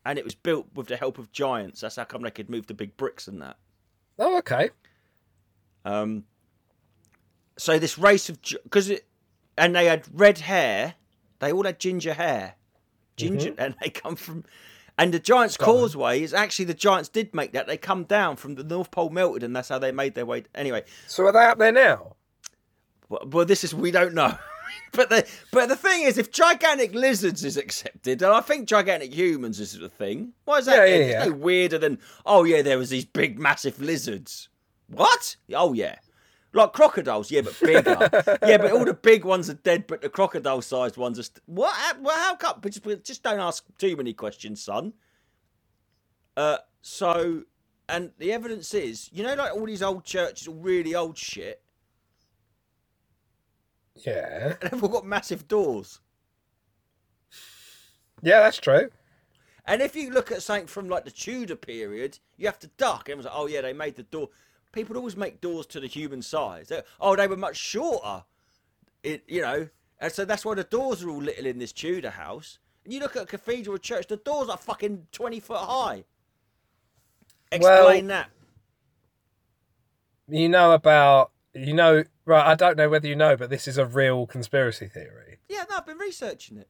[0.05, 1.81] and it was built with the help of giants.
[1.81, 3.57] That's how come they could move the big bricks and that.
[4.17, 4.71] Oh okay.
[5.85, 6.23] Um,
[7.57, 9.05] so this race of because it,
[9.57, 10.95] and they had red hair.
[11.39, 12.55] They all had ginger hair,
[13.17, 14.45] ginger, and they come from.
[14.97, 15.79] And the Giants Scotland.
[15.79, 17.67] Causeway is actually the Giants did make that.
[17.67, 20.43] They come down from the North Pole melted, and that's how they made their way.
[20.53, 22.15] Anyway, So are they up there now?
[23.09, 24.37] well, well this is we don't know.
[24.93, 29.13] but the but the thing is, if gigantic lizards is accepted, and I think gigantic
[29.13, 30.33] humans is the thing.
[30.45, 30.87] Why is that?
[30.87, 31.25] Yeah, yeah, yeah.
[31.25, 34.49] no weirder than oh yeah, there was these big massive lizards.
[34.87, 35.35] What?
[35.53, 35.95] Oh yeah.
[36.55, 37.97] Like crocodiles, yeah, but bigger.
[38.47, 41.23] yeah, but all the big ones are dead, but the crocodile-sized ones are.
[41.23, 41.73] St- what?
[41.75, 42.59] How- Well, how come?
[42.61, 44.93] But just, just don't ask too many questions, son.
[46.37, 47.43] Uh, so,
[47.89, 51.61] and the evidence is, you know, like all these old churches, all really old shit,
[53.95, 54.55] Yeah.
[54.61, 55.99] and they've all got massive doors.
[58.21, 58.89] Yeah, that's true.
[59.65, 63.03] And if you look at something from like the Tudor period, you have to duck.
[63.09, 64.29] Everyone's like, oh yeah, they made the door.
[64.73, 66.67] People always make doors to the human size.
[66.67, 68.25] They- oh, they were much shorter.
[69.03, 69.69] It, you know,
[69.99, 72.59] and so that's why the doors are all little in this Tudor house.
[72.83, 76.03] And you look at a cathedral or church, the doors are fucking twenty foot high.
[77.51, 78.29] Explain that.
[80.27, 83.77] You know about you know right, I don't know whether you know, but this is
[83.77, 85.37] a real conspiracy theory.
[85.49, 86.67] Yeah, no, I've been researching it.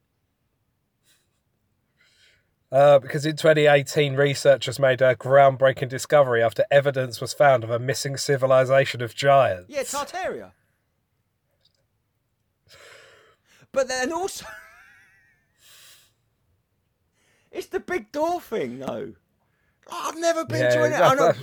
[2.74, 7.78] Uh, because in 2018, researchers made a groundbreaking discovery after evidence was found of a
[7.78, 9.66] missing civilization of giants.
[9.70, 10.54] Yeah, Tartaria.
[13.72, 14.48] But then also,
[17.52, 19.14] it's the big door thing, though.
[19.92, 20.96] I've never been to Yeah, any.
[20.96, 21.34] I know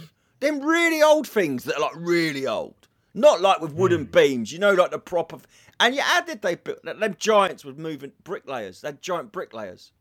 [0.40, 4.10] them really old things that are like really old, not like with wooden Hmm.
[4.10, 4.52] beams.
[4.52, 5.38] You know, like the proper.
[5.78, 6.78] And yeah, how did they build?
[6.82, 8.80] Them giants were moving bricklayers.
[8.80, 9.92] They had giant bricklayers.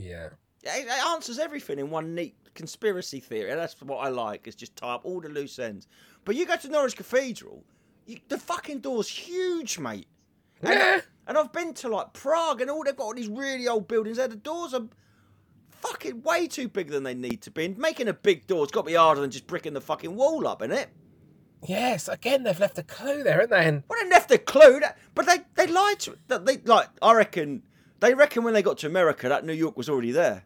[0.00, 0.28] Yeah.
[0.62, 3.50] It, it answers everything in one neat conspiracy theory.
[3.50, 4.46] And that's what I like.
[4.46, 5.86] Is just tie up all the loose ends.
[6.24, 7.64] But you go to Norwich Cathedral,
[8.06, 10.06] you, the fucking door's huge, mate.
[10.62, 11.00] And, Yeah.
[11.26, 14.18] and I've been to like Prague and all they've got all these really old buildings
[14.18, 14.28] there.
[14.28, 14.86] The doors are
[15.70, 17.64] fucking way too big than they need to be.
[17.64, 20.14] And making a big door, it's got to be harder than just bricking the fucking
[20.14, 20.86] wall up, innit?
[21.66, 23.64] Yes, again, they've left a clue there, haven't they?
[23.66, 26.46] And Well, they left the clue, that, but they they lied to that.
[26.46, 27.62] They like I reckon
[28.00, 30.44] they reckon when they got to America that New York was already there.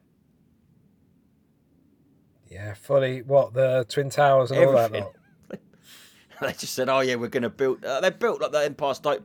[2.54, 4.92] yeah, fully what the Twin Towers and all that
[6.40, 8.94] they just said, "Oh yeah, we're going to build." Uh, they built like the Empire
[8.94, 9.20] State.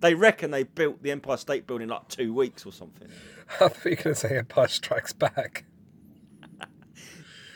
[0.00, 3.08] They reckon they built the Empire State Building in like two weeks or something.
[3.60, 5.64] I thought you were going to say Empire Strikes Back.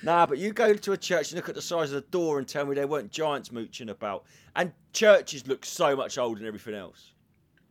[0.02, 2.38] Nah, but you go to a church and look at the size of the door
[2.38, 4.24] and tell me there weren't giants mooching about.
[4.56, 7.12] And churches look so much older than everything else.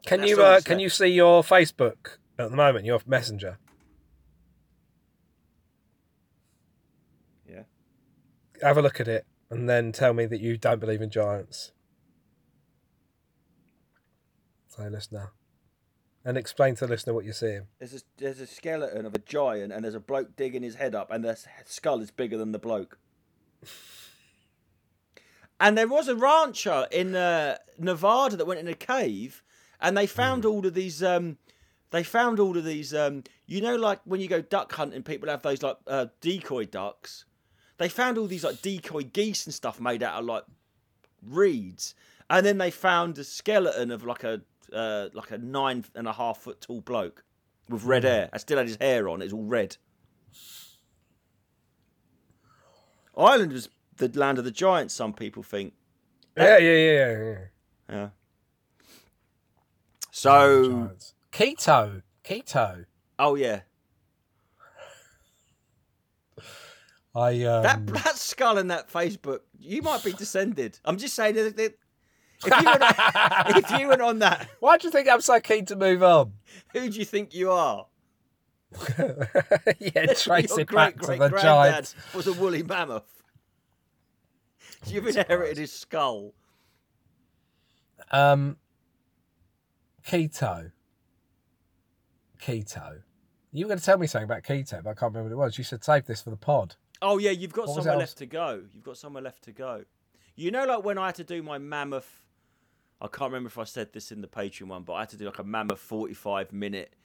[0.06, 3.58] Can That's you uh, can you see your Facebook At the moment, you're messenger.
[7.46, 7.64] Yeah.
[8.64, 11.74] Have a look at it and then tell me that you don't believe in giants.
[14.70, 15.32] So, listener.
[16.24, 17.68] And explain to the listener what you're seeing.
[17.78, 20.96] There's a, there's a skeleton of a giant, and there's a bloke digging his head
[20.96, 23.00] up, and the skull is bigger than the bloke.
[25.60, 29.44] and there was a rancher in uh, Nevada that went in a cave,
[29.82, 31.04] and they found all of these.
[31.04, 31.38] Um,
[31.92, 32.94] they found all of these.
[32.94, 36.66] Um, you know, like when you go duck hunting, people have those like uh, decoy
[36.66, 37.26] ducks.
[37.78, 40.44] They found all these like decoy geese and stuff made out of like
[41.26, 41.96] reeds,
[42.30, 44.42] and then they found a skeleton of like a
[44.74, 47.24] uh, like a nine and a half foot tall bloke
[47.70, 48.30] with red hair.
[48.34, 49.22] I still had his hair on.
[49.22, 49.78] It was all red.
[53.18, 54.94] Ireland was the land of the giants.
[54.94, 55.74] Some people think.
[56.38, 57.24] Yeah, yeah, yeah, yeah.
[57.24, 57.38] yeah.
[57.90, 58.10] Yeah.
[60.12, 60.92] So.
[61.32, 62.02] Keto.
[62.24, 62.86] Keto.
[63.18, 63.62] oh yeah,
[67.16, 70.80] I um, that that skull in that Facebook, you might be descended.
[70.86, 71.58] I'm just saying that.
[71.58, 71.74] that
[72.46, 75.40] if you, went on, if you went on that, Why do you think I'm so
[75.40, 76.34] keen to move on?
[76.72, 77.88] who do you think you are?
[79.80, 81.96] yeah, trace Your it back to the giants.
[82.14, 83.24] was a woolly mammoth.
[84.86, 86.34] You've inherited his skull.
[88.12, 88.58] Um,
[90.08, 90.72] keto.
[92.42, 93.02] Keto.
[93.52, 95.48] You were going to tell me something about keto, but I can't remember what it
[95.48, 95.58] was.
[95.58, 96.76] You said save this for the pod.
[97.02, 98.62] Oh yeah, you've got What somewhere left to go.
[98.74, 99.86] You've got somewhere left to go.
[100.36, 102.24] You know, like when I had to do my mammoth.
[103.02, 105.18] I can't remember if I said this in the Patreon one, but I had to
[105.18, 106.96] do like a mammoth forty-five minute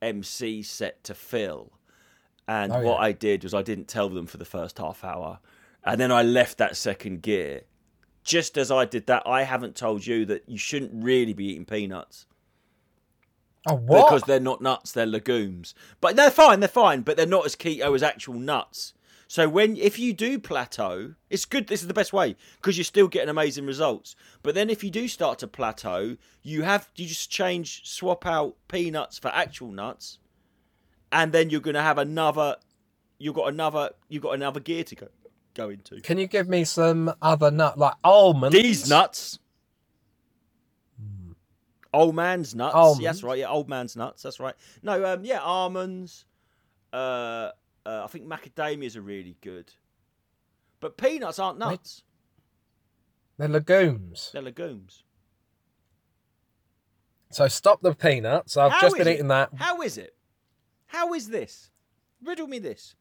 [0.00, 1.72] MC set to fill.
[2.48, 3.00] And Oh, what.
[3.00, 5.40] I did was I didn't tell them for the first half hour,
[5.84, 7.62] and then I left that second gear.
[8.24, 11.64] Just as I did that, I haven't told you that you shouldn't really be eating
[11.64, 12.26] peanuts.
[13.66, 14.06] Oh, what?
[14.06, 15.74] because they're not nuts, they're legumes.
[16.00, 18.92] But they're fine, they're fine, but they're not as keto as actual nuts.
[19.28, 21.68] So when if you do plateau, it's good.
[21.68, 24.14] This is the best way because you're still getting amazing results.
[24.42, 28.56] But then if you do start to plateau, you have you just change swap out
[28.68, 30.18] peanuts for actual nuts,
[31.10, 32.56] and then you're going to have another.
[33.18, 33.92] You've got another.
[34.10, 35.08] You've got another gear to go
[35.54, 36.02] go into.
[36.02, 38.54] Can you give me some other nut, like almonds?
[38.54, 39.38] These nuts.
[41.92, 42.74] Old man's nuts.
[42.74, 43.02] Almonds?
[43.02, 43.38] Yes, right.
[43.38, 44.22] Yeah, old man's nuts.
[44.22, 44.54] That's right.
[44.82, 46.24] No, um, yeah, almonds.
[46.92, 47.50] Uh,
[47.84, 49.72] uh, I think macadamias are really good,
[50.80, 52.02] but peanuts aren't nuts.
[53.38, 54.30] They're legumes.
[54.32, 55.04] They're legumes.
[57.30, 58.56] So stop the peanuts.
[58.56, 59.50] I've How just been it- eating that.
[59.56, 60.14] How is it?
[60.86, 61.70] How is this?
[62.22, 62.94] Riddle me this.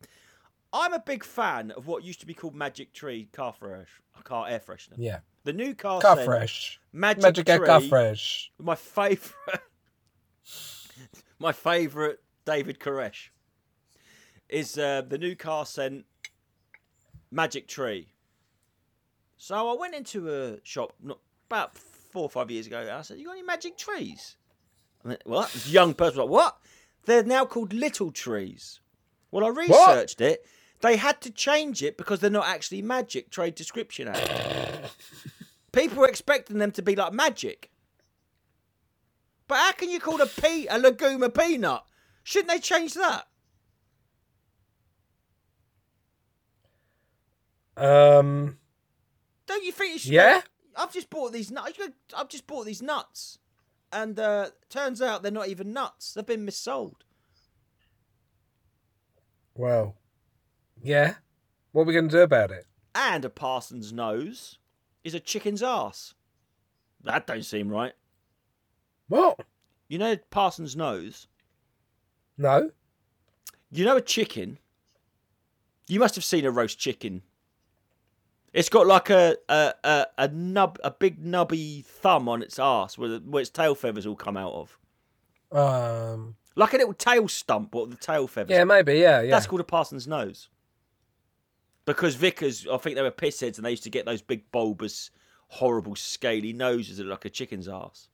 [0.74, 3.90] I'm a big fan of what used to be called Magic Tree car fresh,
[4.24, 4.96] car air freshener.
[4.98, 5.20] Yeah.
[5.44, 6.80] The new car, Car scent, fresh.
[6.94, 8.52] Magic, Magic Tree, Air Car fresh.
[8.60, 9.62] my favourite,
[11.40, 13.30] my favourite David Koresh
[14.48, 16.06] is uh, the new car scent
[17.32, 18.14] Magic Tree.
[19.38, 22.80] So I went into a shop not, about four or five years ago.
[22.82, 24.38] And I said, "You got any Magic Trees?"
[25.04, 25.52] I went, what?
[25.52, 26.58] This young person was like, "What?"
[27.06, 28.80] They're now called Little Trees.
[29.32, 30.46] Well, I researched it.
[30.82, 33.30] They had to change it because they're not actually magic.
[33.30, 34.96] Trade Description Act.
[35.72, 37.70] People were expecting them to be like magic.
[39.48, 41.84] But how can you call a pea a legume a peanut?
[42.24, 43.28] Shouldn't they change that?
[47.78, 48.58] Um.
[49.46, 50.12] Don't you think you should?
[50.12, 50.42] Yeah.
[50.76, 51.80] I've just bought these nuts.
[52.16, 53.40] I've just bought these nuts,
[53.92, 56.14] and uh, turns out they're not even nuts.
[56.14, 57.02] They've been missold.
[59.56, 59.96] Well.
[60.84, 61.16] Yeah.
[61.72, 62.66] What are we going to do about it?
[62.94, 64.58] And a parson's nose
[65.04, 66.14] is a chicken's ass.
[67.04, 67.94] That don't seem right.
[69.08, 69.40] What?
[69.88, 71.28] You know parson's nose.
[72.38, 72.72] No.
[73.72, 74.58] You know a chicken.
[75.88, 77.22] You must have seen a roast chicken.
[78.54, 82.98] It's got like a a a, a nub a big nubby thumb on its ass
[82.98, 84.78] where, the, where its tail feathers all come out of,
[85.58, 86.36] Um.
[86.56, 87.74] like a little tail stump.
[87.74, 88.52] What the tail feathers?
[88.52, 88.96] Yeah, maybe.
[88.96, 89.32] Yeah, yeah.
[89.32, 90.50] That's called a parson's nose.
[91.86, 95.10] Because vicars, I think they were pissheads, and they used to get those big bulbous,
[95.48, 98.08] horrible, scaly noses that look like a chicken's ass.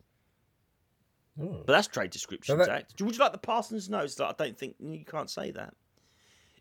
[1.37, 1.57] Hmm.
[1.65, 3.01] But that's trade descriptions that- act.
[3.01, 4.19] Would you like the parson's nose?
[4.19, 5.73] Like, I don't think you can't say that.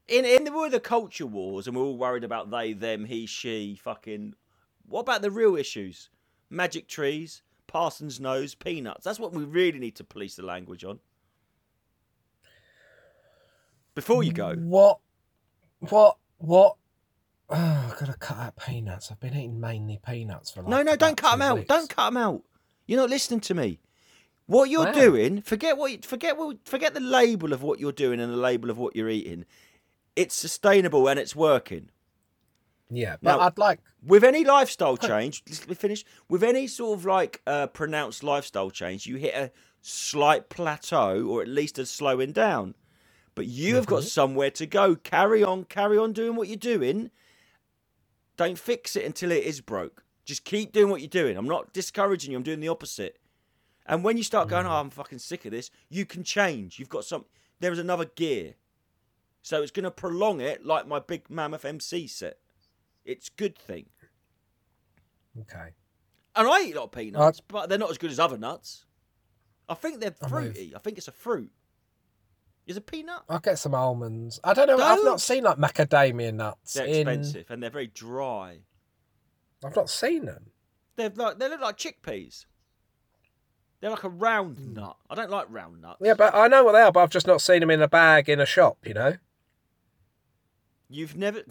[0.08, 3.26] In in the were the culture wars, and we're all worried about they, them, he,
[3.26, 4.34] she, fucking.
[4.86, 6.10] What about the real issues?
[6.48, 9.04] Magic trees, parson's nose, peanuts.
[9.04, 11.00] That's what we really need to police the language on.
[13.96, 15.00] Before you go, What?
[15.80, 16.18] What?
[16.38, 16.76] What?
[17.48, 19.10] Oh, I've got to cut out peanuts.
[19.10, 21.56] I've been eating mainly peanuts for like No, no, don't cut them out.
[21.58, 21.68] weeks.
[21.68, 22.42] Don't cut them out.
[22.86, 23.78] You're not listening to me.
[24.46, 24.92] What you're Wow.
[24.92, 28.36] doing, forget what you, forget what forget the label of what you're doing and the
[28.36, 29.44] label of what you're eating.
[30.14, 31.90] It's sustainable and it's working.
[32.88, 33.80] Yeah, but Now- I'd like.
[34.04, 36.04] With any lifestyle change, let me finish.
[36.28, 39.50] With any sort of like uh, pronounced lifestyle change, you hit a
[39.82, 42.76] slight plateau or at least a slowing down.
[43.34, 44.94] But you have got somewhere to go.
[44.94, 47.10] Carry on, carry on doing what you're doing.
[48.36, 50.04] Don't fix it until it is broke.
[50.24, 51.36] Just keep doing what you're doing.
[51.36, 52.36] I'm not discouraging you.
[52.36, 53.18] I'm doing the opposite.
[53.86, 56.78] And when you start going, oh, I'm fucking sick of this, you can change.
[56.78, 57.24] You've got some.
[57.60, 58.54] There is another gear.
[59.42, 62.38] So it's going to prolong it like my big mammoth MC set.
[63.04, 63.86] It's good thing.
[65.40, 65.68] Okay.
[66.34, 68.36] And I eat a lot of peanuts, uh, but they're not as good as other
[68.36, 68.84] nuts.
[69.68, 70.72] I think they're I fruity.
[70.74, 71.50] I think it's a fruit.
[72.66, 73.22] Is a peanut?
[73.28, 74.40] I'll get some almonds.
[74.42, 74.78] I don't know.
[74.78, 75.20] I've Don't.
[75.20, 76.74] seen like macadamia nuts.
[76.74, 77.08] They're in...
[77.08, 78.60] expensive and they're very dry.
[79.64, 80.50] I've not seen them.
[80.96, 82.46] They're like they look like chickpeas.
[83.80, 84.96] They're like a round nut.
[85.08, 86.00] I don't like round nuts.
[86.02, 87.88] Yeah, but I know what they are, but I've just not seen them in a
[87.88, 88.78] bag in a shop.
[88.84, 89.14] You know.
[90.88, 91.42] You've never,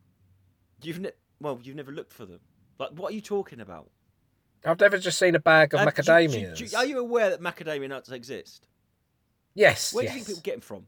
[0.82, 2.40] you've ne- well, you've never looked for them.
[2.78, 3.90] Like, what are you talking about?
[4.64, 7.40] I've never just seen a bag of Uh, do do do are you aware that
[7.40, 8.68] macadamia nuts exist?
[9.54, 9.92] Yes.
[9.94, 10.12] Where yes.
[10.12, 10.86] do you think people get them from?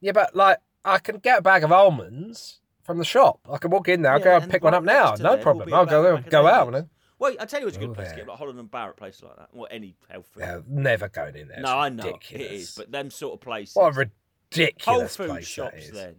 [0.00, 3.40] Yeah, but like I can get a bag of almonds from the shop.
[3.50, 4.12] I can walk in there.
[4.12, 5.14] I'll Yeah, go and pick one up now.
[5.18, 5.72] No problem.
[5.72, 6.74] I'll go go out.
[6.74, 8.70] And Well, I tell you, it's a good Go place to get like Holland and
[8.70, 10.40] Barrett place like that, or any health food.
[10.40, 11.60] yeah, never going in there.
[11.60, 12.46] no, It's I know ridiculous.
[12.46, 13.74] it is, but them sort of places.
[13.76, 14.04] what a Whole
[14.50, 15.90] ridiculous food place shops that is.
[15.92, 16.16] then.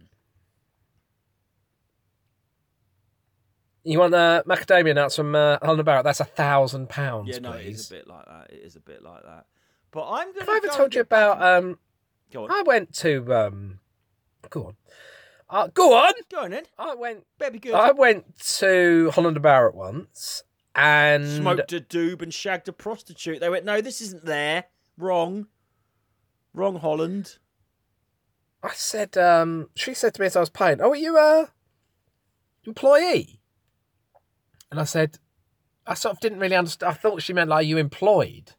[3.84, 6.04] You want uh, macadamia nuts from uh, Holland and Barrett?
[6.04, 7.80] That's a thousand pounds, Yeah, no, it please.
[7.80, 8.50] is a bit like that.
[8.50, 9.46] It is a bit like that.
[9.96, 10.40] But I'm gonna.
[10.40, 11.42] Have I ever told you about?
[11.42, 11.78] Um,
[12.30, 12.50] Go on.
[12.50, 13.34] I went to.
[13.34, 13.78] Um,
[14.50, 14.76] go on.
[15.48, 16.12] Uh, go on.
[16.30, 16.64] Go on then.
[16.78, 17.24] I went.
[17.38, 17.72] Better be good.
[17.72, 20.42] I went to Holland and Barrett once,
[20.74, 23.40] and Smoked a doob and shagged a prostitute.
[23.40, 24.64] They went, no, this isn't there.
[24.98, 25.46] Wrong.
[26.52, 27.38] Wrong, Holland.
[28.62, 31.48] I said, um, she said to me as I was paying, "Oh, are you a
[32.66, 33.40] employee?"
[34.70, 35.18] And I said,
[35.86, 36.90] I sort of didn't really understand.
[36.90, 38.52] I thought she meant like you employed.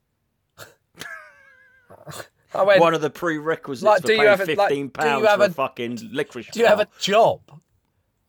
[2.56, 4.78] I went, One of the prerequisites Like, for do you paying have a- like, fifteen
[4.78, 6.48] do you pounds have for a- a fucking licorice.
[6.52, 7.42] "Do you have a job?"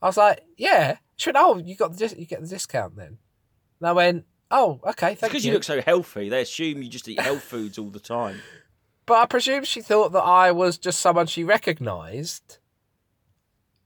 [0.01, 2.95] I was like, "Yeah." She went, "Oh, you got the dis- you get the discount
[2.95, 3.17] then."
[3.79, 6.27] And I went, "Oh, okay, It's thank because you." you look so healthy.
[6.29, 8.41] They assume you just eat health foods all the time.
[9.05, 12.59] But I presume she thought that I was just someone she recognised.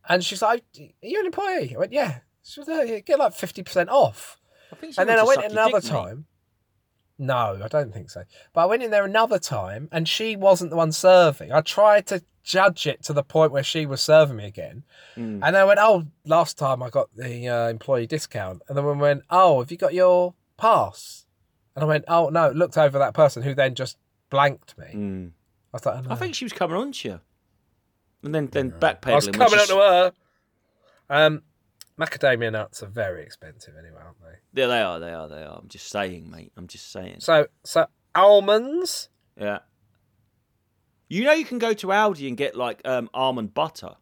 [0.09, 1.73] And she's like, Are you an employee?
[1.75, 2.19] I went, Yeah.
[2.43, 4.37] She was like, Get like 50% off.
[4.71, 5.89] I think And then I went to another dick, mate.
[5.89, 6.25] time.
[7.19, 8.23] No, I don't think so.
[8.53, 11.51] But I went in there another time and she wasn't the one serving.
[11.51, 14.83] I tried to judge it to the point where she was serving me again.
[15.15, 15.39] Mm.
[15.43, 18.61] And I went, Oh, last time I got the uh, employee discount.
[18.67, 21.25] And then we went, Oh, have you got your pass?
[21.75, 22.49] And I went, Oh, no.
[22.49, 23.97] Looked over that person who then just
[24.29, 24.87] blanked me.
[24.93, 25.31] Mm.
[25.73, 26.11] I was like, oh, no.
[26.11, 27.19] I think she was coming on to you.
[28.23, 29.25] And then, then I was backpedaling.
[29.25, 30.11] when coming she up to her.
[31.09, 31.41] Um,
[31.99, 34.61] macadamia nuts are very expensive anyway, aren't they?
[34.61, 35.59] Yeah, they are, they are, they are.
[35.61, 36.51] I'm just saying, mate.
[36.57, 37.17] I'm just saying.
[37.19, 39.09] So, so almonds.
[39.39, 39.59] Yeah.
[41.09, 43.95] You know you can go to Aldi and get like um, almond butter.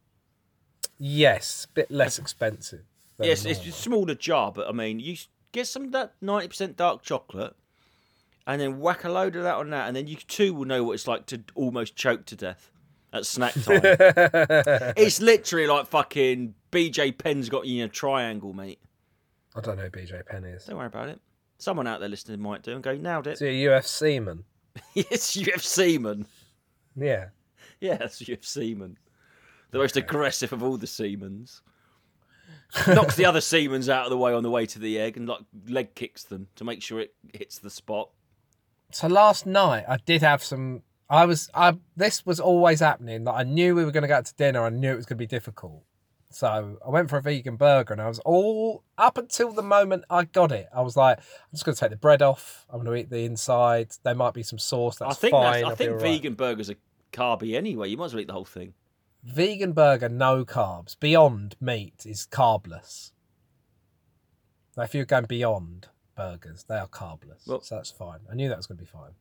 [0.97, 2.83] Yes, a bit less expensive.
[3.19, 5.17] Yes, it's a smaller jar, but I mean, you
[5.51, 7.55] get some of that ninety percent dark chocolate,
[8.47, 10.83] and then whack a load of that on that, and then you too will know
[10.83, 12.71] what it's like to almost choke to death
[13.13, 13.81] at snack time.
[13.83, 18.79] it's literally like fucking BJ Penn's got you in a triangle, mate.
[19.55, 20.65] I don't know who BJ Penn is.
[20.65, 21.19] Don't worry about it.
[21.57, 23.51] Someone out there listening might do and go, nailed Is it.
[23.51, 24.43] he a UFC man?
[24.93, 26.25] yes, UFC man.
[26.95, 27.27] Yeah.
[27.79, 28.97] Yeah, that's UFC man.
[29.71, 31.61] The most aggressive of all the semens.
[32.87, 35.27] Knocks the other semens out of the way on the way to the egg and
[35.27, 38.09] like leg kicks them to make sure it hits the spot.
[38.91, 40.83] So last night I did have some.
[41.09, 41.49] I was.
[41.53, 41.77] I.
[41.97, 43.25] This was always happening.
[43.25, 44.63] That I knew we were going to go out to dinner.
[44.63, 45.83] I knew it was going to be difficult.
[46.33, 50.05] So I went for a vegan burger, and I was all up until the moment
[50.09, 50.67] I got it.
[50.73, 52.65] I was like, I'm just going to take the bread off.
[52.69, 53.91] I'm going to eat the inside.
[54.03, 54.97] There might be some sauce.
[54.97, 55.61] That's I think fine.
[55.63, 56.03] that's, I think all right.
[56.03, 56.75] vegan burgers are
[57.11, 57.89] carby anyway.
[57.89, 58.73] You might as well eat the whole thing.
[59.23, 60.97] vegan burger, no carbs.
[60.99, 63.11] Beyond meat is carbless.
[64.77, 67.45] Now, if you're going beyond burgers, they are carbless.
[67.45, 68.19] Well- so that's fine.
[68.31, 69.11] I knew that was going to be fine.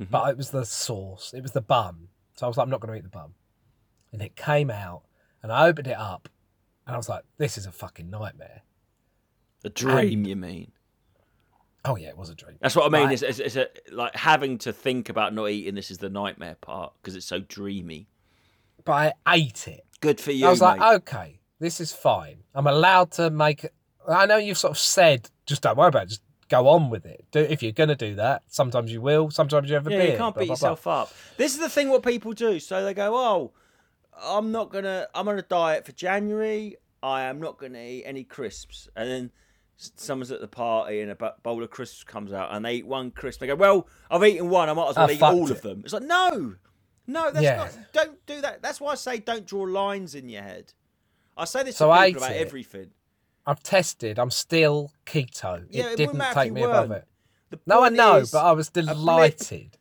[0.00, 0.10] Mhm.
[0.10, 2.08] But it was the sauce, it was the bun.
[2.36, 3.34] So I was like, I'm not going to eat the bun.
[4.12, 5.02] And it came out,
[5.42, 6.28] and I opened it up,
[6.86, 8.62] and I was like, this is a fucking nightmare.
[9.64, 10.72] A dream, you mean?
[11.84, 12.56] Oh, yeah, it was a dream.
[12.60, 13.10] That's what I mean.
[13.12, 16.56] Is, is, is a, like having to think about not eating this is the nightmare
[16.60, 18.08] part because it's so dreamy.
[18.84, 19.84] But I ate it.
[20.00, 20.78] Good for you, I was mate.
[20.78, 22.44] like, okay, this is fine.
[22.54, 23.66] I'm allowed to make.
[24.08, 27.04] I know you've sort of said, just don't worry about it, just go on with
[27.04, 27.24] it.
[27.30, 28.42] Do if you're gonna do that.
[28.46, 29.30] Sometimes you will.
[29.30, 30.12] Sometimes you have a Yeah, beer.
[30.12, 30.68] you can't blah, beat blah, blah.
[30.70, 31.12] yourself up.
[31.36, 32.58] This is the thing what people do.
[32.60, 33.52] So they go, "Oh,
[34.22, 35.06] I'm not gonna.
[35.14, 36.76] I'm on a diet for January.
[37.02, 39.30] I am not gonna eat any crisps." And then
[39.76, 43.10] someone's at the party and a bowl of crisps comes out and they eat one
[43.12, 43.40] crisp.
[43.40, 44.68] They go, "Well, I've eaten one.
[44.68, 46.56] I might as well I eat all it." of them." It's like, no,
[47.06, 47.56] no, that's Yeah.
[47.56, 47.78] not.
[47.92, 48.60] Don't do that.
[48.62, 50.72] That's why I say don't draw lines in your head.
[51.36, 52.40] I say this So to people about it.
[52.40, 52.90] everything.
[53.46, 54.18] I've tested.
[54.18, 55.64] I'm still keto.
[55.70, 57.04] Yeah, it it didn't take me above weren't.
[57.04, 57.08] it.
[57.50, 59.77] The No, I know, is, but I was delighted.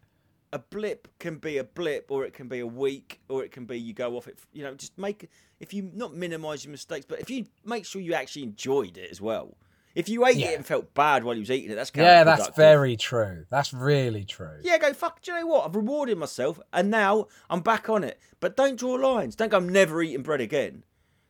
[0.57, 3.65] A blip can be a blip or it can be a week or it can
[3.65, 5.29] be you go off it you know just make
[5.59, 9.09] if you not minimize your mistakes but if you make sure you actually enjoyed it
[9.11, 9.55] as well
[9.95, 10.49] if you ate Yeah.
[10.51, 13.45] it and felt bad while you was eating it that's Yeah, that's very true.
[13.49, 14.59] That's really true.
[14.63, 18.03] yeah go fuck do you know what i've rewarded myself and now i'm back on
[18.03, 20.83] it but don't draw lines don't go i'm never eating bread again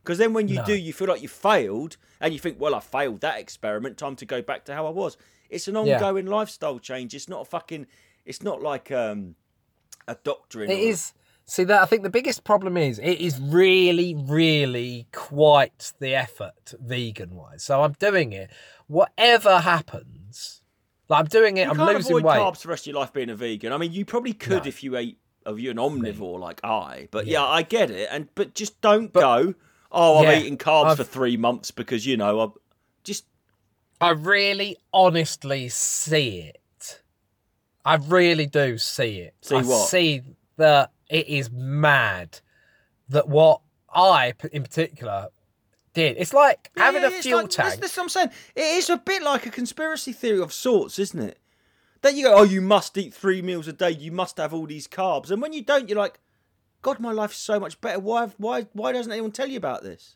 [0.03, 0.65] because then when you No.
[0.65, 4.15] do you feel like you failed and you think well i failed that experiment time
[4.17, 5.17] to go back to how i was
[5.49, 5.95] it's an Yeah.
[5.95, 7.87] ongoing lifestyle change it's not a fucking
[8.27, 9.35] it's not like um
[10.07, 11.13] a doctrine It is.
[11.49, 16.73] See that I think the biggest problem is it is really, really quite the effort
[16.79, 17.63] vegan wise.
[17.63, 18.49] So I'm doing it.
[18.87, 20.61] Whatever happens,
[21.07, 21.63] like I'm doing it.
[21.65, 22.37] You I'm can't losing avoid weight.
[22.39, 23.71] carbs for the rest of your life being a vegan.
[23.71, 24.67] I mean, you probably could No.
[24.67, 27.07] if you ate, Of you're an omnivore like I.
[27.11, 27.39] But Yeah.
[27.39, 28.09] yeah, I get it.
[28.11, 29.53] And but just don't But- go.
[29.89, 32.51] Oh, I'm Yeah, eating carbs I've- for three months because you know I'm
[33.05, 33.23] just.
[34.01, 36.57] I really, honestly see it.
[37.87, 39.33] I really do see it.
[39.41, 39.87] See I what?
[39.87, 40.21] see
[40.57, 42.41] that it is mad
[43.09, 45.29] that what I, in particular,
[45.93, 46.17] did.
[46.17, 47.69] It's like Yeah, having yeah, a fuel like- tank.
[47.69, 48.29] That's, that's what I'm saying.
[48.55, 51.39] It is a bit like a conspiracy theory of sorts, isn't it?
[52.01, 53.91] That you go, oh, you must eat three meals a day.
[53.91, 55.31] You must have all these carbs.
[55.31, 56.19] And when you don't, you're like,
[56.81, 57.99] God, my life's so much better.
[57.99, 58.27] Why?
[58.37, 58.67] Why?
[58.73, 60.15] Why doesn't anyone tell you about this?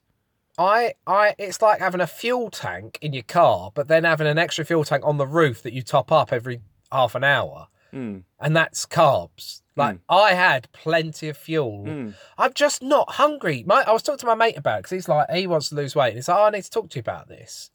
[0.58, 4.38] I, I, it's like having a fuel tank in your car, but then having an
[4.38, 6.60] extra fuel tank on the roof that you top up every
[6.92, 8.24] half an hour, Mm.
[8.40, 9.62] and that's carbs.
[9.76, 11.86] Like I had plenty of fuel.
[11.88, 12.14] Mm.
[12.38, 13.64] I'm just not hungry.
[13.66, 15.76] My, I was talking to my mate about it because he's like, he wants to
[15.76, 17.72] lose weight, and he's like, oh, I need to talk to you about this.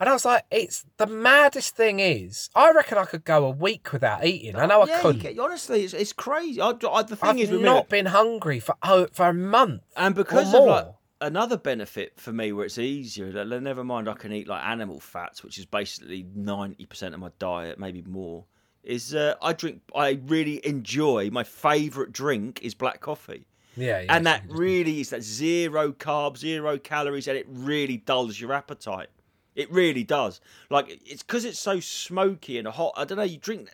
[0.00, 3.50] And I was like, it's the maddest thing is, I reckon I could go a
[3.50, 4.56] week without eating.
[4.56, 5.22] I know I yeah, you couldn't.
[5.22, 6.60] get- honestly, it's, it's crazy.
[6.60, 9.34] I, I, the thing I've is, with me, not been hungry for oh, for a
[9.34, 9.82] month.
[9.96, 10.94] And or because of like more.
[11.22, 15.00] Another benefit for me where it's easier, that never mind I can eat like animal
[15.00, 18.44] fats, which is basically ninety percent of my diet, maybe more.
[18.82, 23.46] Is uh, I drink I really enjoy my favourite drink is black coffee.
[23.76, 28.40] yeah, yeah, and that really is that zero carbs, zero calories, and it really dulls
[28.40, 29.08] your appetite.
[29.54, 30.40] It really does.
[30.68, 32.94] Like it's because it's so smoky and hot.
[32.96, 33.24] I don't know.
[33.24, 33.70] You drink,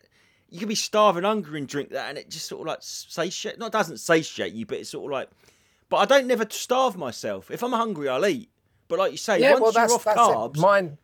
[0.50, 3.58] you can be starving, hungry, and drink that, and it just sort of like satiate.
[3.58, 5.30] Not doesn't satiate you, but it's sort of like.
[5.90, 7.50] But I don't never starve myself.
[7.50, 8.50] If I'm hungry, I'll eat.
[8.88, 10.60] But like you say, yeah, once well, that's you're off that's carbs, it.
[10.60, 10.98] Mine.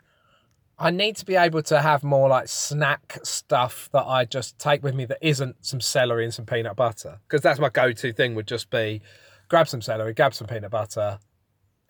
[0.76, 4.82] I need to be able to have more like snack stuff that I just take
[4.82, 8.34] with me that isn't some celery and some peanut butter because that's my go-to thing.
[8.34, 9.00] Would just be
[9.48, 11.20] grab some celery, grab some peanut butter,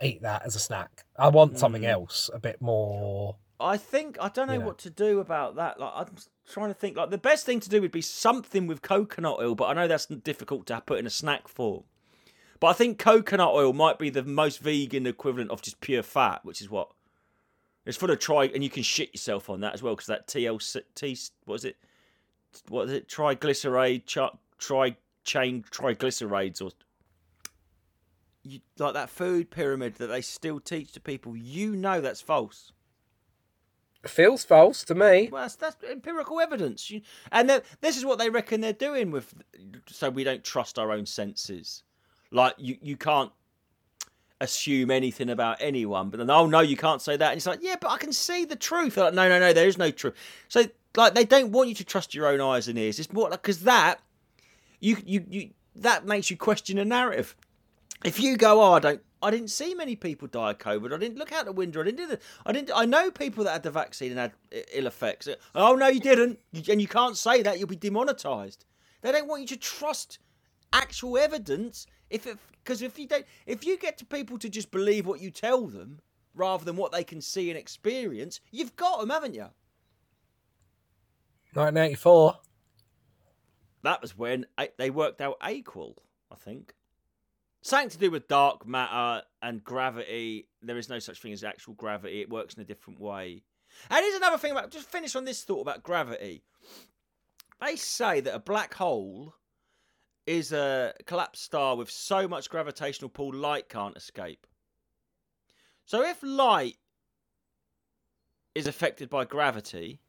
[0.03, 1.05] eat that as a snack.
[1.19, 1.89] I want something Mm.
[1.89, 3.37] else, a bit more.
[3.59, 4.67] I think I don't know You know.
[4.67, 5.81] what to do about that.
[5.81, 6.15] Like I'm
[6.51, 6.97] trying to think.
[6.99, 9.89] Like the best thing to do would be something with coconut oil, but I know
[9.89, 11.85] that's difficult to put in a snack form.
[12.65, 16.47] But I think coconut oil might be the most vegan equivalent of just pure fat,
[16.47, 16.93] which is what
[17.85, 20.27] it's full of tri, and you can shit yourself on that as well because that
[20.27, 21.15] TLC, T,
[21.45, 21.77] what is it?
[22.71, 23.07] What is it?
[23.07, 26.71] Triglyceride, ch- tri chain triglycerides, or
[28.43, 31.37] you like that food pyramid that they still teach to people.
[31.37, 32.73] You know that's false.
[34.07, 35.29] Feels false to me.
[35.31, 36.91] Well, that's, that's empirical evidence.
[36.91, 39.35] You, and this is what they reckon they're doing with,
[39.87, 41.83] so we don't trust our own senses.
[42.35, 43.31] Like you, you can't
[44.41, 46.11] assume anything about anyone.
[46.11, 47.31] But then, oh no, you can't say that.
[47.31, 48.97] And it's like, yeah, but I can see the truth.
[48.97, 50.15] Like, no, no, no, there is no truth.
[50.49, 50.65] So
[50.97, 52.99] like, they don't want you to trust your own eyes and ears.
[52.99, 54.01] It's more like because that,
[54.81, 57.37] you, you, you, that makes you question a narrative.
[58.05, 60.93] If you go, oh, I don't, I didn't see many people die of COVID.
[60.93, 61.81] I didn't look out the window.
[61.81, 62.73] I didn't do I didn't.
[62.75, 64.33] I know people that had the vaccine and had
[64.73, 65.29] ill effects.
[65.55, 67.59] Oh no, you didn't, and you can't say that.
[67.59, 68.67] You'll be demonetized.
[69.01, 70.19] They don't want you to trust
[70.75, 71.87] actual evidence.
[72.11, 75.21] If it, because if you don't, if you get to people to just believe what
[75.21, 76.01] you tell them
[76.35, 79.49] rather than what they can see and experience, you've got them, haven't you?
[81.55, 82.37] 1984.
[83.83, 84.47] That was when
[84.79, 86.75] they worked out equal, I think.
[87.61, 90.49] Something to do with dark matter and gravity.
[90.63, 92.21] There is no such thing as actual gravity.
[92.21, 93.43] It works in a different way.
[93.91, 96.45] And here's another thing about just finish on this thought about gravity.
[97.61, 99.35] They say that a black hole
[100.27, 104.47] is a collapsed star with so much gravitational pull light can't escape.
[105.85, 106.77] So if light
[108.55, 110.01] is affected by gravity,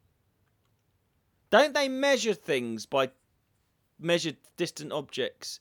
[1.49, 3.11] don't they measure things by
[3.99, 5.59] measure distant objects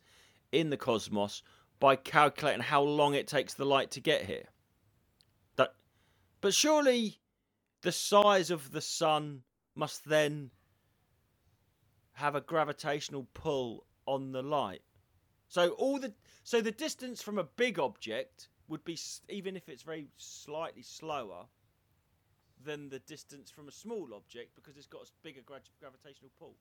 [0.53, 1.43] in the cosmos
[1.81, 4.49] by calculating how long it takes the light to get here?
[5.57, 5.75] That,
[6.41, 7.19] but surely
[7.83, 9.43] the size of the sun
[9.75, 10.51] must then
[12.13, 14.83] have a gravitational pull on the light.
[15.49, 16.13] So all the
[16.43, 18.99] so the distance from a big object would be
[19.29, 21.47] even if it's very slightly slower
[22.65, 26.57] than the distance from a small object because it's got a bigger gra- gravitational pull.